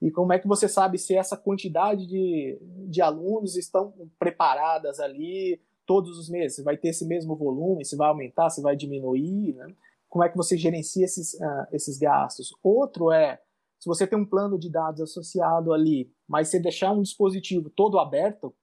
E 0.00 0.10
como 0.10 0.32
é 0.32 0.38
que 0.38 0.48
você 0.48 0.68
sabe 0.68 0.98
se 0.98 1.14
essa 1.14 1.36
quantidade 1.36 2.06
de, 2.06 2.58
de 2.88 3.02
alunos 3.02 3.56
estão 3.56 3.92
preparadas 4.18 4.98
ali 4.98 5.60
todos 5.84 6.18
os 6.18 6.28
meses? 6.30 6.56
Se 6.56 6.62
vai 6.62 6.76
ter 6.76 6.88
esse 6.88 7.06
mesmo 7.06 7.36
volume, 7.36 7.84
se 7.84 7.96
vai 7.96 8.08
aumentar, 8.08 8.48
se 8.48 8.62
vai 8.62 8.74
diminuir, 8.74 9.54
né? 9.54 9.74
Como 10.08 10.24
é 10.24 10.28
que 10.28 10.36
você 10.36 10.56
gerencia 10.56 11.04
esses, 11.04 11.34
uh, 11.34 11.66
esses 11.70 11.96
gastos? 11.98 12.52
Outro 12.62 13.12
é 13.12 13.40
se 13.80 13.88
você 13.88 14.06
tem 14.06 14.18
um 14.18 14.26
plano 14.26 14.58
de 14.58 14.70
dados 14.70 15.00
associado 15.00 15.72
ali, 15.72 16.12
mas 16.28 16.48
você 16.48 16.60
deixar 16.60 16.92
um 16.92 17.02
dispositivo 17.02 17.70
todo 17.70 17.98
aberto 17.98 18.54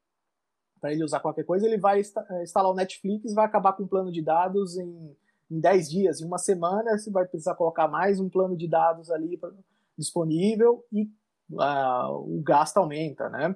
para 0.80 0.94
ele 0.94 1.04
usar 1.04 1.20
qualquer 1.20 1.44
coisa, 1.44 1.66
ele 1.66 1.78
vai 1.78 2.00
eh, 2.00 2.44
instalar 2.44 2.72
o 2.72 2.76
Netflix, 2.76 3.34
vai 3.34 3.46
acabar 3.46 3.74
com 3.74 3.84
um 3.84 3.88
plano 3.88 4.12
de 4.12 4.22
dados 4.22 4.78
em, 4.78 5.18
em 5.50 5.60
10 5.60 5.90
dias, 5.90 6.22
em 6.22 6.26
uma 6.26 6.38
semana, 6.38 6.98
você 6.98 7.10
vai 7.10 7.26
precisar 7.26 7.56
colocar 7.56 7.88
mais 7.88 8.20
um 8.20 8.30
plano 8.30 8.56
de 8.56 8.68
dados 8.68 9.10
ali 9.10 9.38
pra, 9.38 9.52
disponível 9.98 10.86
e 10.94 11.10
Uh, 11.50 12.38
o 12.40 12.42
gasto 12.44 12.76
aumenta, 12.76 13.30
né? 13.30 13.56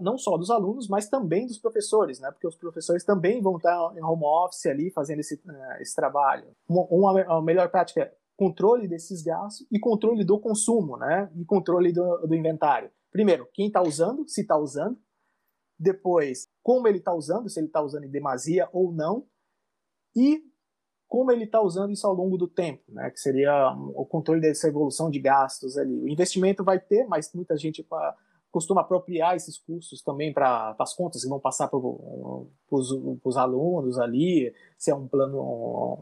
Não 0.00 0.16
só 0.16 0.36
dos 0.36 0.48
alunos, 0.48 0.86
mas 0.86 1.08
também 1.08 1.44
dos 1.44 1.58
professores, 1.58 2.20
né? 2.20 2.30
Porque 2.30 2.46
os 2.46 2.54
professores 2.54 3.04
também 3.04 3.42
vão 3.42 3.56
estar 3.56 3.74
em 3.96 4.02
home 4.02 4.22
office 4.24 4.66
ali 4.66 4.92
fazendo 4.92 5.18
esse, 5.18 5.34
uh, 5.34 5.80
esse 5.80 5.92
trabalho. 5.92 6.46
Uma, 6.68 7.10
uma, 7.12 7.42
melhor 7.42 7.68
prática 7.68 8.02
é 8.02 8.14
controle 8.36 8.88
desses 8.88 9.22
gastos 9.22 9.66
e 9.70 9.78
controle 9.78 10.24
do 10.24 10.40
consumo, 10.40 10.96
né? 10.96 11.30
E 11.36 11.44
controle 11.44 11.92
do, 11.92 12.26
do 12.26 12.34
inventário. 12.34 12.90
Primeiro, 13.10 13.48
quem 13.52 13.66
está 13.66 13.82
usando, 13.82 14.26
se 14.28 14.42
está 14.42 14.56
usando. 14.56 14.98
Depois, 15.78 16.48
como 16.62 16.86
ele 16.88 16.98
está 16.98 17.12
usando, 17.12 17.48
se 17.48 17.60
ele 17.60 17.66
está 17.66 17.82
usando 17.82 18.04
em 18.04 18.10
demasia 18.10 18.68
ou 18.72 18.92
não. 18.92 19.26
E 20.14 20.42
como 21.08 21.30
ele 21.30 21.44
está 21.44 21.60
usando 21.60 21.92
isso 21.92 22.06
ao 22.06 22.14
longo 22.14 22.38
do 22.38 22.48
tempo, 22.48 22.82
né? 22.88 23.10
Que 23.10 23.20
seria 23.20 23.74
o 23.94 24.06
controle 24.06 24.40
dessa 24.40 24.68
evolução 24.68 25.10
de 25.10 25.20
gastos 25.20 25.76
ali. 25.76 25.94
O 26.00 26.08
investimento 26.08 26.64
vai 26.64 26.80
ter, 26.80 27.06
mas 27.06 27.30
muita 27.34 27.56
gente 27.56 27.86
costuma 28.52 28.82
apropriar 28.82 29.34
esses 29.34 29.58
custos 29.58 30.02
também 30.02 30.32
para 30.32 30.76
as 30.78 30.94
contas 30.94 31.22
que 31.22 31.28
vão 31.28 31.40
passar 31.40 31.68
para 31.68 31.78
os 31.78 33.36
alunos 33.36 33.98
ali, 33.98 34.52
se 34.76 34.90
é 34.90 34.94
um 34.94 35.08
plano, 35.08 35.40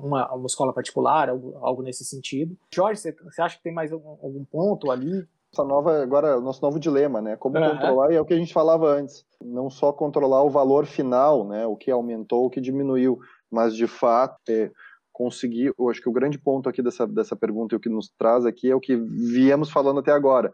uma, 0.02 0.34
uma 0.34 0.46
escola 0.46 0.72
particular, 0.72 1.30
algo, 1.30 1.56
algo, 1.62 1.82
nesse 1.82 2.04
sentido. 2.04 2.56
Jorge, 2.74 3.00
você, 3.00 3.12
você 3.12 3.40
acha 3.40 3.56
que 3.56 3.62
tem 3.62 3.72
mais 3.72 3.92
algum, 3.92 4.18
algum, 4.20 4.44
ponto 4.44 4.90
ali? 4.90 5.24
Essa 5.52 5.64
nova, 5.64 6.02
agora, 6.02 6.38
o 6.38 6.40
nosso 6.40 6.60
novo 6.60 6.78
dilema, 6.78 7.22
né? 7.22 7.36
Como 7.36 7.56
uhum. 7.56 7.70
controlar, 7.70 8.12
e 8.12 8.16
é 8.16 8.20
o 8.20 8.24
que 8.24 8.34
a 8.34 8.38
gente 8.38 8.52
falava 8.52 8.88
antes, 8.88 9.24
não 9.40 9.70
só 9.70 9.92
controlar 9.92 10.42
o 10.42 10.50
valor 10.50 10.86
final, 10.86 11.46
né? 11.46 11.66
O 11.66 11.76
que 11.76 11.90
aumentou, 11.90 12.46
o 12.46 12.50
que 12.50 12.60
diminuiu, 12.60 13.18
mas 13.48 13.76
de 13.76 13.86
fato 13.86 14.38
é, 14.48 14.70
conseguir, 15.12 15.72
eu 15.78 15.88
acho 15.88 16.00
que 16.00 16.08
o 16.08 16.12
grande 16.12 16.38
ponto 16.38 16.68
aqui 16.68 16.82
dessa, 16.82 17.06
dessa 17.06 17.36
pergunta 17.36 17.74
e 17.74 17.76
o 17.76 17.80
que 17.80 17.88
nos 17.88 18.08
traz 18.18 18.44
aqui 18.44 18.70
é 18.70 18.74
o 18.74 18.80
que 18.80 18.96
viemos 18.96 19.70
falando 19.70 20.00
até 20.00 20.10
agora, 20.10 20.52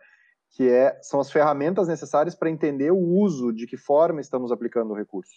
que 0.50 0.68
é, 0.68 0.98
são 1.02 1.20
as 1.20 1.30
ferramentas 1.30 1.88
necessárias 1.88 2.34
para 2.34 2.50
entender 2.50 2.90
o 2.90 2.98
uso, 2.98 3.52
de 3.52 3.66
que 3.66 3.76
forma 3.76 4.20
estamos 4.20 4.50
aplicando 4.50 4.92
o 4.92 4.96
recurso, 4.96 5.34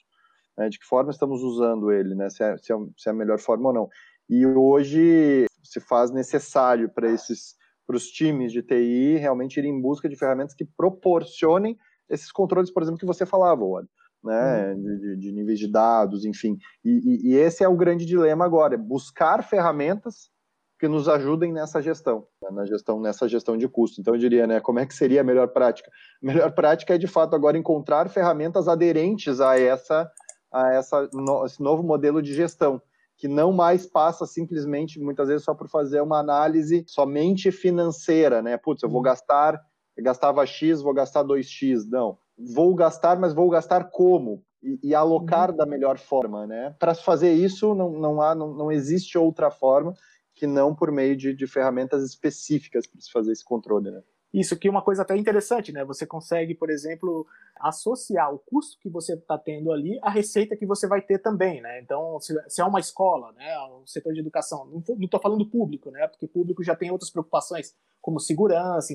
né, 0.57 0.69
de 0.69 0.79
que 0.79 0.85
forma 0.85 1.11
estamos 1.11 1.41
usando 1.41 1.91
ele, 1.91 2.15
né, 2.15 2.29
se, 2.29 2.43
é, 2.43 2.57
se, 2.57 2.71
é, 2.71 2.77
se 2.97 3.09
é 3.09 3.11
a 3.11 3.15
melhor 3.15 3.39
forma 3.39 3.69
ou 3.69 3.73
não. 3.73 3.89
E 4.29 4.45
hoje 4.45 5.45
se 5.63 5.79
faz 5.79 6.11
necessário 6.11 6.89
para 6.89 7.09
esses 7.09 7.57
para 7.85 7.97
os 7.97 8.05
times 8.05 8.51
de 8.51 8.61
TI 8.61 9.17
realmente 9.17 9.59
ir 9.59 9.65
em 9.65 9.81
busca 9.81 10.07
de 10.07 10.15
ferramentas 10.15 10.53
que 10.53 10.63
proporcionem 10.63 11.75
esses 12.07 12.31
controles, 12.31 12.69
por 12.69 12.83
exemplo, 12.83 12.99
que 12.99 13.05
você 13.05 13.25
falava, 13.25 13.65
Wally, 13.65 13.87
né, 14.23 14.75
hum. 14.75 14.97
de, 14.99 15.17
de, 15.17 15.31
níveis 15.31 15.57
de 15.57 15.67
dados, 15.67 16.23
enfim. 16.23 16.55
E, 16.85 16.91
e, 16.91 17.31
e, 17.31 17.35
esse 17.35 17.63
é 17.63 17.67
o 17.67 17.75
grande 17.75 18.05
dilema 18.05 18.45
agora, 18.45 18.75
é 18.75 18.77
buscar 18.77 19.43
ferramentas 19.43 20.29
que 20.79 20.87
nos 20.87 21.09
ajudem 21.09 21.51
nessa 21.51 21.81
gestão, 21.81 22.25
né, 22.41 22.49
na 22.51 22.65
gestão 22.65 23.01
nessa 23.01 23.27
gestão 23.27 23.57
de 23.57 23.67
custo. 23.67 23.99
Então 23.99 24.15
eu 24.15 24.19
diria, 24.19 24.47
né, 24.47 24.61
como 24.61 24.79
é 24.79 24.85
que 24.85 24.93
seria 24.93 25.19
a 25.19 25.23
melhor 25.23 25.49
prática? 25.49 25.91
A 26.23 26.25
melhor 26.25 26.51
prática 26.53 26.95
é 26.95 26.97
de 26.97 27.05
fato 27.05 27.35
agora 27.35 27.57
encontrar 27.57 28.09
ferramentas 28.09 28.67
aderentes 28.67 29.41
a 29.41 29.59
essa 29.59 30.09
a 30.51 30.73
essa 30.73 31.07
no, 31.13 31.45
esse 31.45 31.61
novo 31.61 31.83
modelo 31.83 32.21
de 32.21 32.33
gestão, 32.33 32.81
que 33.17 33.27
não 33.27 33.51
mais 33.51 33.85
passa 33.85 34.25
simplesmente 34.25 34.99
muitas 34.99 35.27
vezes 35.27 35.43
só 35.43 35.53
por 35.53 35.67
fazer 35.67 36.01
uma 36.01 36.17
análise 36.17 36.85
somente 36.87 37.51
financeira, 37.51 38.41
né? 38.41 38.57
Putz, 38.57 38.81
eu 38.81 38.89
vou 38.89 38.99
uhum. 38.99 39.03
gastar, 39.03 39.61
eu 39.97 40.03
gastava 40.03 40.45
X, 40.45 40.81
vou 40.81 40.93
gastar 40.93 41.25
2X, 41.25 41.85
não. 41.89 42.17
Vou 42.55 42.73
gastar, 42.73 43.19
mas 43.19 43.33
vou 43.33 43.49
gastar 43.49 43.91
como? 43.91 44.41
E, 44.63 44.79
e 44.81 44.95
alocar 44.95 45.51
uhum. 45.51 45.57
da 45.57 45.65
melhor 45.65 45.99
forma, 45.99 46.47
né? 46.47 46.73
Para 46.79 46.95
fazer 46.95 47.33
isso, 47.33 47.75
não, 47.75 47.91
não, 47.91 48.21
há, 48.21 48.33
não, 48.33 48.53
não 48.53 48.71
existe 48.71 49.17
outra 49.17 49.51
forma 49.51 49.93
que 50.39 50.47
não 50.47 50.73
por 50.73 50.89
meio 50.89 51.17
de, 51.17 51.33
de 51.33 51.45
ferramentas 51.45 52.01
específicas 52.01 52.87
para 52.87 53.01
se 53.01 53.11
fazer 53.11 53.33
esse 53.33 53.43
controle, 53.43 53.91
né? 53.91 54.01
Isso 54.33 54.53
aqui 54.53 54.67
é 54.67 54.71
uma 54.71 54.83
coisa 54.83 55.01
até 55.01 55.17
interessante, 55.17 55.71
né? 55.71 55.83
Você 55.85 56.05
consegue, 56.05 56.53
por 56.53 56.69
exemplo, 56.69 57.25
associar 57.59 58.31
o 58.31 58.37
custo 58.37 58.77
que 58.79 58.87
você 58.87 59.15
está 59.15 59.37
tendo 59.39 59.71
ali 59.71 59.99
à 60.03 60.09
receita 60.09 60.55
que 60.55 60.67
você 60.67 60.87
vai 60.87 61.01
ter 61.01 61.17
também, 61.17 61.59
né? 61.61 61.81
Então, 61.81 62.19
se, 62.19 62.33
se 62.47 62.61
é 62.61 62.63
uma 62.63 62.79
escola, 62.79 63.31
né, 63.33 63.57
o 63.71 63.87
setor 63.87 64.13
de 64.13 64.19
educação, 64.19 64.67
não 64.67 64.83
estou 65.01 65.19
falando 65.19 65.49
público, 65.49 65.89
né? 65.89 66.07
Porque 66.07 66.27
público 66.27 66.63
já 66.63 66.75
tem 66.75 66.91
outras 66.91 67.09
preocupações, 67.09 67.75
como 67.99 68.19
segurança, 68.19 68.93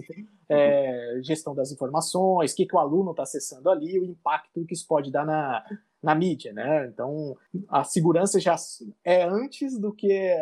é, 0.48 1.18
gestão 1.22 1.54
das 1.54 1.72
informações, 1.72 2.52
o 2.52 2.56
que, 2.56 2.64
que 2.64 2.76
o 2.76 2.78
aluno 2.78 3.10
está 3.10 3.24
acessando 3.24 3.68
ali, 3.68 3.98
o 3.98 4.04
impacto 4.04 4.64
que 4.64 4.72
isso 4.72 4.86
pode 4.86 5.10
dar 5.10 5.26
na, 5.26 5.64
na 6.00 6.14
mídia, 6.14 6.52
né? 6.52 6.86
Então, 6.86 7.36
a 7.68 7.82
segurança 7.82 8.38
já 8.38 8.54
é 9.02 9.24
antes 9.24 9.76
do 9.78 9.92
que 9.92 10.32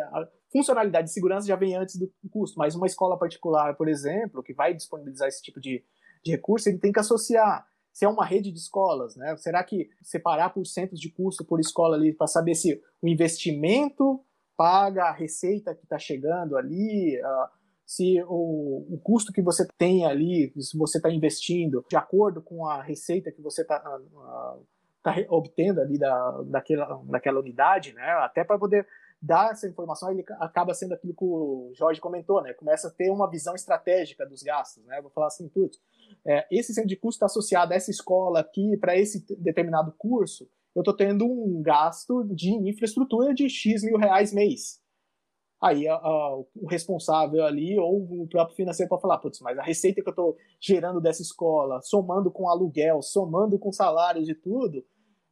funcionalidade 0.53 1.07
de 1.07 1.13
segurança 1.13 1.47
já 1.47 1.55
vem 1.55 1.75
antes 1.75 1.97
do 1.97 2.09
custo, 2.31 2.57
mas 2.57 2.75
uma 2.75 2.85
escola 2.85 3.17
particular, 3.17 3.75
por 3.75 3.89
exemplo, 3.89 4.43
que 4.43 4.53
vai 4.53 4.73
disponibilizar 4.73 5.27
esse 5.27 5.41
tipo 5.41 5.59
de, 5.59 5.83
de 6.23 6.31
recurso, 6.31 6.69
ele 6.69 6.77
tem 6.77 6.91
que 6.91 6.99
associar 6.99 7.67
se 7.91 8.05
é 8.05 8.09
uma 8.09 8.25
rede 8.25 8.51
de 8.51 8.57
escolas, 8.57 9.15
né? 9.15 9.35
Será 9.37 9.63
que 9.63 9.87
separar 10.01 10.49
por 10.51 10.65
centos 10.65 10.99
de 10.99 11.11
custo 11.11 11.45
por 11.45 11.59
escola 11.59 11.95
ali 11.95 12.11
para 12.11 12.25
saber 12.25 12.55
se 12.55 12.81
o 13.01 13.07
investimento 13.07 14.19
paga 14.57 15.05
a 15.05 15.11
receita 15.11 15.75
que 15.75 15.83
está 15.83 15.99
chegando 15.99 16.57
ali, 16.57 17.19
uh, 17.19 17.49
se 17.85 18.21
o, 18.27 18.87
o, 18.89 18.99
custo 19.03 19.31
que 19.31 19.41
você 19.41 19.67
tem 19.77 20.05
ali, 20.05 20.51
se 20.59 20.75
você 20.77 20.97
está 20.97 21.11
investindo 21.11 21.85
de 21.87 21.95
acordo 21.95 22.41
com 22.41 22.67
a 22.67 22.81
receita 22.81 23.31
que 23.31 23.41
você 23.41 23.61
está 23.61 23.77
uh, 23.77 24.57
uh, 24.57 24.65
tá 25.03 25.13
obtendo 25.29 25.81
ali 25.81 25.99
da, 25.99 26.41
daquela, 26.45 26.99
daquela 27.05 27.39
unidade, 27.39 27.93
né? 27.93 28.09
Até 28.21 28.43
para 28.43 28.57
poder 28.57 28.87
dar 29.23 29.51
essa 29.51 29.65
informação, 29.69 30.11
ele 30.11 30.25
acaba 30.31 30.73
sendo 30.73 30.93
aquilo 30.93 31.13
que 31.13 31.23
o 31.23 31.71
Jorge 31.73 32.01
comentou, 32.01 32.41
né? 32.41 32.53
Começa 32.53 32.89
a 32.89 32.91
ter 32.91 33.09
uma 33.09 33.29
visão 33.29 33.55
estratégica 33.55 34.25
dos 34.25 34.43
gastos, 34.43 34.85
né? 34.85 35.01
Vou 35.01 35.09
falar 35.09 35.27
assim, 35.27 35.47
putz, 35.47 35.79
é, 36.27 36.45
esse 36.51 36.73
centro 36.73 36.89
de 36.89 36.97
custo 36.97 37.15
está 37.15 37.27
associado 37.27 37.71
a 37.71 37.75
essa 37.77 37.89
escola 37.89 38.41
aqui 38.41 38.75
para 38.75 38.97
esse 38.97 39.25
determinado 39.37 39.93
curso, 39.97 40.45
eu 40.75 40.81
estou 40.81 40.93
tendo 40.93 41.25
um 41.25 41.61
gasto 41.61 42.25
de 42.25 42.51
infraestrutura 42.51 43.33
de 43.33 43.47
X 43.47 43.81
mil 43.81 43.97
reais 43.97 44.33
mês. 44.33 44.81
Aí 45.61 45.87
a, 45.87 45.95
a, 45.95 46.35
o 46.35 46.67
responsável 46.67 47.45
ali, 47.45 47.79
ou 47.79 48.23
o 48.23 48.27
próprio 48.27 48.57
financeiro, 48.57 48.89
pode 48.89 49.01
falar, 49.01 49.19
putz, 49.19 49.39
mas 49.39 49.57
a 49.57 49.63
receita 49.63 50.01
que 50.01 50.09
eu 50.09 50.11
estou 50.11 50.37
gerando 50.59 50.99
dessa 50.99 51.21
escola, 51.21 51.79
somando 51.81 52.29
com 52.29 52.49
aluguel, 52.49 53.01
somando 53.01 53.57
com 53.57 53.71
salários 53.71 54.27
e 54.27 54.35
tudo, 54.35 54.83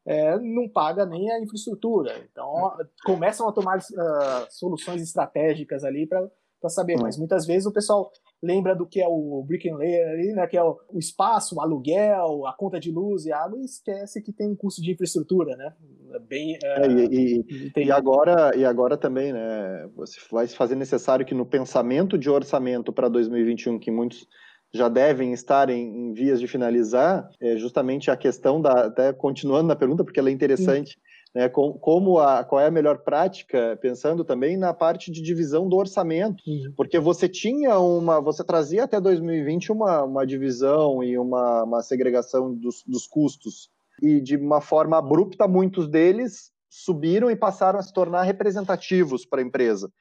é, 0.05 0.37
não 0.39 0.67
paga 0.67 1.05
nem 1.05 1.31
a 1.31 1.39
infraestrutura. 1.39 2.15
Então, 2.31 2.73
começam 3.05 3.47
a 3.47 3.51
tomar 3.51 3.77
uh, 3.77 4.47
soluções 4.49 5.01
estratégicas 5.01 5.83
ali 5.83 6.07
para 6.07 6.69
saber. 6.69 6.97
Mas 6.99 7.17
muitas 7.17 7.45
vezes 7.45 7.65
o 7.65 7.73
pessoal 7.73 8.11
lembra 8.41 8.75
do 8.75 8.87
que 8.87 8.99
é 8.99 9.07
o 9.07 9.43
brick 9.47 9.69
and 9.69 9.77
layer 9.77 10.09
ali, 10.09 10.33
né, 10.33 10.47
que 10.47 10.57
é 10.57 10.63
o, 10.63 10.75
o, 10.89 10.97
espaço, 10.97 11.55
o 11.55 11.61
aluguel, 11.61 12.47
a 12.47 12.53
conta 12.53 12.79
de 12.79 12.91
luz 12.91 13.25
e 13.25 13.31
água, 13.31 13.59
e 13.59 13.65
esquece 13.65 14.21
que 14.21 14.33
tem 14.33 14.49
um 14.49 14.55
custo 14.55 14.81
de 14.81 14.91
infraestrutura, 14.91 15.55
né? 15.55 15.73
É 16.13 16.19
bem. 16.19 16.57
É, 16.63 16.87
e, 16.87 17.45
e, 17.75 17.85
e, 17.85 17.91
agora, 17.91 18.55
e 18.57 18.65
agora 18.65 18.97
também, 18.97 19.31
né? 19.31 19.87
Você 19.95 20.19
vai 20.31 20.47
se 20.47 20.55
fazer 20.55 20.75
necessário 20.75 21.25
que 21.25 21.35
no 21.35 21.45
pensamento 21.45 22.17
de 22.17 22.29
orçamento 22.29 22.91
para 22.91 23.07
2021, 23.07 23.77
que 23.77 23.91
muitos 23.91 24.27
já 24.73 24.87
devem 24.87 25.33
estar 25.33 25.69
em, 25.69 26.09
em, 26.09 26.13
vias 26.13 26.39
de 26.39 26.47
finalizar, 26.47 27.29
é 27.41 27.57
justamente 27.57 28.09
a 28.09 28.15
questão 28.15 28.61
da, 28.61 28.85
até 28.85 29.11
continuando 29.11 29.67
na 29.67 29.75
pergunta, 29.75 30.03
porque 30.03 30.19
ela 30.19 30.29
é 30.29 30.31
interessante, 30.31 30.97
né, 31.35 31.49
com, 31.49 31.73
como 31.73 32.19
a, 32.19 32.43
qual 32.43 32.61
é 32.61 32.67
a 32.67 32.71
melhor 32.71 32.99
prática, 32.99 33.77
pensando 33.81 34.23
também 34.23 34.55
na 34.57 34.73
parte 34.73 35.11
de 35.11 35.21
divisão 35.21 35.67
do 35.67 35.75
orçamento, 35.75 36.41
uhum. 36.47 36.73
porque 36.75 36.99
você 36.99 37.27
tinha 37.27 37.77
uma, 37.79 38.21
você 38.21 38.43
trazia 38.43 38.85
até 38.85 38.99
2020 38.99 39.71
uma, 39.71 40.03
uma 40.03 40.25
divisão 40.25 41.03
e 41.03 41.17
uma, 41.17 41.63
uma 41.63 41.83
segregação 41.83 42.53
dos, 42.53 42.83
dos 42.87 43.07
custos, 43.07 43.69
e 44.01 44.19
de 44.19 44.35
uma 44.35 44.61
forma 44.61 44.97
abrupta, 44.97 45.47
muitos 45.47 45.87
deles 45.87 46.51
subiram 46.69 47.29
e 47.29 47.35
passaram 47.35 47.77
a 47.77 47.83
se 47.83 47.93
tornar 47.93 48.23
representativos 48.23 49.25
para 49.25 49.41
a 49.41 49.43
empresa. 49.43 49.91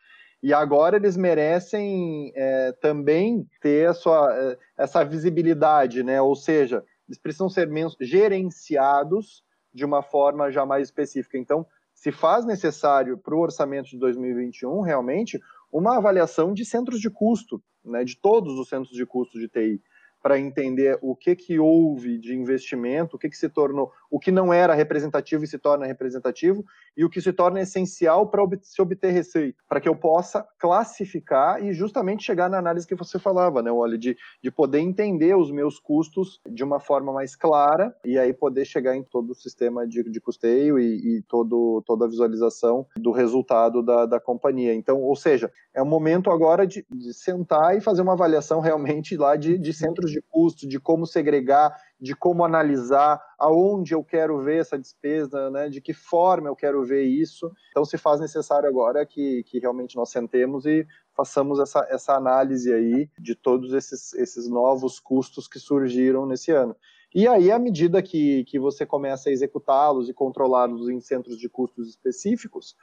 E 0.43 0.55
agora 0.55 0.97
eles 0.97 1.17
merecem 1.17 2.33
é, 2.35 2.73
também 2.73 3.47
ter 3.61 3.95
sua, 3.95 4.35
é, 4.35 4.59
essa 4.79 5.05
visibilidade, 5.05 6.03
né? 6.03 6.21
Ou 6.21 6.35
seja, 6.35 6.83
eles 7.07 7.19
precisam 7.19 7.49
ser 7.49 7.69
gerenciados 8.01 9.45
de 9.73 9.85
uma 9.85 10.03
forma 10.03 10.51
já 10.51 10.65
mais 10.65 10.89
específica. 10.89 11.37
Então, 11.37 11.67
se 11.95 12.11
faz 12.11 12.47
necessário 12.47 13.19
para 13.19 13.35
o 13.35 13.41
orçamento 13.41 13.91
de 13.91 13.99
2021, 13.99 14.81
realmente, 14.81 15.39
uma 15.71 15.99
avaliação 15.99 16.55
de 16.55 16.65
centros 16.65 17.01
de 17.01 17.11
custo, 17.11 17.63
né, 17.85 18.05
de 18.05 18.17
todos 18.17 18.59
os 18.59 18.69
centros 18.69 18.95
de 18.95 19.05
custo 19.05 19.39
de 19.39 19.49
TI 19.49 19.83
para 20.23 20.39
entender 20.39 20.99
o 21.01 21.17
que 21.17 21.35
que 21.35 21.59
houve 21.59 22.19
de 22.19 22.35
investimento, 22.35 23.17
o 23.17 23.19
que 23.19 23.29
que 23.29 23.37
se 23.37 23.49
tornou, 23.49 23.91
o 24.11 24.19
que 24.19 24.33
não 24.33 24.53
era 24.53 24.75
representativo 24.75 25.45
e 25.45 25.47
se 25.47 25.59
torna 25.59 25.87
representativo, 25.87 26.65
e 26.97 27.05
o 27.05 27.11
que 27.11 27.21
se 27.21 27.33
torna 27.33 27.61
essencial 27.61 28.27
para 28.27 28.43
se 28.63 28.83
obter 28.83 29.13
receita, 29.13 29.63
para 29.69 29.81
que 29.81 29.89
eu 29.89 29.95
possa 29.95 30.47
classificar 30.59 31.63
e 31.65 31.73
justamente 31.73 32.25
chegar 32.25 32.51
na 32.51 32.59
análise 32.59 32.87
que 32.87 32.95
você 32.95 33.19
falava, 33.19 33.63
né, 33.63 33.71
Wally, 33.71 33.99
de, 33.99 34.17
de 34.43 34.51
poder 34.51 34.81
entender 34.81 35.37
os 35.37 35.51
meus 35.51 35.79
custos 35.79 36.41
de 36.49 36.65
uma 36.65 36.81
forma 36.81 37.13
mais 37.13 37.37
clara 37.37 37.95
e 38.05 38.19
aí 38.19 38.33
poder 38.33 38.65
chegar 38.65 38.97
em 38.97 39.03
todo 39.03 39.31
o 39.31 39.35
sistema 39.35 39.87
de, 39.87 40.03
de 40.03 40.21
custeio 40.21 40.79
e, 40.79 41.19
e 41.19 41.23
todo, 41.23 41.83
toda 41.87 42.05
a 42.05 42.09
visualização 42.09 42.87
do 42.97 43.13
resultado 43.13 43.83
da, 43.83 44.07
da 44.07 44.21
companhia. 44.21 44.75
Então, 44.75 45.01
ou 45.01 45.15
seja, 45.15 45.51
é 45.73 45.81
o 45.81 45.87
momento 45.87 46.31
agora 46.31 46.67
de, 46.67 46.85
de 46.91 47.15
sentar 47.15 47.77
e 47.77 47.81
fazer 47.81 48.03
uma 48.03 48.13
avaliação 48.13 48.61
realmente 48.61 49.17
lá 49.17 49.37
de, 49.37 49.59
de 49.59 49.73
centros 49.73 50.11
de 50.11 50.21
custo, 50.23 50.67
de 50.67 50.81
como 50.81 51.07
segregar, 51.07 51.75
de 52.01 52.17
como 52.17 52.45
analisar, 52.45 53.21
aonde 53.39 53.95
eu 53.95 54.03
quero 54.03 54.41
ver 54.41 54.61
essa 54.61 54.79
despesa, 54.79 55.51
né, 55.51 55.69
de 55.69 55.81
que 55.81 55.93
forma 55.93 56.49
eu 56.49 56.57
quero 56.57 56.83
ver 56.85 57.05
isso. 57.05 57.53
Então, 57.71 57.85
se 57.85 57.99
faz 57.99 58.21
necessário 58.21 58.69
agora 58.69 59.05
que, 59.05 59.43
que 59.45 59.59
realmente 59.59 59.97
nós 59.97 60.11
sentemos 60.11 60.65
e 60.65 60.87
façamos 61.15 61.59
essa, 61.59 61.87
essa 61.91 62.15
análise 62.15 62.73
aí 62.73 63.11
de 63.19 63.35
todos 63.35 63.75
esses, 63.75 64.15
esses 64.15 64.49
novos 64.49 64.99
custos 64.99 65.47
que 65.47 65.59
surgiram 65.59 66.25
nesse 66.25 66.51
ano. 66.51 66.75
E 67.15 67.27
aí, 67.27 67.51
à 67.51 67.59
medida 67.59 68.01
que, 68.01 68.45
que 68.45 68.59
você 68.59 68.87
começa 68.87 69.29
a 69.29 69.33
executá-los 69.33 70.09
e 70.09 70.15
controlá-los 70.15 70.89
em 70.89 71.01
centros 71.01 71.37
de 71.37 71.49
custos 71.49 71.89
específicos, 71.89 72.77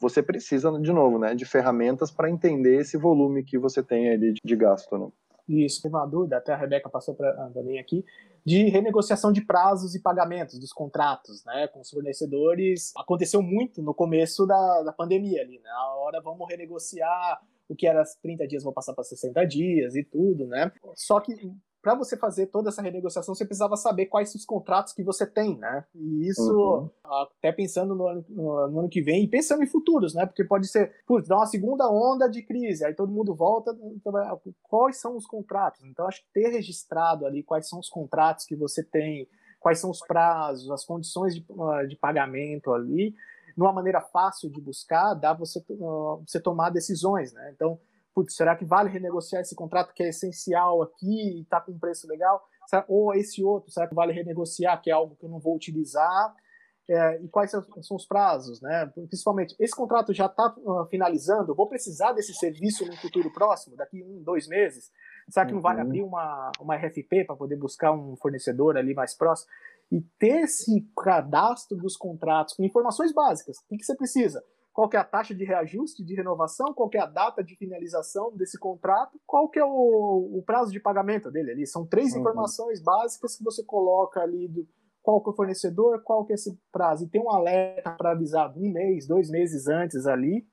você 0.00 0.22
precisa, 0.22 0.72
de 0.80 0.92
novo, 0.92 1.18
né, 1.18 1.34
de 1.34 1.44
ferramentas 1.44 2.10
para 2.10 2.30
entender 2.30 2.80
esse 2.80 2.96
volume 2.96 3.44
que 3.44 3.58
você 3.58 3.82
tem 3.82 4.10
ali 4.10 4.32
de, 4.32 4.40
de 4.44 4.56
gasto. 4.56 4.98
Né? 4.98 5.08
Isso, 5.48 5.82
teve 5.82 5.94
uma 5.94 6.06
dúvida, 6.06 6.38
até 6.38 6.52
a 6.52 6.56
Rebeca 6.56 6.88
passou 6.88 7.14
para 7.14 7.50
mim 7.62 7.78
aqui, 7.78 8.04
de 8.44 8.68
renegociação 8.68 9.32
de 9.32 9.42
prazos 9.42 9.94
e 9.94 10.00
pagamentos 10.00 10.58
dos 10.58 10.72
contratos, 10.72 11.44
né, 11.44 11.68
com 11.68 11.80
os 11.80 11.90
fornecedores. 11.90 12.92
Aconteceu 12.96 13.42
muito 13.42 13.82
no 13.82 13.94
começo 13.94 14.46
da, 14.46 14.82
da 14.82 14.92
pandemia 14.92 15.42
ali, 15.42 15.58
né, 15.58 15.70
a 15.70 15.96
hora 15.96 16.20
vamos 16.20 16.48
renegociar, 16.48 17.42
o 17.68 17.74
que 17.74 17.86
era 17.86 18.02
30 18.22 18.46
dias 18.46 18.62
vou 18.62 18.72
passar 18.72 18.94
para 18.94 19.04
60 19.04 19.44
dias 19.46 19.94
e 19.94 20.02
tudo, 20.02 20.46
né. 20.46 20.72
Só 20.94 21.20
que 21.20 21.34
para 21.84 21.94
você 21.94 22.16
fazer 22.16 22.46
toda 22.46 22.70
essa 22.70 22.80
renegociação, 22.80 23.34
você 23.34 23.44
precisava 23.44 23.76
saber 23.76 24.06
quais 24.06 24.30
são 24.30 24.38
os 24.38 24.46
contratos 24.46 24.94
que 24.94 25.04
você 25.04 25.26
tem, 25.26 25.58
né? 25.58 25.84
E 25.94 26.26
isso, 26.26 26.50
uhum. 26.50 26.90
até 27.04 27.52
pensando 27.52 27.94
no 27.94 28.06
ano, 28.08 28.24
no, 28.26 28.68
no 28.68 28.78
ano, 28.80 28.88
que 28.88 29.02
vem 29.02 29.24
e 29.24 29.28
pensando 29.28 29.62
em 29.62 29.66
futuros, 29.66 30.14
né? 30.14 30.24
Porque 30.24 30.42
pode 30.42 30.66
ser, 30.66 30.94
putz, 31.06 31.28
dá 31.28 31.36
uma 31.36 31.46
segunda 31.46 31.86
onda 31.90 32.26
de 32.26 32.42
crise, 32.42 32.86
aí 32.86 32.94
todo 32.94 33.12
mundo 33.12 33.34
volta, 33.34 33.76
então, 33.94 34.12
quais 34.62 34.98
são 34.98 35.14
os 35.14 35.26
contratos? 35.26 35.84
Então, 35.84 36.08
acho 36.08 36.22
que 36.22 36.32
ter 36.32 36.48
registrado 36.48 37.26
ali 37.26 37.42
quais 37.42 37.68
são 37.68 37.78
os 37.78 37.90
contratos 37.90 38.46
que 38.46 38.56
você 38.56 38.82
tem, 38.82 39.28
quais 39.60 39.78
são 39.78 39.90
os 39.90 40.00
prazos, 40.00 40.70
as 40.70 40.86
condições 40.86 41.34
de, 41.34 41.44
ah, 41.60 41.84
de 41.84 41.96
pagamento 41.96 42.72
ali, 42.72 43.10
de 43.54 43.60
uma 43.60 43.74
maneira 43.74 44.00
fácil 44.00 44.48
de 44.50 44.58
buscar, 44.58 45.12
dá 45.12 45.34
você, 45.34 45.62
uh, 45.68 46.22
você 46.26 46.40
tomar 46.40 46.70
decisões, 46.70 47.34
né? 47.34 47.52
Então, 47.54 47.78
putz, 48.14 48.36
será 48.36 48.54
que 48.56 48.64
vale 48.64 48.88
renegociar 48.88 49.42
esse 49.42 49.54
contrato 49.54 49.92
que 49.92 50.02
é 50.02 50.08
essencial 50.08 50.82
aqui 50.82 51.38
e 51.38 51.42
está 51.42 51.60
com 51.60 51.72
um 51.72 51.78
preço 51.78 52.06
legal? 52.06 52.42
Ou 52.88 53.12
esse 53.14 53.42
outro, 53.42 53.70
será 53.70 53.86
que 53.86 53.94
vale 53.94 54.12
renegociar, 54.12 54.80
que 54.80 54.90
é 54.90 54.92
algo 54.92 55.16
que 55.16 55.24
eu 55.24 55.30
não 55.30 55.40
vou 55.40 55.54
utilizar? 55.54 56.34
É, 56.88 57.22
e 57.22 57.28
quais 57.28 57.50
são, 57.50 57.62
são, 57.82 57.96
os 57.96 58.04
prazos, 58.06 58.60
né? 58.60 58.86
Principalmente, 59.08 59.56
esse 59.58 59.74
contrato 59.74 60.12
já 60.12 60.26
está 60.26 60.54
uh, 60.58 60.84
finalizando, 60.86 61.54
vou 61.54 61.66
precisar 61.66 62.12
desse 62.12 62.34
serviço 62.34 62.84
no 62.84 62.94
futuro 62.96 63.32
próximo, 63.32 63.74
daqui 63.74 64.02
um, 64.02 64.22
dois 64.22 64.46
meses? 64.46 64.90
Será 65.30 65.46
que 65.46 65.52
uhum. 65.52 65.56
não 65.56 65.62
vale 65.62 65.80
uhum. 65.80 65.86
abrir 65.86 66.02
uma, 66.02 66.52
uma 66.60 66.76
RFP 66.76 67.24
para 67.26 67.36
poder 67.36 67.56
buscar 67.56 67.92
um 67.92 68.14
fornecedor 68.16 68.76
ali 68.76 68.92
mais 68.92 69.14
próximo? 69.14 69.50
E 69.90 70.02
ter 70.18 70.42
esse 70.42 70.86
cadastro 71.02 71.74
dos 71.78 71.96
contratos 71.96 72.54
com 72.54 72.62
informações 72.62 73.14
básicas. 73.14 73.56
O 73.58 73.68
que, 73.68 73.78
que 73.78 73.84
você 73.84 73.96
precisa? 73.96 74.44
Qual 74.74 74.88
que 74.88 74.96
é 74.96 75.00
a 75.00 75.04
taxa 75.04 75.32
de 75.32 75.44
reajuste 75.44 76.04
de 76.04 76.16
renovação, 76.16 76.74
qual 76.74 76.88
que 76.88 76.98
é 76.98 77.00
a 77.00 77.06
data 77.06 77.44
de 77.44 77.54
finalização 77.54 78.36
desse 78.36 78.58
contrato, 78.58 79.20
qual 79.24 79.48
que 79.48 79.60
é 79.60 79.64
o, 79.64 80.38
o 80.38 80.42
prazo 80.44 80.72
de 80.72 80.80
pagamento 80.80 81.30
dele 81.30 81.52
ali. 81.52 81.66
São 81.66 81.86
três 81.86 82.12
uhum. 82.12 82.20
informações 82.20 82.82
básicas 82.82 83.36
que 83.36 83.44
você 83.44 83.62
coloca 83.64 84.20
ali 84.20 84.48
do 84.48 84.66
qual 85.00 85.22
que 85.22 85.30
é 85.30 85.32
o 85.32 85.36
fornecedor, 85.36 86.02
qual 86.02 86.24
que 86.26 86.32
é 86.32 86.34
esse 86.34 86.58
prazo. 86.72 87.04
E 87.04 87.08
tem 87.08 87.22
um 87.22 87.30
alerta 87.30 87.92
para 87.92 88.10
avisar 88.10 88.52
um 88.58 88.72
mês, 88.72 89.06
dois 89.06 89.30
meses 89.30 89.68
antes 89.68 90.06
ali, 90.06 90.44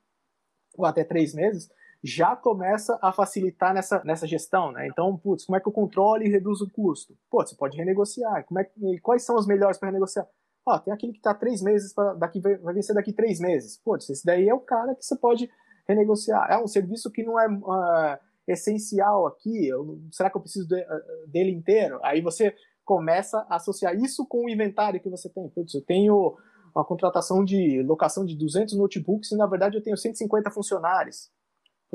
ou 0.78 0.86
até 0.86 1.02
três 1.02 1.34
meses, 1.34 1.68
já 2.04 2.36
começa 2.36 2.96
a 3.02 3.12
facilitar 3.12 3.74
nessa, 3.74 4.04
nessa 4.04 4.26
gestão, 4.26 4.70
né? 4.70 4.86
Então, 4.86 5.16
putz, 5.18 5.44
como 5.44 5.56
é 5.56 5.60
que 5.60 5.68
eu 5.68 5.72
controlo 5.72 6.22
e 6.22 6.28
reduzo 6.28 6.66
o 6.66 6.70
custo? 6.70 7.16
Pô, 7.28 7.44
você 7.44 7.56
pode 7.56 7.76
renegociar. 7.76 8.44
Como 8.44 8.60
é, 8.60 8.70
quais 9.02 9.24
são 9.24 9.34
os 9.34 9.46
melhores 9.46 9.78
para 9.78 9.88
renegociar? 9.88 10.28
Ó, 10.64 10.78
tem 10.78 10.92
aquele 10.92 11.12
que 11.12 11.18
está 11.18 11.34
três 11.34 11.60
meses, 11.60 11.92
pra, 11.92 12.14
daqui 12.14 12.40
vai, 12.40 12.56
vencer 12.56 12.94
daqui 12.94 13.12
três 13.12 13.40
meses. 13.40 13.80
Pô, 13.84 13.96
esse 13.96 14.24
daí 14.24 14.48
é 14.48 14.54
o 14.54 14.60
cara 14.60 14.94
que 14.94 15.04
você 15.04 15.16
pode 15.16 15.50
renegociar. 15.88 16.50
É 16.50 16.58
um 16.58 16.68
serviço 16.68 17.10
que 17.10 17.24
não 17.24 17.38
é 17.38 17.48
uh, 17.48 18.18
essencial 18.46 19.26
aqui. 19.26 19.66
Eu, 19.66 20.00
será 20.12 20.30
que 20.30 20.36
eu 20.36 20.40
preciso 20.40 20.68
de, 20.68 20.80
uh, 20.80 21.26
dele 21.28 21.50
inteiro? 21.50 21.98
Aí 22.02 22.20
você 22.20 22.54
começa 22.84 23.44
a 23.48 23.56
associar 23.56 23.94
isso 23.94 24.26
com 24.26 24.44
o 24.44 24.48
inventário 24.48 25.00
que 25.00 25.10
você 25.10 25.28
tem. 25.28 25.48
Putz, 25.48 25.74
eu 25.74 25.82
tenho 25.82 26.36
uma 26.74 26.84
contratação 26.84 27.44
de 27.44 27.82
locação 27.82 28.24
de 28.24 28.36
200 28.36 28.76
notebooks 28.76 29.30
e 29.32 29.36
na 29.36 29.46
verdade 29.46 29.76
eu 29.76 29.82
tenho 29.82 29.96
150 29.96 30.50
funcionários. 30.50 31.30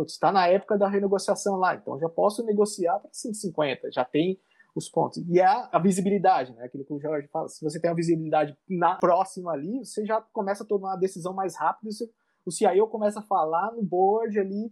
Está 0.06 0.32
na 0.32 0.48
época 0.48 0.78
da 0.78 0.88
renegociação 0.88 1.56
lá, 1.56 1.74
então 1.74 2.00
já 2.00 2.08
posso 2.08 2.46
negociar 2.46 3.00
para 3.00 3.10
150, 3.12 3.92
já 3.92 4.06
tem 4.06 4.40
os 4.78 4.90
pontos. 4.90 5.18
E 5.28 5.40
é 5.40 5.46
a 5.46 5.80
visibilidade, 5.80 6.54
né? 6.54 6.66
Aquilo 6.66 6.86
que 6.86 6.94
o 6.94 7.00
Jorge 7.00 7.28
fala, 7.28 7.48
se 7.48 7.64
você 7.64 7.80
tem 7.80 7.90
a 7.90 7.94
visibilidade 7.94 8.56
na 8.70 8.96
próxima 8.96 9.52
ali, 9.52 9.80
você 9.80 10.06
já 10.06 10.22
começa 10.22 10.64
a 10.64 10.68
tomar 10.68 10.90
uma 10.90 10.98
decisão 10.98 11.34
mais 11.34 11.56
rápido, 11.56 11.92
você, 11.92 12.10
o 12.46 12.52
CIO 12.52 12.88
começa 12.88 13.20
a 13.20 13.24
falar 13.24 13.72
no 13.74 13.84
board 13.84 14.40
ali 14.40 14.72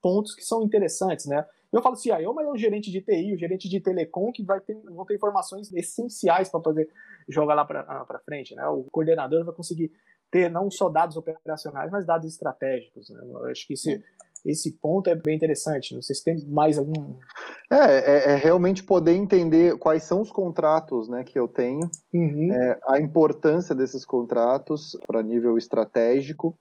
pontos 0.00 0.34
que 0.34 0.42
são 0.42 0.62
interessantes, 0.62 1.26
né? 1.26 1.46
Eu 1.72 1.82
falo 1.82 1.96
CIO, 1.96 2.34
mas 2.34 2.46
é 2.46 2.50
o 2.50 2.56
gerente 2.56 2.90
de 2.90 3.02
TI, 3.02 3.34
o 3.34 3.38
gerente 3.38 3.68
de 3.68 3.80
telecom 3.80 4.32
que 4.32 4.42
vai 4.42 4.60
ter, 4.60 4.74
vão 4.84 5.04
ter 5.04 5.16
informações 5.16 5.70
essenciais 5.72 6.48
para 6.48 6.60
poder 6.60 6.88
jogar 7.28 7.54
lá 7.54 7.64
para 7.64 7.80
ah, 7.80 8.20
frente, 8.24 8.54
né? 8.54 8.66
O 8.68 8.84
coordenador 8.90 9.44
vai 9.44 9.54
conseguir 9.54 9.92
ter 10.30 10.50
não 10.50 10.70
só 10.70 10.88
dados 10.88 11.16
operacionais, 11.16 11.90
mas 11.90 12.06
dados 12.06 12.26
estratégicos. 12.26 13.10
Né? 13.10 13.20
Eu 13.22 13.46
acho 13.46 13.66
que 13.66 13.74
esse, 13.74 14.02
esse 14.44 14.72
ponto 14.72 15.10
é 15.10 15.14
bem 15.14 15.36
interessante. 15.36 15.94
Não 15.94 16.02
sei 16.02 16.14
se 16.14 16.24
tem 16.24 16.46
mais 16.46 16.78
algum. 16.78 17.16
É, 17.70 17.76
é, 17.76 18.32
é 18.32 18.34
realmente 18.36 18.82
poder 18.82 19.14
entender 19.14 19.78
quais 19.78 20.04
são 20.04 20.20
os 20.20 20.30
contratos 20.30 21.08
né, 21.08 21.24
que 21.24 21.38
eu 21.38 21.46
tenho, 21.46 21.90
uhum. 22.12 22.52
é, 22.52 22.78
a 22.88 23.00
importância 23.00 23.74
desses 23.74 24.04
contratos 24.04 24.96
para 25.06 25.22
nível 25.22 25.58
estratégico 25.58 26.56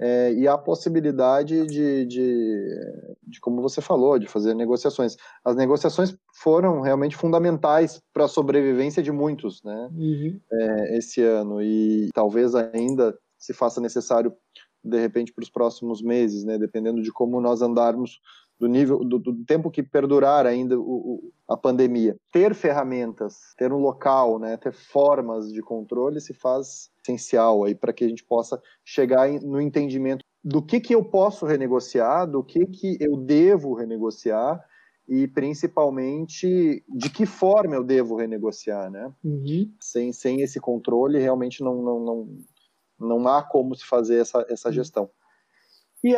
é, 0.00 0.32
e 0.32 0.48
a 0.48 0.56
possibilidade 0.56 1.66
de, 1.66 2.06
de, 2.06 2.76
de, 3.22 3.40
como 3.40 3.60
você 3.60 3.82
falou, 3.82 4.18
de 4.18 4.26
fazer 4.26 4.54
negociações. 4.54 5.16
As 5.44 5.54
negociações 5.54 6.16
foram 6.34 6.80
realmente 6.80 7.16
fundamentais 7.16 8.00
para 8.12 8.24
a 8.24 8.28
sobrevivência 8.28 9.02
de 9.02 9.12
muitos, 9.12 9.62
né, 9.62 9.88
uhum. 9.92 10.40
é, 10.52 10.96
esse 10.96 11.22
ano, 11.22 11.60
e 11.62 12.08
talvez 12.14 12.54
ainda 12.54 13.14
se 13.38 13.54
faça 13.54 13.80
necessário, 13.80 14.34
de 14.82 14.98
repente, 14.98 15.32
para 15.32 15.42
os 15.42 15.50
próximos 15.50 16.02
meses, 16.02 16.44
né, 16.44 16.58
dependendo 16.58 17.02
de 17.02 17.12
como 17.12 17.40
nós 17.40 17.62
andarmos 17.62 18.20
do 18.58 18.68
nível 18.68 18.98
do, 18.98 19.18
do 19.18 19.44
tempo 19.44 19.70
que 19.70 19.82
perdurar 19.82 20.46
ainda 20.46 20.78
o, 20.78 20.82
o, 20.82 21.32
a 21.48 21.56
pandemia. 21.56 22.14
Ter 22.30 22.54
ferramentas, 22.54 23.54
ter 23.56 23.72
um 23.72 23.78
local, 23.78 24.38
né, 24.38 24.56
ter 24.58 24.72
formas 24.72 25.50
de 25.50 25.62
controle 25.62 26.20
se 26.20 26.34
faz 26.34 26.90
essencial 27.02 27.64
aí 27.64 27.74
para 27.74 27.92
que 27.92 28.04
a 28.04 28.08
gente 28.08 28.22
possa 28.22 28.60
chegar 28.84 29.30
no 29.40 29.60
entendimento 29.60 30.22
do 30.44 30.62
que 30.62 30.78
que 30.78 30.94
eu 30.94 31.02
posso 31.02 31.46
renegociar, 31.46 32.30
do 32.30 32.44
que 32.44 32.66
que 32.66 32.98
eu 33.00 33.16
devo 33.16 33.74
renegociar 33.74 34.62
e 35.08 35.26
principalmente 35.26 36.84
de 36.88 37.10
que 37.10 37.26
forma 37.26 37.74
eu 37.74 37.82
devo 37.82 38.14
renegociar, 38.14 38.90
né? 38.90 39.12
Uhum. 39.24 39.72
Sem, 39.80 40.12
sem 40.12 40.40
esse 40.40 40.60
controle 40.60 41.18
realmente 41.18 41.64
não, 41.64 41.82
não, 41.82 42.00
não, 42.00 42.38
não 43.00 43.26
há 43.26 43.42
como 43.42 43.74
se 43.74 43.84
fazer 43.84 44.20
essa, 44.20 44.44
essa 44.48 44.68
uhum. 44.68 44.74
gestão. 44.74 45.10
E 46.02 46.14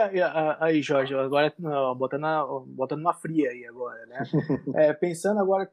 aí, 0.61 0.81
Jorge, 0.81 1.15
agora 1.15 1.53
botando, 1.97 2.65
botando 2.69 3.01
uma 3.01 3.15
fria 3.15 3.51
aí 3.51 3.65
agora, 3.67 4.07
né? 4.07 4.23
É, 4.77 4.93
pensando 4.93 5.41
agora, 5.41 5.69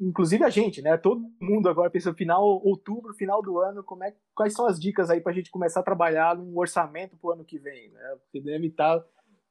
inclusive 0.00 0.42
a 0.44 0.50
gente, 0.50 0.82
né? 0.82 0.96
Todo 0.96 1.30
mundo 1.40 1.68
agora 1.68 1.90
pensa 1.90 2.12
final 2.12 2.42
outubro, 2.64 3.14
final 3.14 3.40
do 3.40 3.60
ano, 3.60 3.84
como 3.84 4.02
é, 4.02 4.14
quais 4.34 4.52
são 4.52 4.66
as 4.66 4.80
dicas 4.80 5.10
aí 5.10 5.20
para 5.20 5.30
a 5.30 5.34
gente 5.34 5.50
começar 5.50 5.80
a 5.80 5.84
trabalhar 5.84 6.36
num 6.36 6.58
orçamento 6.58 7.16
para 7.16 7.28
o 7.28 7.32
ano 7.32 7.44
que 7.44 7.58
vem, 7.58 7.90
né? 7.90 8.16
Porque 8.24 8.40
deve 8.40 8.66
estar 8.66 9.00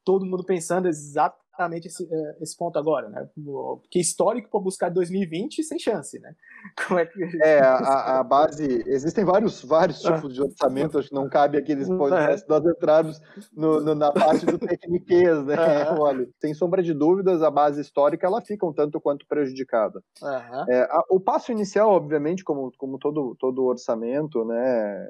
todo 0.04 0.26
mundo 0.26 0.44
pensando 0.44 0.88
exatamente 0.88 1.41
exatamente 1.52 1.88
esse, 1.88 2.08
é, 2.10 2.36
esse 2.40 2.56
ponto 2.56 2.78
agora, 2.78 3.08
né? 3.08 3.28
Porque 3.34 4.00
histórico 4.00 4.50
para 4.50 4.60
buscar 4.60 4.88
2020 4.88 5.62
sem 5.62 5.78
chance, 5.78 6.18
né? 6.18 6.34
Como 6.88 6.98
é 6.98 7.06
que 7.06 7.22
é 7.42 7.60
a, 7.60 8.20
a 8.20 8.24
base 8.24 8.82
existem 8.86 9.24
vários 9.24 9.62
vários 9.62 10.04
ah. 10.06 10.14
tipos 10.14 10.34
de 10.34 10.42
orçamento, 10.42 10.98
acho 10.98 11.08
que 11.08 11.14
não 11.14 11.28
cabe 11.28 11.58
aqui 11.58 11.74
nesse 11.74 11.94
podcast 11.96 12.48
nós 12.48 12.64
entrarmos 12.64 13.20
no, 13.52 13.80
no, 13.80 13.94
na 13.94 14.10
parte 14.10 14.46
do 14.46 14.58
tecniquez, 14.58 15.44
né? 15.44 15.56
Olha, 15.98 16.26
sem 16.40 16.54
sombra 16.54 16.82
de 16.82 16.94
dúvidas, 16.94 17.42
a 17.42 17.50
base 17.50 17.80
histórica 17.80 18.26
ela 18.26 18.40
fica 18.40 18.66
um 18.66 18.72
tanto 18.72 19.00
quanto 19.00 19.26
prejudicada. 19.26 20.02
Uhum. 20.22 20.72
É, 20.72 20.82
a, 20.82 21.04
o 21.10 21.20
passo 21.20 21.52
inicial, 21.52 21.90
obviamente, 21.90 22.44
como, 22.44 22.72
como 22.78 22.98
todo 22.98 23.36
todo 23.38 23.64
orçamento, 23.64 24.44
né? 24.44 25.08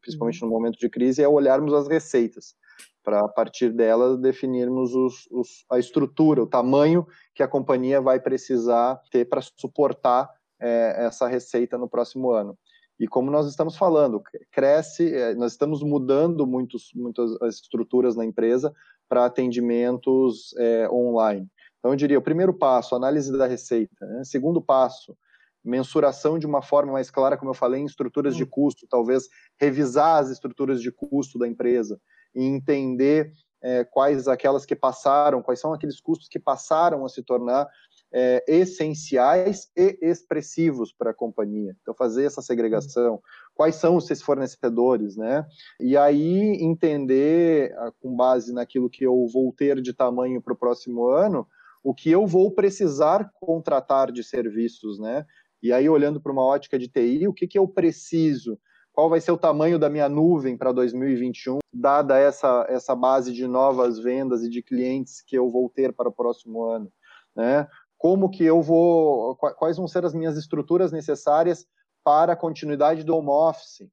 Principalmente 0.00 0.42
uhum. 0.42 0.48
no 0.48 0.54
momento 0.54 0.78
de 0.78 0.88
crise, 0.88 1.22
é 1.22 1.28
olharmos 1.28 1.72
as 1.74 1.88
receitas 1.88 2.54
para 3.02 3.20
a 3.20 3.28
partir 3.28 3.70
dela 3.70 4.16
definirmos 4.16 4.94
os, 4.94 5.26
os, 5.30 5.64
a 5.70 5.78
estrutura, 5.78 6.42
o 6.42 6.46
tamanho 6.46 7.06
que 7.34 7.42
a 7.42 7.48
companhia 7.48 8.00
vai 8.00 8.20
precisar 8.20 9.00
ter 9.10 9.28
para 9.28 9.40
suportar 9.40 10.30
é, 10.60 11.06
essa 11.06 11.26
receita 11.26 11.76
no 11.76 11.88
próximo 11.88 12.30
ano. 12.30 12.56
E 12.98 13.08
como 13.08 13.30
nós 13.30 13.46
estamos 13.48 13.76
falando, 13.76 14.22
cresce, 14.50 15.12
é, 15.12 15.34
nós 15.34 15.52
estamos 15.52 15.82
mudando 15.82 16.46
muitos, 16.46 16.90
muitas 16.94 17.32
estruturas 17.42 18.14
na 18.14 18.24
empresa 18.24 18.72
para 19.08 19.24
atendimentos 19.24 20.54
é, 20.56 20.88
online. 20.88 21.48
Então, 21.78 21.90
eu 21.90 21.96
diria, 21.96 22.18
o 22.18 22.22
primeiro 22.22 22.54
passo, 22.54 22.94
análise 22.94 23.36
da 23.36 23.46
receita. 23.46 24.06
Né? 24.06 24.22
Segundo 24.24 24.62
passo, 24.62 25.16
mensuração 25.64 26.38
de 26.38 26.46
uma 26.46 26.62
forma 26.62 26.92
mais 26.92 27.10
clara, 27.10 27.36
como 27.36 27.50
eu 27.50 27.54
falei, 27.54 27.80
em 27.80 27.86
estruturas 27.86 28.36
de 28.36 28.44
hum. 28.44 28.48
custo, 28.48 28.86
talvez 28.88 29.28
revisar 29.60 30.20
as 30.20 30.30
estruturas 30.30 30.80
de 30.80 30.92
custo 30.92 31.38
da 31.38 31.48
empresa 31.48 32.00
e 32.34 32.44
entender 32.44 33.32
é, 33.62 33.84
quais 33.84 34.26
aquelas 34.26 34.66
que 34.66 34.74
passaram, 34.74 35.42
quais 35.42 35.60
são 35.60 35.72
aqueles 35.72 36.00
custos 36.00 36.28
que 36.28 36.38
passaram 36.38 37.04
a 37.04 37.08
se 37.08 37.22
tornar 37.22 37.68
é, 38.12 38.44
essenciais 38.46 39.70
e 39.76 39.98
expressivos 40.02 40.92
para 40.92 41.12
a 41.12 41.14
companhia. 41.14 41.74
Então, 41.80 41.94
fazer 41.94 42.24
essa 42.24 42.42
segregação. 42.42 43.22
Quais 43.54 43.76
são 43.76 43.96
os 43.96 44.06
seus 44.06 44.20
fornecedores, 44.20 45.16
né? 45.16 45.46
E 45.80 45.96
aí 45.96 46.62
entender, 46.62 47.74
ah, 47.78 47.92
com 48.00 48.14
base 48.14 48.52
naquilo 48.52 48.90
que 48.90 49.04
eu 49.04 49.26
vou 49.32 49.52
ter 49.52 49.80
de 49.80 49.94
tamanho 49.94 50.42
para 50.42 50.52
o 50.52 50.56
próximo 50.56 51.06
ano, 51.06 51.46
o 51.82 51.94
que 51.94 52.10
eu 52.10 52.26
vou 52.26 52.50
precisar 52.50 53.30
contratar 53.40 54.12
de 54.12 54.22
serviços, 54.22 54.98
né? 54.98 55.24
E 55.62 55.72
aí, 55.72 55.88
olhando 55.88 56.20
para 56.20 56.32
uma 56.32 56.44
ótica 56.44 56.78
de 56.78 56.88
TI, 56.88 57.28
o 57.28 57.32
que, 57.32 57.46
que 57.46 57.58
eu 57.58 57.68
preciso 57.68 58.58
qual 58.92 59.08
vai 59.08 59.20
ser 59.20 59.32
o 59.32 59.38
tamanho 59.38 59.78
da 59.78 59.88
minha 59.88 60.08
nuvem 60.08 60.56
para 60.56 60.70
2021, 60.70 61.58
dada 61.72 62.18
essa, 62.18 62.66
essa 62.68 62.94
base 62.94 63.32
de 63.32 63.46
novas 63.46 63.98
vendas 63.98 64.42
e 64.42 64.50
de 64.50 64.62
clientes 64.62 65.22
que 65.22 65.36
eu 65.36 65.50
vou 65.50 65.68
ter 65.70 65.92
para 65.92 66.08
o 66.08 66.12
próximo 66.12 66.64
ano, 66.64 66.92
né? 67.34 67.66
Como 67.96 68.28
que 68.28 68.44
eu 68.44 68.60
vou, 68.60 69.36
quais 69.36 69.76
vão 69.76 69.86
ser 69.86 70.04
as 70.04 70.12
minhas 70.12 70.36
estruturas 70.36 70.92
necessárias 70.92 71.66
para 72.04 72.32
a 72.32 72.36
continuidade 72.36 73.04
do 73.04 73.16
home 73.16 73.30
office, 73.30 73.88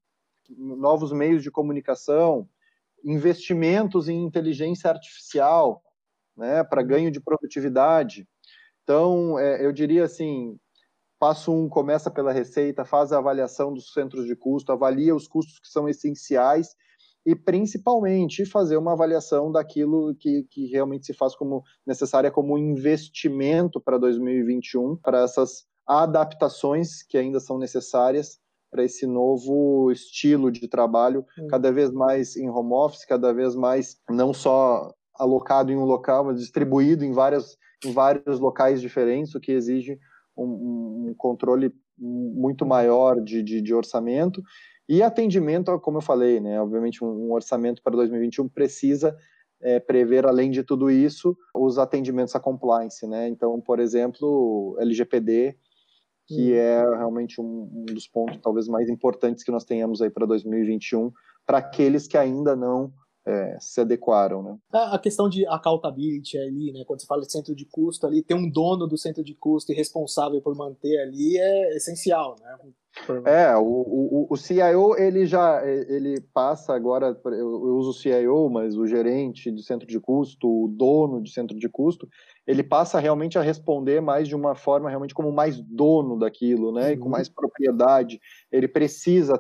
novos 0.58 1.12
meios 1.14 1.44
de 1.44 1.52
comunicação, 1.52 2.50
investimentos 3.06 4.10
em 4.10 4.24
inteligência 4.24 4.90
artificial, 4.90 5.84
né, 6.36 6.64
para 6.64 6.82
ganho 6.82 7.12
de 7.12 7.22
produtividade. 7.22 8.28
Então, 8.84 9.38
é, 9.38 9.64
eu 9.64 9.72
diria 9.72 10.06
assim, 10.06 10.58
Passo 11.20 11.52
um, 11.52 11.68
começa 11.68 12.10
pela 12.10 12.32
receita, 12.32 12.86
faz 12.86 13.12
a 13.12 13.18
avaliação 13.18 13.74
dos 13.74 13.92
centros 13.92 14.26
de 14.26 14.36
custo, 14.36 14.72
avalia 14.72 15.14
os 15.14 15.28
custos 15.28 15.60
que 15.60 15.68
são 15.68 15.90
essenciais 15.90 16.70
e, 17.26 17.36
principalmente, 17.36 18.46
fazer 18.46 18.78
uma 18.78 18.94
avaliação 18.94 19.52
daquilo 19.52 20.16
que, 20.16 20.48
que 20.50 20.68
realmente 20.68 21.06
se 21.06 21.14
faz 21.14 21.36
como 21.36 21.62
necessária 21.86 22.32
como 22.32 22.58
investimento 22.58 23.82
para 23.82 23.98
2021, 23.98 24.96
para 24.96 25.24
essas 25.24 25.66
adaptações 25.86 27.04
que 27.04 27.18
ainda 27.18 27.40
são 27.40 27.58
necessárias 27.58 28.40
para 28.72 28.84
esse 28.84 29.06
novo 29.08 29.92
estilo 29.92 30.52
de 30.52 30.68
trabalho, 30.68 31.26
hum. 31.38 31.48
cada 31.48 31.72
vez 31.72 31.92
mais 31.92 32.38
em 32.38 32.50
home 32.50 32.74
office, 32.74 33.06
cada 33.06 33.34
vez 33.34 33.56
mais 33.56 33.98
não 34.10 34.34
só 34.34 34.94
alocado 35.16 35.72
em 35.72 35.76
um 35.76 35.86
local, 35.86 36.26
mas 36.26 36.40
distribuído 36.40 37.04
em, 37.04 37.12
várias, 37.12 37.58
em 37.84 37.92
vários 37.92 38.40
locais 38.40 38.80
diferentes, 38.80 39.36
o 39.36 39.40
que 39.40 39.52
exige 39.52 40.00
um, 40.44 41.10
um 41.10 41.14
controle 41.18 41.74
muito 41.98 42.66
maior 42.66 43.22
de, 43.22 43.44
de, 43.44 43.62
de, 43.62 43.74
orçamento 43.74 44.42
e 44.88 45.04
atendimento, 45.04 45.78
como 45.80 45.98
eu 45.98 46.02
falei, 46.02 46.40
né? 46.40 46.60
Obviamente, 46.62 47.04
um, 47.04 47.32
orçamento 47.32 47.82
para 47.84 47.96
2021 47.96 48.48
precisa 48.48 49.16
é, 49.62 49.80
prever, 49.80 50.26
além 50.26 50.50
de 50.50 50.64
tudo 50.64 50.90
isso, 50.90 51.38
os 51.54 51.78
atendimentos 51.78 52.36
a 52.36 52.40
compliance, 52.40 53.06
né? 53.06 53.28
Então, 53.28 53.60
por 53.60 53.80
exemplo, 53.80 54.78
LGPD, 54.80 55.58
que 56.28 56.54
hum. 56.54 56.56
é 56.56 56.98
realmente 56.98 57.42
um, 57.42 57.70
um, 57.74 57.86
dos 57.86 58.08
pontos 58.08 58.40
talvez 58.42 58.68
mais 58.68 58.90
importantes 58.90 59.44
que 59.44 59.52
nós 59.52 59.66
tenhamos 59.66 60.02
aí 60.02 60.10
para 60.10 60.26
2021, 60.26 61.12
para 61.46 61.58
aqueles 61.58 62.08
que 62.08 62.18
ainda 62.18 62.56
não 62.56 62.94
é, 63.30 63.58
se 63.60 63.80
adequaram, 63.80 64.42
né? 64.42 64.58
A 64.74 64.98
questão 64.98 65.30
de 65.30 65.46
accountability 65.46 66.38
ali, 66.38 66.72
né? 66.72 66.84
Quando 66.86 67.00
você 67.00 67.06
fala 67.06 67.22
de 67.22 67.32
centro 67.32 67.56
de 67.56 67.66
custo 67.66 68.08
ali, 68.08 68.24
ter 68.24 68.34
um 68.34 68.50
dono 68.50 68.88
do 68.88 68.98
centro 68.98 69.24
de 69.24 69.36
custo 69.36 69.72
e 69.72 69.76
responsável 69.76 70.42
por 70.42 70.56
manter 70.56 71.00
ali 71.00 71.38
é 71.38 71.76
essencial, 71.76 72.36
né? 72.42 72.58
É, 73.26 73.56
o, 73.56 73.64
o, 73.64 74.28
o 74.32 74.36
CIO, 74.36 74.98
ele 74.98 75.26
já, 75.26 75.62
ele 75.64 76.20
passa 76.34 76.74
agora, 76.74 77.16
eu, 77.26 77.48
uso 77.78 77.92
o 77.92 77.94
CIO, 77.94 78.50
mas 78.50 78.76
o 78.76 78.88
gerente 78.88 79.52
de 79.52 79.64
centro 79.64 79.88
de 79.88 80.00
custo, 80.00 80.48
o 80.48 80.68
dono 80.68 81.22
de 81.22 81.32
centro 81.32 81.58
de 81.58 81.70
custo, 81.70 82.10
ele 82.48 82.64
passa 82.64 83.00
realmente 83.00 83.38
a 83.38 83.44
responder 83.44 84.02
mais 84.02 84.28
de 84.28 84.36
uma 84.36 84.56
forma 84.56 84.90
realmente 84.90 85.14
como 85.14 85.32
mais 85.32 85.62
dono 85.62 86.18
daquilo, 86.18 86.72
né, 86.72 86.88
uhum. 86.88 86.94
e 86.94 86.98
com 86.98 87.06
uhum. 87.06 87.12
mais 87.12 87.30
propriedade. 87.30 88.20
Ele 88.52 88.68
precisa 88.68 89.40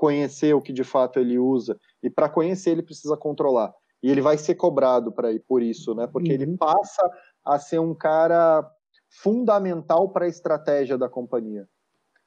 conhecer 0.00 0.54
o 0.54 0.62
que 0.62 0.72
de 0.72 0.82
fato 0.82 1.20
ele 1.20 1.38
usa. 1.38 1.78
E 2.02 2.08
para 2.08 2.26
conhecer, 2.26 2.70
ele 2.70 2.82
precisa 2.82 3.18
controlar. 3.18 3.70
E 4.02 4.10
ele 4.10 4.22
vai 4.22 4.38
ser 4.38 4.54
cobrado 4.54 5.12
para 5.12 5.30
ir 5.30 5.40
por 5.40 5.62
isso, 5.62 5.94
né? 5.94 6.06
Porque 6.06 6.30
uhum. 6.30 6.34
ele 6.40 6.56
passa 6.56 7.02
a 7.44 7.58
ser 7.58 7.80
um 7.80 7.94
cara 7.94 8.66
fundamental 9.10 10.08
para 10.08 10.24
a 10.24 10.28
estratégia 10.28 10.96
da 10.96 11.06
companhia. 11.06 11.68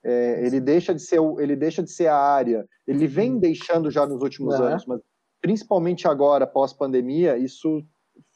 É, 0.05 0.45
ele 0.45 0.59
deixa 0.59 0.93
de 0.93 1.01
ser 1.01 1.19
ele 1.39 1.55
deixa 1.55 1.82
de 1.82 1.89
ser 1.89 2.05
a 2.05 2.15
área. 2.15 2.63
Ele 2.86 3.07
vem 3.07 3.39
deixando 3.39 3.89
já 3.89 4.05
nos 4.05 4.21
últimos 4.21 4.53
uhum. 4.59 4.65
anos, 4.65 4.86
mas 4.86 5.01
principalmente 5.41 6.07
agora 6.07 6.45
pós 6.45 6.74
pandemia, 6.74 7.38
isso 7.39 7.84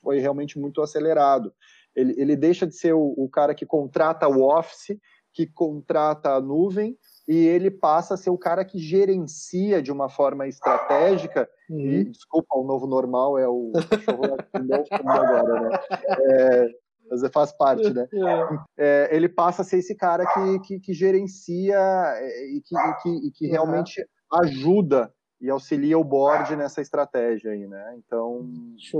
foi 0.02 0.18
realmente 0.18 0.58
muito 0.58 0.82
acelerado. 0.82 1.54
Ele, 1.96 2.16
ele 2.18 2.36
deixa 2.36 2.66
de 2.66 2.76
ser 2.76 2.94
o, 2.94 3.14
o 3.16 3.30
cara 3.30 3.54
que 3.54 3.68
contrata 3.68 4.28
o 4.28 4.42
office, 4.42 4.98
que 5.32 5.46
contrata 5.46 6.32
a 6.32 6.42
nuvem 6.42 6.98
e 7.28 7.46
ele 7.46 7.70
passa 7.70 8.14
a 8.14 8.18
ser 8.18 8.30
o 8.30 8.38
cara 8.38 8.64
que 8.64 8.80
gerencia 8.80 9.82
de 9.82 9.92
uma 9.92 10.08
forma 10.08 10.48
estratégica. 10.48 11.50
Uhum. 11.70 11.80
E, 11.80 12.04
desculpa, 12.06 12.58
o 12.58 12.64
novo 12.64 12.88
normal 12.88 13.38
é 13.38 13.48
o 13.48 13.72
cachorro 13.90 14.24
agora, 15.06 15.70
né? 15.70 15.80
É, 16.32 16.68
mas 17.10 17.24
é, 17.24 17.30
faz 17.30 17.52
parte, 17.52 17.94
né? 17.94 18.08
É. 18.78 19.08
é, 19.10 19.16
ele 19.16 19.28
passa 19.28 19.62
a 19.62 19.66
ser 19.66 19.80
esse 19.80 19.96
cara 19.96 20.26
que, 20.26 20.60
que, 20.60 20.80
que 20.80 20.94
gerencia 20.94 21.78
é, 21.78 22.46
e 22.48 22.62
que, 22.62 22.76
e 22.76 22.94
que, 23.02 23.28
e 23.28 23.32
que 23.32 23.48
realmente 23.48 24.02
uhum. 24.02 24.40
ajuda 24.40 25.14
e 25.40 25.50
auxilia 25.50 25.98
o 25.98 26.04
board 26.04 26.56
nessa 26.56 26.82
estratégia 26.82 27.52
aí, 27.52 27.68
né? 27.68 27.96
Então, 27.98 28.50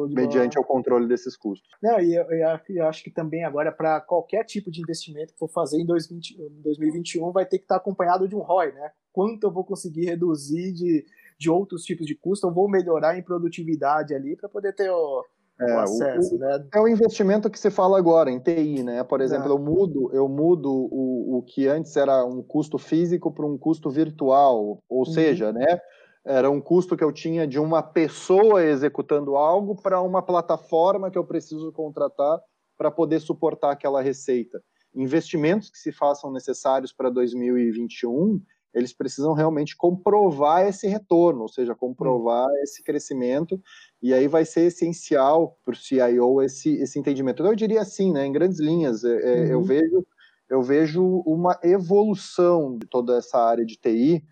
mediante 0.10 0.56
bola. 0.56 0.66
o 0.66 0.68
controle 0.68 1.08
desses 1.08 1.36
custos. 1.36 1.70
Não, 1.82 2.00
e 2.00 2.16
eu, 2.16 2.24
eu, 2.30 2.60
eu 2.70 2.88
acho 2.88 3.04
que 3.04 3.10
também 3.10 3.44
agora, 3.44 3.72
para 3.72 4.00
qualquer 4.02 4.44
tipo 4.44 4.70
de 4.70 4.82
investimento 4.82 5.34
que 5.34 5.40
for 5.40 5.50
fazer 5.50 5.82
em 5.82 5.86
2020, 5.86 6.38
2021, 6.64 7.32
vai 7.32 7.46
ter 7.46 7.58
que 7.58 7.64
estar 7.64 7.78
acompanhado 7.78 8.28
de 8.28 8.36
um 8.36 8.40
ROI, 8.40 8.72
né? 8.72 8.92
Quanto 9.12 9.48
eu 9.48 9.52
vou 9.52 9.64
conseguir 9.64 10.06
reduzir 10.06 10.72
de, 10.74 11.06
de 11.40 11.50
outros 11.50 11.84
tipos 11.84 12.06
de 12.06 12.16
custo, 12.16 12.48
eu 12.48 12.54
vou 12.54 12.70
melhorar 12.70 13.18
em 13.18 13.24
produtividade 13.24 14.14
ali 14.14 14.36
para 14.36 14.48
poder 14.48 14.76
ter 14.76 14.92
o, 14.92 15.26
é, 15.60 15.74
o 15.74 15.80
acesso, 15.80 16.36
o, 16.36 16.38
né? 16.38 16.68
É 16.72 16.80
o 16.80 16.88
investimento 16.88 17.50
que 17.50 17.60
se 17.60 17.72
fala 17.72 17.98
agora 17.98 18.30
em 18.30 18.40
TI, 18.40 18.84
né? 18.84 19.04
Por 19.04 19.22
exemplo, 19.22 19.48
é. 19.48 19.52
eu 19.52 19.58
mudo, 19.58 20.12
eu 20.14 20.30
mudo 20.30 20.72
o, 20.72 21.40
o 21.40 21.42
que 21.42 21.68
antes 21.68 21.96
era 21.98 22.24
um 22.24 22.44
custo 22.44 22.78
físico 22.78 23.34
para 23.34 23.46
um 23.46 23.58
custo 23.58 23.90
virtual, 23.90 24.84
ou 24.88 25.00
uhum. 25.00 25.06
seja, 25.06 25.52
né? 25.52 25.82
Era 26.28 26.52
um 26.52 26.60
custo 26.60 26.98
que 26.98 27.04
eu 27.04 27.12
tinha 27.14 27.48
de 27.48 27.58
uma 27.58 27.82
pessoa 27.82 28.62
executando 28.62 29.38
algo 29.38 29.82
para 29.82 30.02
uma 30.02 30.22
plataforma 30.22 31.10
que 31.10 31.18
eu 31.18 31.24
preciso 31.24 31.72
contratar 31.72 32.38
para 32.78 32.92
poder 32.92 33.22
suportar 33.22 33.72
aquela 33.72 34.02
receita. 34.02 34.62
Investimentos 34.94 35.70
que 35.70 35.78
se 35.78 35.90
façam 35.90 36.30
necessários 36.30 36.92
para 36.92 37.10
2021, 37.10 38.42
eles 38.74 38.92
precisam 38.92 39.34
realmente 39.34 39.78
comprovar 39.78 40.68
esse 40.68 40.86
retorno, 40.86 41.44
ou 41.44 41.48
seja, 41.48 41.74
comprovar 41.74 42.46
hum. 42.46 42.58
esse 42.62 42.84
crescimento, 42.84 43.58
e 44.02 44.14
aí 44.14 44.28
vai 44.28 44.44
ser 44.44 44.64
essencial 44.64 45.58
para 45.64 45.74
o 45.74 45.78
CIO 45.78 46.42
esse, 46.42 46.76
esse 46.76 47.00
entendimento. 47.00 47.42
Eu 47.42 47.56
diria 47.56 47.80
assim, 47.80 48.12
né, 48.12 48.26
em 48.26 48.34
grandes 48.34 48.60
linhas, 48.60 49.06
é, 49.06 49.16
uhum. 49.16 49.46
eu, 49.46 49.62
vejo, 49.64 50.08
eu 50.50 50.62
vejo 50.62 51.24
uma 51.26 51.58
evolução 51.64 52.78
de 52.78 52.86
toda 52.86 53.18
essa 53.18 53.40
área 53.40 53.66
de 53.66 53.78
TI, 53.78 54.26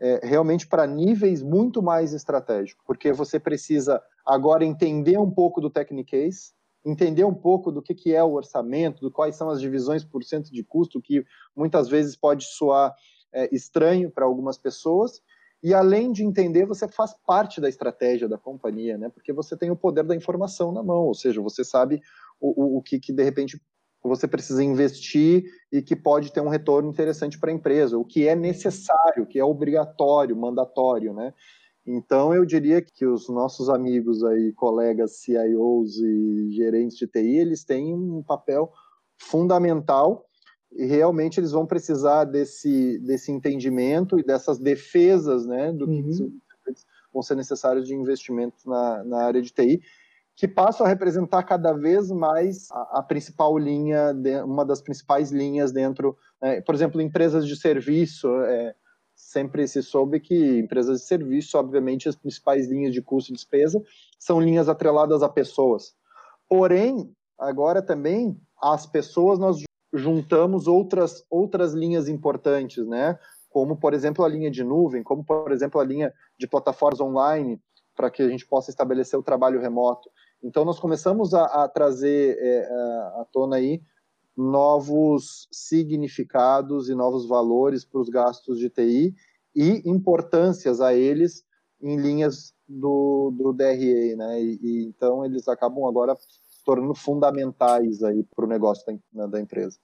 é, 0.00 0.20
realmente 0.26 0.66
para 0.66 0.86
níveis 0.86 1.42
muito 1.42 1.82
mais 1.82 2.12
estratégicos, 2.12 2.82
porque 2.86 3.12
você 3.12 3.38
precisa 3.38 4.02
agora 4.24 4.64
entender 4.64 5.18
um 5.18 5.30
pouco 5.30 5.60
do 5.60 5.70
Technicase, 5.70 6.52
entender 6.84 7.24
um 7.24 7.34
pouco 7.34 7.72
do 7.72 7.82
que, 7.82 7.94
que 7.94 8.14
é 8.14 8.22
o 8.22 8.32
orçamento, 8.32 9.00
do 9.00 9.10
quais 9.10 9.36
são 9.36 9.50
as 9.50 9.60
divisões 9.60 10.04
por 10.04 10.22
cento 10.22 10.52
de 10.52 10.62
custo, 10.62 11.02
que 11.02 11.24
muitas 11.54 11.88
vezes 11.88 12.16
pode 12.16 12.44
soar 12.44 12.94
é, 13.32 13.54
estranho 13.54 14.10
para 14.10 14.24
algumas 14.24 14.56
pessoas, 14.56 15.20
e 15.62 15.74
além 15.74 16.12
de 16.12 16.24
entender, 16.24 16.64
você 16.66 16.86
faz 16.86 17.14
parte 17.26 17.60
da 17.60 17.68
estratégia 17.68 18.28
da 18.28 18.38
companhia, 18.38 18.96
né? 18.96 19.08
Porque 19.08 19.32
você 19.32 19.56
tem 19.56 19.70
o 19.72 19.76
poder 19.76 20.04
da 20.04 20.14
informação 20.14 20.70
na 20.70 20.84
mão, 20.84 21.02
ou 21.02 21.14
seja, 21.14 21.40
você 21.40 21.64
sabe 21.64 22.00
o, 22.40 22.62
o, 22.62 22.78
o 22.78 22.82
que, 22.82 23.00
que 23.00 23.12
de 23.12 23.24
repente 23.24 23.60
você 24.02 24.28
precisa 24.28 24.62
investir 24.62 25.44
e 25.72 25.82
que 25.82 25.96
pode 25.96 26.32
ter 26.32 26.40
um 26.40 26.48
retorno 26.48 26.88
interessante 26.88 27.38
para 27.38 27.50
a 27.50 27.54
empresa, 27.54 27.98
o 27.98 28.04
que 28.04 28.28
é 28.28 28.36
necessário, 28.36 29.24
o 29.24 29.26
que 29.26 29.38
é 29.38 29.44
obrigatório, 29.44 30.36
mandatório, 30.36 31.12
né? 31.12 31.34
Então 31.84 32.34
eu 32.34 32.44
diria 32.44 32.82
que 32.82 33.06
os 33.06 33.28
nossos 33.28 33.70
amigos 33.70 34.22
aí, 34.22 34.52
colegas 34.52 35.20
CIOs 35.20 35.98
e 35.98 36.50
gerentes 36.50 36.98
de 36.98 37.06
TI, 37.06 37.38
eles 37.38 37.64
têm 37.64 37.94
um 37.94 38.22
papel 38.22 38.70
fundamental 39.16 40.26
e 40.70 40.84
realmente 40.84 41.40
eles 41.40 41.52
vão 41.52 41.66
precisar 41.66 42.24
desse, 42.24 42.98
desse 42.98 43.32
entendimento 43.32 44.18
e 44.18 44.22
dessas 44.22 44.58
defesas, 44.58 45.46
né, 45.46 45.72
do 45.72 45.86
que 45.86 46.02
uhum. 46.22 46.38
vão 47.10 47.22
ser 47.22 47.36
necessários 47.36 47.86
de 47.86 47.94
investimentos 47.94 48.66
na, 48.66 49.02
na 49.02 49.22
área 49.22 49.40
de 49.40 49.50
TI 49.50 49.80
que 50.38 50.46
passam 50.46 50.86
a 50.86 50.88
representar 50.88 51.42
cada 51.42 51.72
vez 51.72 52.12
mais 52.12 52.70
a, 52.70 53.00
a 53.00 53.02
principal 53.02 53.58
linha, 53.58 54.14
de, 54.14 54.40
uma 54.42 54.64
das 54.64 54.80
principais 54.80 55.32
linhas 55.32 55.72
dentro, 55.72 56.16
né? 56.40 56.60
por 56.60 56.76
exemplo, 56.76 57.02
empresas 57.02 57.44
de 57.44 57.56
serviço, 57.56 58.32
é, 58.44 58.72
sempre 59.16 59.66
se 59.66 59.82
soube 59.82 60.20
que 60.20 60.60
empresas 60.60 61.00
de 61.00 61.06
serviço, 61.08 61.58
obviamente, 61.58 62.08
as 62.08 62.14
principais 62.14 62.68
linhas 62.68 62.94
de 62.94 63.02
custo 63.02 63.32
e 63.32 63.34
despesa 63.34 63.82
são 64.16 64.40
linhas 64.40 64.68
atreladas 64.68 65.24
a 65.24 65.28
pessoas. 65.28 65.92
Porém, 66.48 67.12
agora 67.36 67.82
também, 67.82 68.40
as 68.62 68.86
pessoas 68.86 69.40
nós 69.40 69.64
juntamos 69.92 70.68
outras, 70.68 71.24
outras 71.28 71.74
linhas 71.74 72.08
importantes, 72.08 72.86
né? 72.86 73.18
Como, 73.50 73.76
por 73.76 73.92
exemplo, 73.92 74.24
a 74.24 74.28
linha 74.28 74.52
de 74.52 74.62
nuvem, 74.62 75.02
como, 75.02 75.24
por 75.24 75.50
exemplo, 75.50 75.80
a 75.80 75.84
linha 75.84 76.14
de 76.38 76.46
plataformas 76.46 77.00
online, 77.00 77.60
para 77.98 78.12
que 78.12 78.22
a 78.22 78.28
gente 78.28 78.46
possa 78.46 78.70
estabelecer 78.70 79.18
o 79.18 79.22
trabalho 79.24 79.60
remoto. 79.60 80.08
Então, 80.42 80.64
nós 80.64 80.78
começamos 80.78 81.34
a, 81.34 81.44
a 81.64 81.68
trazer 81.68 82.36
é, 82.38 82.64
à 83.20 83.26
tona 83.32 83.56
aí 83.56 83.82
novos 84.36 85.48
significados 85.50 86.88
e 86.88 86.94
novos 86.94 87.26
valores 87.26 87.84
para 87.84 88.00
os 88.00 88.08
gastos 88.08 88.58
de 88.58 88.70
TI 88.70 89.14
e 89.54 89.82
importâncias 89.84 90.80
a 90.80 90.94
eles 90.94 91.44
em 91.80 91.96
linhas 91.96 92.54
do, 92.68 93.32
do 93.36 93.52
DRE, 93.52 94.14
né? 94.14 94.40
E, 94.40 94.58
e 94.62 94.84
então 94.84 95.24
eles 95.24 95.48
acabam 95.48 95.86
agora 95.86 96.14
se 96.16 96.62
tornando 96.64 96.94
fundamentais 96.94 98.02
aí 98.02 98.22
para 98.22 98.44
o 98.44 98.48
negócio 98.48 98.84
da, 99.12 99.26
da 99.26 99.40
empresa. 99.40 99.78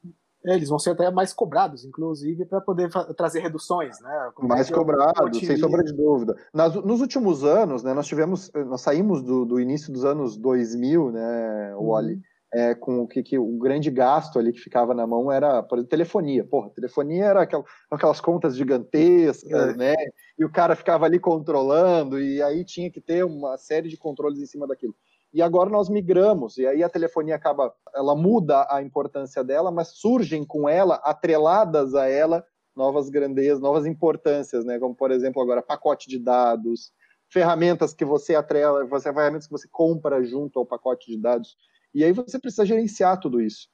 É, 0.47 0.55
eles 0.55 0.69
vão 0.69 0.79
ser 0.79 0.91
até 0.91 1.11
mais 1.11 1.33
cobrados, 1.33 1.85
inclusive, 1.85 2.45
para 2.45 2.61
poder 2.61 2.91
trazer 3.17 3.41
reduções, 3.41 3.99
né? 4.01 4.31
Como 4.35 4.49
mais 4.49 4.69
cobrados, 4.69 5.39
sem 5.39 5.57
sombra 5.57 5.83
de 5.83 5.93
dúvida. 5.93 6.37
Nas, 6.53 6.75
nos 6.75 7.01
últimos 7.01 7.45
anos, 7.45 7.83
né, 7.83 7.95
nós 7.95 8.07
tivemos, 8.07 8.51
nós 8.67 8.83
saímos 8.83 9.23
do, 9.23 9.47
do 9.47 9.59
início 9.59 9.91
dos 9.91 10.05
anos 10.05 10.37
2000, 10.37 11.13
né, 11.13 11.75
o 11.77 11.89
Oli, 11.89 12.15
uhum. 12.15 12.21
é, 12.53 12.75
com 12.75 13.01
o 13.01 13.09
que, 13.09 13.23
que, 13.23 13.39
o 13.39 13.57
grande 13.57 13.91
gasto 13.91 14.39
ali 14.39 14.53
que 14.53 14.61
ficava 14.61 14.93
na 14.93 15.07
mão 15.07 15.33
era, 15.33 15.63
por 15.63 15.79
exemplo, 15.79 15.89
telefonia. 15.89 16.45
Porra, 16.45 16.69
telefonia 16.71 17.25
era 17.25 17.43
aquel, 17.43 17.65
aquelas 17.91 18.21
contas 18.21 18.55
gigantescas, 18.55 19.75
é. 19.75 19.77
né? 19.77 19.95
E 20.39 20.45
o 20.45 20.53
cara 20.53 20.77
ficava 20.77 21.07
ali 21.07 21.19
controlando, 21.19 22.21
e 22.21 22.43
aí 22.43 22.65
tinha 22.65 22.91
que 22.91 23.01
ter 23.01 23.25
uma 23.25 23.57
série 23.57 23.89
de 23.89 23.97
controles 23.97 24.41
em 24.41 24.47
cima 24.47 24.67
daquilo 24.67 24.95
e 25.35 25.43
agora 25.43 25.69
nós 25.69 25.89
migramos, 25.89 26.59
e 26.59 26.67
aí 26.67 26.81
a 26.85 26.89
telefonia 26.89 27.35
acaba, 27.35 27.75
ela 27.93 28.15
muda 28.15 28.69
a 28.71 28.81
importância 28.81 29.43
dela, 29.43 29.73
mas 29.73 29.89
surgem 29.89 30.45
com 30.45 30.69
ela, 30.69 30.95
atreladas 31.03 31.93
a 31.97 32.09
ela, 32.09 32.47
novas 32.75 33.11
grandezas, 33.11 33.61
novas 33.61 33.85
importâncias, 33.85 34.65
né? 34.65 34.79
Como, 34.79 34.95
por 34.95 35.11
exemplo, 35.11 35.43
agora 35.43 35.61
pacote 35.61 36.09
de 36.09 36.21
dados, 36.21 36.93
ferramentas 37.29 37.93
que 37.93 38.05
você 38.05 38.37
atrela, 38.37 38.85
você, 38.87 39.13
ferramentas 39.13 39.47
que 39.49 39.53
você 39.53 39.67
compra 39.73 40.23
junto 40.23 40.61
ao 40.61 40.67
pacote 40.67 41.11
de 41.11 41.21
dados. 41.21 41.57
E 41.93 42.05
aí 42.05 42.13
você 42.13 42.39
precisa 42.39 42.65
gerenciar 42.65 43.19
tudo 43.19 43.41
isso. 43.41 43.67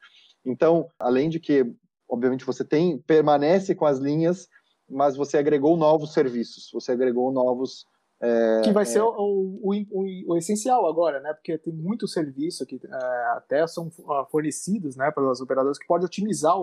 Então, 0.44 0.88
além 0.98 1.28
de 1.28 1.38
que, 1.38 1.70
obviamente, 2.08 2.44
você 2.44 2.64
tem, 2.64 2.96
permanece 2.96 3.74
com 3.74 3.84
as 3.84 3.98
linhas, 3.98 4.48
mas 4.88 5.14
você 5.14 5.36
agregou 5.36 5.76
novos 5.76 6.14
serviços, 6.14 6.70
você 6.72 6.92
agregou 6.92 7.30
novos 7.30 7.84
é, 8.22 8.60
que 8.62 8.72
vai 8.72 8.82
é... 8.82 8.86
ser 8.86 9.00
o, 9.00 9.08
o, 9.08 9.72
o, 9.90 10.32
o, 10.32 10.36
essencial 10.36 10.86
agora, 10.86 11.20
né? 11.20 11.32
Porque 11.32 11.56
tem 11.56 11.72
muito 11.72 12.06
serviço 12.06 12.66
que 12.66 12.78
é, 12.84 13.24
até 13.36 13.66
são 13.66 13.90
ah, 14.10 14.26
fornecidos, 14.30 14.94
né, 14.94 15.10
pelas 15.10 15.40
operadoras 15.40 15.78
que 15.78 15.86
pode 15.86 16.04
otimizar 16.04 16.54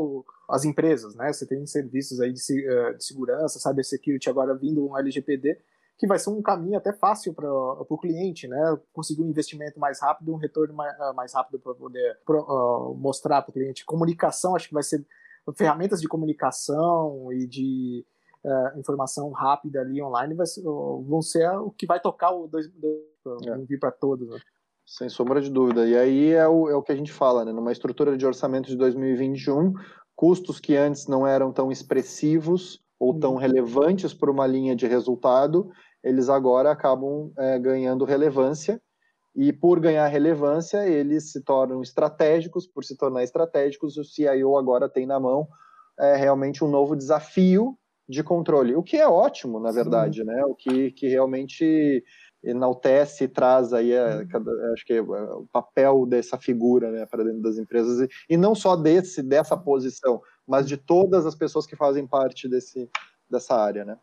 as 0.48 0.66
empresas, 0.66 1.16
né? 1.16 1.34
Você 1.34 1.48
tem 1.48 1.66
serviços 1.66 2.20
aí 2.22 2.32
de, 2.32 2.42
é, 2.70 2.94
de 2.94 3.04
segurança, 3.04 3.60
cybersecurity 3.60 4.30
agora 4.30 4.56
vindo 4.56 4.88
um 4.88 4.96
LGPD, 4.96 5.60
que 5.98 6.06
vai 6.06 6.20
ser 6.20 6.30
um 6.30 6.44
caminho 6.44 6.78
até 6.78 6.94
fácil 6.94 7.34
para 7.34 7.52
o 7.52 7.98
cliente, 7.98 8.48
né? 8.48 8.78
Conseguir 8.94 9.24
um 9.24 9.30
investimento 9.30 9.80
mais 9.80 10.00
rápido, 10.00 10.32
um 10.32 10.38
retorno 10.38 10.76
mais, 10.76 10.96
ah, 11.00 11.14
mais 11.14 11.34
rápido 11.34 11.60
para 11.60 11.74
poder 11.74 12.20
pro, 12.24 12.42
uh, 12.42 12.96
mostrar 12.96 13.42
para 13.42 13.50
o 13.50 13.54
cliente. 13.54 13.84
Comunicação, 13.84 14.56
acho 14.56 14.68
que 14.68 14.76
vai 14.76 14.84
ser 14.84 15.04
ferramentas 15.56 16.00
de 16.00 16.08
comunicação 16.08 17.34
e 17.34 17.48
de 17.48 18.06
uh, 18.48 18.80
informação 18.80 19.32
rápida 19.32 19.82
ali 19.82 20.02
online 20.02 20.34
vai 20.34 20.46
vão 20.64 21.22
ser 21.22 21.50
o 21.60 21.70
que 21.72 21.86
vai 21.86 22.00
tocar 22.00 22.32
o 22.32 22.48
dois, 22.48 22.68
dois 22.72 23.46
é. 23.46 23.58
vir 23.66 23.80
para 23.80 23.92
todos. 23.92 24.30
Né? 24.30 24.40
Sem 24.86 25.10
sombra 25.10 25.42
de 25.42 25.52
dúvida. 25.52 25.86
E 25.86 25.98
aí 25.98 26.32
é 26.32 26.48
o, 26.48 26.70
é 26.70 26.76
o 26.76 26.82
que 26.82 26.94
a 26.94 26.96
gente 26.96 27.12
fala, 27.12 27.44
né? 27.44 27.52
Numa 27.52 27.74
estrutura 27.74 28.18
de 28.18 28.26
orçamento 28.26 28.70
de 28.70 28.78
2021, 28.78 29.74
custos 30.16 30.60
que 30.60 30.76
antes 30.76 31.08
não 31.08 31.28
eram 31.28 31.52
tão 31.52 31.72
expressivos 31.72 32.82
ou 32.98 33.20
tão 33.20 33.34
uhum. 33.34 33.38
relevantes 33.38 34.14
para 34.14 34.32
uma 34.32 34.48
linha 34.48 34.76
de 34.76 34.88
resultado, 34.88 35.70
eles 36.04 36.30
agora 36.30 36.72
acabam 36.72 37.32
é, 37.38 37.60
ganhando 37.60 38.06
relevância 38.06 38.82
e 39.36 39.54
por 39.54 39.80
ganhar 39.80 40.08
relevância 40.08 40.88
eles 40.88 41.32
se 41.32 41.44
tornam 41.44 41.82
estratégicos, 41.82 42.66
por 42.66 42.84
se 42.84 42.98
tornar 42.98 43.24
estratégicos 43.24 43.98
o 43.98 44.04
CIO 44.04 44.58
agora 44.58 44.90
tem 44.90 45.06
na 45.06 45.20
mão 45.20 45.48
é, 46.00 46.16
realmente 46.16 46.64
um 46.64 46.68
novo 46.68 46.96
desafio 46.96 47.78
de 48.08 48.24
controle, 48.24 48.76
o 48.76 48.84
que 48.84 48.98
é 48.98 49.08
ótimo 49.08 49.60
na 49.60 49.72
verdade, 49.72 50.22
Sim. 50.22 50.26
né? 50.26 50.46
O 50.46 50.56
que, 50.56 50.92
que 50.92 51.08
realmente 51.08 52.04
enaltece 52.44 53.26
e 53.26 53.28
traz 53.28 53.74
aí 53.74 53.98
a, 53.98 54.18
uhum. 54.18 54.74
acho 54.74 54.86
que 54.86 54.94
é 54.94 55.02
o 55.02 55.46
papel 55.52 56.06
dessa 56.06 56.38
figura 56.38 56.92
né, 56.92 57.06
para 57.06 57.24
dentro 57.24 57.42
das 57.42 57.58
empresas 57.58 58.00
e, 58.00 58.34
e, 58.34 58.38
não 58.38 58.54
só 58.54 58.76
desse 58.76 59.22
dessa 59.24 59.58
posição, 59.58 60.22
mas 60.48 60.68
de 60.68 60.78
todas 60.78 61.26
as 61.26 61.36
pessoas 61.36 61.66
que 61.66 61.76
fazem 61.76 62.06
parte 62.06 62.48
desse 62.48 62.90
dessa 63.30 63.56
área, 63.56 63.84
né? 63.84 63.98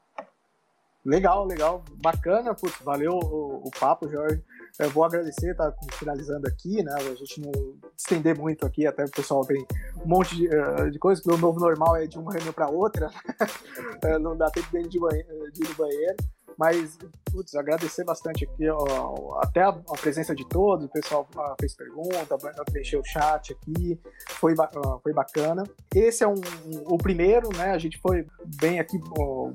Legal, 1.04 1.46
legal, 1.46 1.82
bacana, 1.96 2.54
putz, 2.54 2.76
valeu 2.82 3.12
o, 3.12 3.66
o 3.66 3.70
papo, 3.78 4.08
Jorge. 4.08 4.42
Eu 4.78 4.90
vou 4.90 5.04
agradecer, 5.04 5.54
tá 5.54 5.72
finalizando 5.92 6.48
aqui, 6.48 6.82
né? 6.82 6.92
A 6.94 7.14
gente 7.14 7.40
não 7.40 7.52
estender 7.96 8.36
muito 8.36 8.66
aqui, 8.66 8.86
até 8.86 9.04
o 9.04 9.10
pessoal 9.10 9.46
tem 9.46 9.64
um 10.04 10.08
monte 10.08 10.34
de, 10.34 10.48
uh, 10.48 10.90
de 10.90 10.98
coisa, 10.98 11.22
porque 11.22 11.38
o 11.38 11.40
novo 11.40 11.60
normal 11.60 11.96
é 11.96 12.06
de 12.06 12.18
uma 12.18 12.32
reunião 12.32 12.52
para 12.52 12.68
outra, 12.68 13.08
eh, 14.02 14.18
não 14.18 14.36
dá 14.36 14.50
tempo 14.50 14.68
de, 14.72 14.88
de 14.88 14.96
ir 14.96 15.68
no 15.68 15.74
banheiro. 15.76 16.16
Mas, 16.58 16.96
putz, 17.30 17.54
agradecer 17.54 18.04
bastante 18.04 18.44
aqui, 18.44 18.68
ó, 18.68 19.38
até 19.42 19.62
a, 19.62 19.68
a, 19.68 19.96
presença 20.00 20.34
de 20.34 20.46
todos, 20.48 20.86
o 20.86 20.88
pessoal 20.88 21.26
uh, 21.36 21.54
fez 21.58 21.74
pergunta, 21.74 22.36
preencheu 22.70 23.00
o 23.00 23.04
chat 23.04 23.52
aqui, 23.52 24.00
foi, 24.30 24.54
uh, 24.54 25.00
foi 25.02 25.12
bacana. 25.12 25.64
Esse 25.94 26.22
é 26.24 26.28
um, 26.28 26.34
um, 26.34 26.94
o 26.94 26.98
primeiro, 26.98 27.48
né? 27.56 27.70
A 27.70 27.78
gente 27.78 27.98
foi 28.00 28.26
bem 28.60 28.78
aqui 28.78 28.98
ó, 29.18 29.50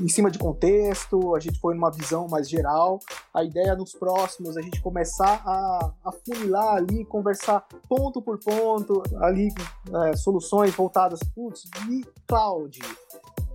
em 0.00 0.08
cima 0.08 0.30
de 0.30 0.38
contexto, 0.38 1.34
a 1.34 1.40
gente 1.40 1.58
foi 1.60 1.74
numa 1.74 1.90
visão 1.90 2.26
mais 2.28 2.48
geral. 2.48 2.98
A 3.32 3.44
ideia 3.44 3.74
nos 3.76 3.92
próximos 3.92 4.56
a 4.56 4.62
gente 4.62 4.80
começar 4.82 5.42
a, 5.46 5.92
a 6.04 6.12
funilar 6.12 6.76
ali, 6.76 7.04
conversar 7.04 7.64
ponto 7.88 8.20
por 8.20 8.38
ponto, 8.38 9.02
ali, 9.20 9.48
é, 10.08 10.16
soluções 10.16 10.74
voltadas, 10.74 11.20
putz, 11.34 11.64
e 11.88 12.04
cloud 12.26 12.80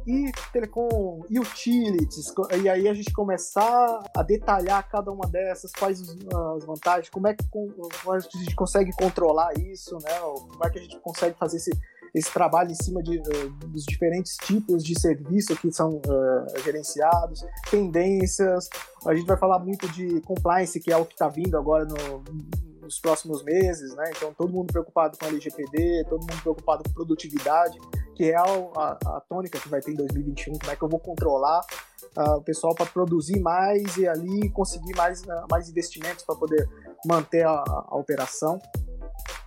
e 0.07 0.31
telecom, 0.53 1.25
e 1.29 1.37
utilities, 1.37 2.33
e 2.63 2.69
aí 2.69 2.87
a 2.87 2.93
gente 2.93 3.11
começar 3.11 3.99
a 4.15 4.23
detalhar 4.23 4.87
cada 4.89 5.11
uma 5.11 5.27
dessas, 5.27 5.69
quais 5.73 6.01
as 6.01 6.65
vantagens, 6.65 7.09
como 7.09 7.27
é 7.27 7.35
que 7.35 7.43
a 7.43 8.39
gente 8.39 8.55
consegue 8.55 8.93
controlar 8.93 9.51
isso, 9.59 9.97
né? 9.97 10.17
Como 10.19 10.63
é 10.65 10.69
que 10.69 10.79
a 10.79 10.81
gente 10.81 10.97
consegue 11.01 11.37
fazer 11.37 11.57
esse, 11.57 11.71
esse 12.15 12.31
trabalho 12.31 12.71
em 12.71 12.75
cima 12.75 13.03
de, 13.03 13.19
uh, 13.19 13.49
dos 13.67 13.83
diferentes 13.83 14.37
tipos 14.37 14.81
de 14.81 14.97
serviço 14.97 15.53
que 15.57 15.69
são 15.73 15.97
uh, 15.97 16.63
gerenciados, 16.63 17.45
tendências. 17.69 18.69
A 19.05 19.13
gente 19.13 19.27
vai 19.27 19.37
falar 19.37 19.59
muito 19.59 19.89
de 19.89 20.21
compliance, 20.21 20.79
que 20.79 20.89
é 20.89 20.95
o 20.95 21.05
que 21.05 21.15
está 21.15 21.27
vindo 21.27 21.57
agora 21.57 21.83
no, 21.83 22.23
nos 22.81 22.97
próximos 23.01 23.43
meses, 23.43 23.93
né? 23.93 24.05
Então, 24.15 24.33
todo 24.33 24.53
mundo 24.53 24.71
preocupado 24.71 25.17
com 25.17 25.25
a 25.25 25.27
LGPD, 25.27 26.05
todo 26.07 26.21
mundo 26.21 26.41
preocupado 26.41 26.83
com 26.85 26.93
produtividade 26.93 27.77
que 28.17 28.31
é 28.31 28.35
a, 28.35 28.41
a, 28.41 29.17
a, 29.17 29.21
tônica 29.29 29.59
que 29.59 29.69
vai 29.69 29.79
ter 29.79 29.91
em 29.91 29.95
2021, 29.95 30.57
como 30.57 30.71
é 30.71 30.75
que 30.75 30.81
eu 30.81 30.89
vou 30.89 30.99
controlar 30.99 31.61
uh, 32.17 32.37
o 32.37 32.41
pessoal 32.41 32.73
para 32.73 32.87
produzir 32.87 33.39
mais 33.39 33.95
e 33.95 34.07
ali 34.07 34.49
conseguir 34.49 34.95
mais, 34.95 35.21
uh, 35.21 35.45
mais 35.51 35.69
investimentos 35.69 36.25
para 36.25 36.35
poder 36.35 36.67
manter 37.05 37.45
a, 37.45 37.51
a 37.51 37.95
operação. 37.95 38.59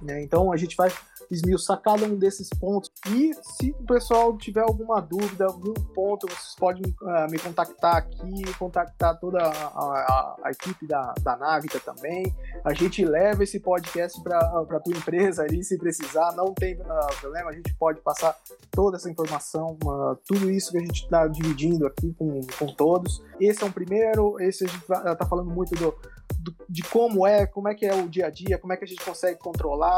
Né? 0.00 0.22
Então 0.22 0.52
a 0.52 0.56
gente 0.56 0.76
vai 0.76 0.90
esmiuçar 1.30 1.80
cada 1.80 2.04
um 2.06 2.16
desses 2.16 2.48
pontos. 2.48 2.90
E 3.08 3.32
se 3.42 3.70
o 3.78 3.84
pessoal 3.84 4.36
tiver 4.36 4.62
alguma 4.62 5.00
dúvida, 5.00 5.46
algum 5.46 5.72
ponto, 5.72 6.26
vocês 6.26 6.54
podem 6.58 6.82
uh, 7.02 7.30
me 7.30 7.38
contactar 7.38 7.96
aqui, 7.96 8.42
contactar 8.58 9.18
toda 9.20 9.38
a, 9.38 9.48
a, 9.48 10.36
a 10.44 10.50
equipe 10.50 10.86
da, 10.86 11.14
da 11.22 11.36
Navita 11.36 11.78
também. 11.78 12.34
A 12.64 12.72
gente 12.74 13.04
leva 13.04 13.44
esse 13.44 13.60
podcast 13.60 14.20
para 14.22 14.38
a 14.38 14.80
tua 14.80 14.96
empresa 14.96 15.42
ali, 15.42 15.62
se 15.62 15.78
precisar, 15.78 16.32
não 16.34 16.52
tem 16.52 16.74
uh, 16.74 17.20
problema, 17.20 17.50
a 17.50 17.54
gente 17.54 17.72
pode 17.74 18.00
passar 18.00 18.36
toda 18.70 18.96
essa 18.96 19.10
informação, 19.10 19.78
uh, 19.84 20.16
tudo 20.26 20.50
isso 20.50 20.72
que 20.72 20.78
a 20.78 20.80
gente 20.80 21.04
está 21.04 21.28
dividindo 21.28 21.86
aqui 21.86 22.12
com, 22.14 22.40
com 22.58 22.66
todos. 22.74 23.22
Esse 23.40 23.62
é 23.62 23.66
um 23.66 23.72
primeiro, 23.72 24.40
esse 24.40 24.64
a 24.64 24.68
gente 24.68 24.80
está 24.82 25.26
falando 25.26 25.50
muito 25.50 25.74
do 25.76 25.94
de 26.68 26.82
como 26.82 27.26
é, 27.26 27.46
como 27.46 27.68
é 27.68 27.74
que 27.74 27.84
é 27.84 27.94
o 27.94 28.08
dia 28.08 28.26
a 28.26 28.30
dia, 28.30 28.58
como 28.58 28.72
é 28.72 28.76
que 28.76 28.84
a 28.84 28.86
gente 28.86 29.04
consegue 29.04 29.38
controlar, 29.38 29.89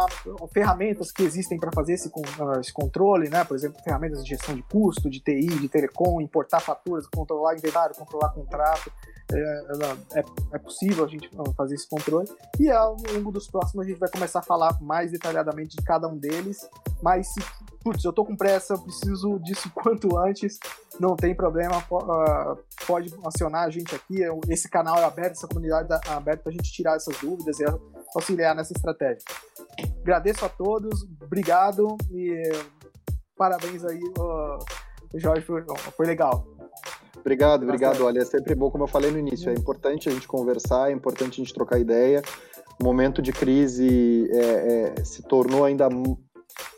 ferramentas 0.52 1.10
que 1.10 1.22
existem 1.22 1.58
para 1.58 1.70
fazer 1.72 1.94
esse, 1.94 2.08
uh, 2.08 2.60
esse, 2.60 2.72
controle, 2.72 3.28
né? 3.28 3.44
Por 3.44 3.56
exemplo, 3.56 3.82
ferramentas 3.82 4.22
de 4.22 4.30
gestão 4.30 4.54
de 4.54 4.62
custo, 4.62 5.10
de 5.10 5.20
TI, 5.20 5.46
de 5.46 5.68
telecom, 5.68 6.20
importar 6.20 6.60
faturas, 6.60 7.06
controlar 7.06 7.54
inventário, 7.54 7.94
controlar 7.94 8.30
contrato. 8.30 8.92
É, 9.32 10.18
é, 10.18 10.24
é, 10.52 10.58
possível 10.58 11.04
a 11.04 11.08
gente 11.08 11.30
fazer 11.56 11.74
esse 11.74 11.88
controle. 11.88 12.28
E 12.60 12.70
ao 12.70 12.96
longo 13.14 13.32
dos 13.32 13.48
próximos 13.48 13.86
a 13.86 13.88
gente 13.88 13.98
vai 13.98 14.10
começar 14.10 14.40
a 14.40 14.42
falar 14.42 14.78
mais 14.80 15.10
detalhadamente 15.10 15.76
de 15.76 15.82
cada 15.82 16.08
um 16.08 16.16
deles. 16.16 16.58
Mas 17.02 17.32
se 17.32 17.40
putz, 17.82 18.04
eu 18.04 18.12
tô 18.12 18.24
com 18.24 18.36
pressa, 18.36 18.78
preciso 18.78 19.38
disso 19.40 19.70
quanto 19.74 20.18
antes, 20.18 20.58
não 20.98 21.16
tem 21.16 21.34
problema, 21.34 21.82
ah, 21.92 22.56
pode 22.86 23.12
acionar 23.24 23.64
a 23.64 23.70
gente 23.70 23.94
aqui, 23.94 24.20
esse 24.48 24.68
canal 24.68 24.98
é 24.98 25.04
aberto, 25.04 25.32
essa 25.32 25.48
comunidade 25.48 25.88
é 25.92 26.12
aberta 26.12 26.42
para 26.44 26.50
a 26.50 26.54
gente 26.54 26.72
tirar 26.72 26.96
essas 26.96 27.16
dúvidas 27.18 27.58
e 27.60 27.64
auxiliar 28.14 28.54
nessa 28.54 28.72
estratégia. 28.72 29.22
Agradeço 30.00 30.44
a 30.44 30.48
todos, 30.48 31.02
obrigado 31.22 31.96
e 32.10 32.52
parabéns 33.36 33.84
aí, 33.84 34.00
Jorge, 35.16 35.44
foi 35.44 36.06
legal. 36.06 36.46
Obrigado, 37.22 37.62
obrigado. 37.62 38.04
Olha, 38.04 38.18
é 38.18 38.24
sempre 38.24 38.54
bom, 38.54 38.68
como 38.68 38.82
eu 38.82 38.88
falei 38.88 39.10
no 39.10 39.18
início, 39.18 39.48
é 39.48 39.54
importante 39.54 40.08
a 40.08 40.12
gente 40.12 40.26
conversar, 40.26 40.90
é 40.90 40.92
importante 40.92 41.40
a 41.40 41.44
gente 41.44 41.54
trocar 41.54 41.78
ideia. 41.78 42.20
O 42.80 42.84
momento 42.84 43.22
de 43.22 43.32
crise 43.32 44.28
é, 44.32 44.92
é, 44.98 45.04
se 45.04 45.22
tornou 45.22 45.64
ainda 45.64 45.88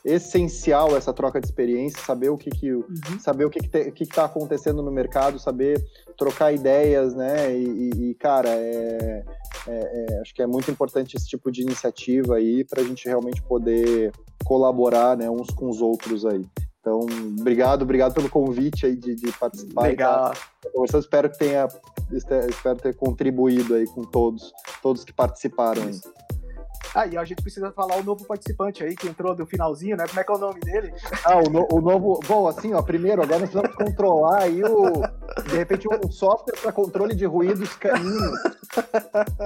essencial 0.04 0.94
essa 0.94 1.14
troca 1.14 1.40
de 1.40 1.46
experiência, 1.46 1.98
saber 2.04 2.28
o 2.28 2.36
que 2.36 2.50
que, 2.50 2.72
uhum. 2.72 2.84
saber 3.18 3.46
o 3.46 3.50
que 3.50 3.58
que, 3.60 3.68
te, 3.68 3.90
que 3.90 4.04
que 4.04 4.14
tá 4.14 4.26
acontecendo 4.26 4.82
no 4.82 4.92
mercado, 4.92 5.38
saber 5.38 5.82
trocar 6.16 6.52
ideias, 6.52 7.14
né? 7.14 7.56
E, 7.56 8.10
e 8.10 8.14
cara, 8.16 8.50
é, 8.50 9.24
é, 9.66 10.06
é, 10.10 10.20
acho 10.20 10.34
que 10.34 10.42
é 10.42 10.46
muito 10.46 10.70
importante 10.70 11.16
esse 11.16 11.26
tipo 11.26 11.50
de 11.50 11.62
iniciativa 11.62 12.36
aí 12.36 12.64
para 12.64 12.82
a 12.82 12.84
gente 12.84 13.06
realmente 13.06 13.42
poder 13.42 14.12
colaborar, 14.44 15.16
né, 15.16 15.30
uns 15.30 15.48
com 15.48 15.70
os 15.70 15.80
outros 15.80 16.26
aí. 16.26 16.44
Então, 16.84 17.00
obrigado, 17.40 17.80
obrigado 17.80 18.12
pelo 18.12 18.28
convite 18.28 18.84
aí 18.84 18.94
de, 18.94 19.14
de 19.14 19.32
participar. 19.32 19.84
Legal. 19.84 20.34
Tá? 20.34 20.98
espero 20.98 21.30
que 21.30 21.38
tenha, 21.38 21.66
espero 22.12 22.76
ter 22.76 22.94
contribuído 22.94 23.74
aí 23.74 23.86
com 23.86 24.02
todos, 24.02 24.52
todos 24.82 25.02
que 25.02 25.10
participaram. 25.10 25.84
Aí. 25.84 25.98
Ah, 26.94 27.06
e 27.06 27.16
a 27.16 27.24
gente 27.24 27.42
precisa 27.42 27.70
falar 27.72 27.96
o 27.96 28.02
novo 28.02 28.24
participante 28.24 28.82
aí 28.82 28.96
que 28.96 29.08
entrou 29.08 29.34
do 29.34 29.46
finalzinho, 29.46 29.96
né? 29.96 30.06
Como 30.06 30.20
é 30.20 30.24
que 30.24 30.32
é 30.32 30.34
o 30.34 30.38
nome 30.38 30.60
dele? 30.60 30.92
Ah, 31.24 31.38
o, 31.38 31.50
no, 31.50 31.68
o 31.70 31.80
novo. 31.80 32.20
Bom, 32.26 32.48
assim, 32.48 32.74
ó, 32.74 32.82
primeiro, 32.82 33.22
agora 33.22 33.40
nós 33.40 33.50
precisamos 33.50 33.76
controlar 33.76 34.42
aí 34.42 34.62
o. 34.62 35.02
De 35.48 35.56
repente, 35.56 35.86
um 35.88 36.10
software 36.10 36.56
para 36.60 36.72
controle 36.72 37.14
de 37.14 37.24
ruídos 37.24 37.74
caninos. 37.76 38.38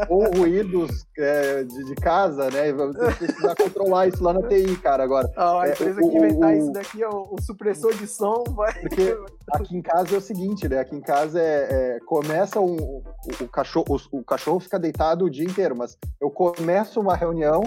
ou 0.08 0.24
ruídos 0.36 1.06
é, 1.16 1.64
de, 1.64 1.84
de, 1.84 1.94
casa, 1.94 2.50
né? 2.50 2.72
Vamos 2.72 2.96
precisar 3.16 3.54
controlar 3.54 4.06
isso 4.06 4.22
lá 4.22 4.32
na 4.32 4.42
TI, 4.48 4.76
cara, 4.76 5.04
agora. 5.04 5.30
Ah, 5.36 5.62
a 5.62 5.68
é, 5.68 5.72
empresa 5.72 6.00
é, 6.00 6.08
que 6.08 6.16
inventar 6.16 6.50
o, 6.50 6.56
isso 6.56 6.72
daqui, 6.72 7.02
é 7.02 7.08
o, 7.08 7.28
o, 7.32 7.42
supressor 7.42 7.94
de 7.94 8.06
som 8.06 8.44
vai. 8.48 8.72
Porque 8.80 9.16
aqui 9.52 9.76
em 9.76 9.82
casa 9.82 10.14
é 10.14 10.18
o 10.18 10.20
seguinte, 10.20 10.68
né? 10.68 10.78
Aqui 10.78 10.96
em 10.96 11.00
casa 11.00 11.40
é, 11.40 11.96
é 11.96 12.00
começa 12.00 12.60
um, 12.60 12.76
o, 12.76 13.02
o 13.40 13.48
cachorro, 13.48 13.86
o, 13.88 14.18
o 14.18 14.24
cachorro 14.24 14.60
fica 14.60 14.78
deitado 14.78 15.24
o 15.24 15.30
dia 15.30 15.44
inteiro, 15.44 15.76
mas 15.76 15.96
eu 16.20 16.30
começo 16.30 17.00
uma 17.00 17.16
reunião 17.16 17.62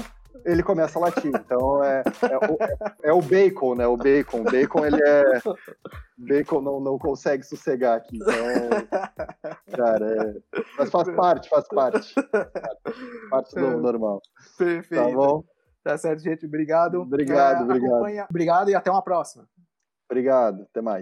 ele 0.46 0.64
começa 0.64 0.98
a 0.98 1.04
latir. 1.04 1.32
Então 1.34 1.84
é, 1.84 2.04
é, 2.30 2.38
o, 2.38 2.58
é 3.04 3.14
o 3.14 3.22
bacon, 3.22 3.76
né? 3.76 3.88
O 3.88 3.98
bacon. 3.98 4.42
O 4.42 4.44
bacon, 4.44 4.86
ele 4.86 5.02
é. 5.04 5.42
Bacon 6.18 6.62
não, 6.62 6.80
não 6.80 7.00
consegue 7.00 7.44
sossegar 7.44 7.98
aqui. 7.98 8.18
Então, 8.18 8.34
cara, 9.76 10.08
é... 10.08 10.60
mas 10.78 10.90
faz 10.90 11.10
parte, 11.16 11.50
faz 11.50 11.68
parte. 11.68 12.14
Parte 13.30 13.56
do 13.56 13.80
normal. 13.80 14.22
Perfeito. 14.58 15.04
Tá 15.04 15.10
bom? 15.10 15.44
Tá 15.84 15.98
certo, 15.98 16.20
gente. 16.22 16.46
Obrigado. 16.46 17.02
Obrigado, 17.02 17.62
é, 17.62 17.64
obrigado. 17.64 17.94
Acompanha. 17.94 18.28
Obrigado 18.30 18.70
e 18.70 18.76
até 18.76 18.92
uma 18.92 19.02
próxima. 19.02 19.48
Obrigado. 20.10 20.64
Até 20.70 20.82
mais. 20.82 21.00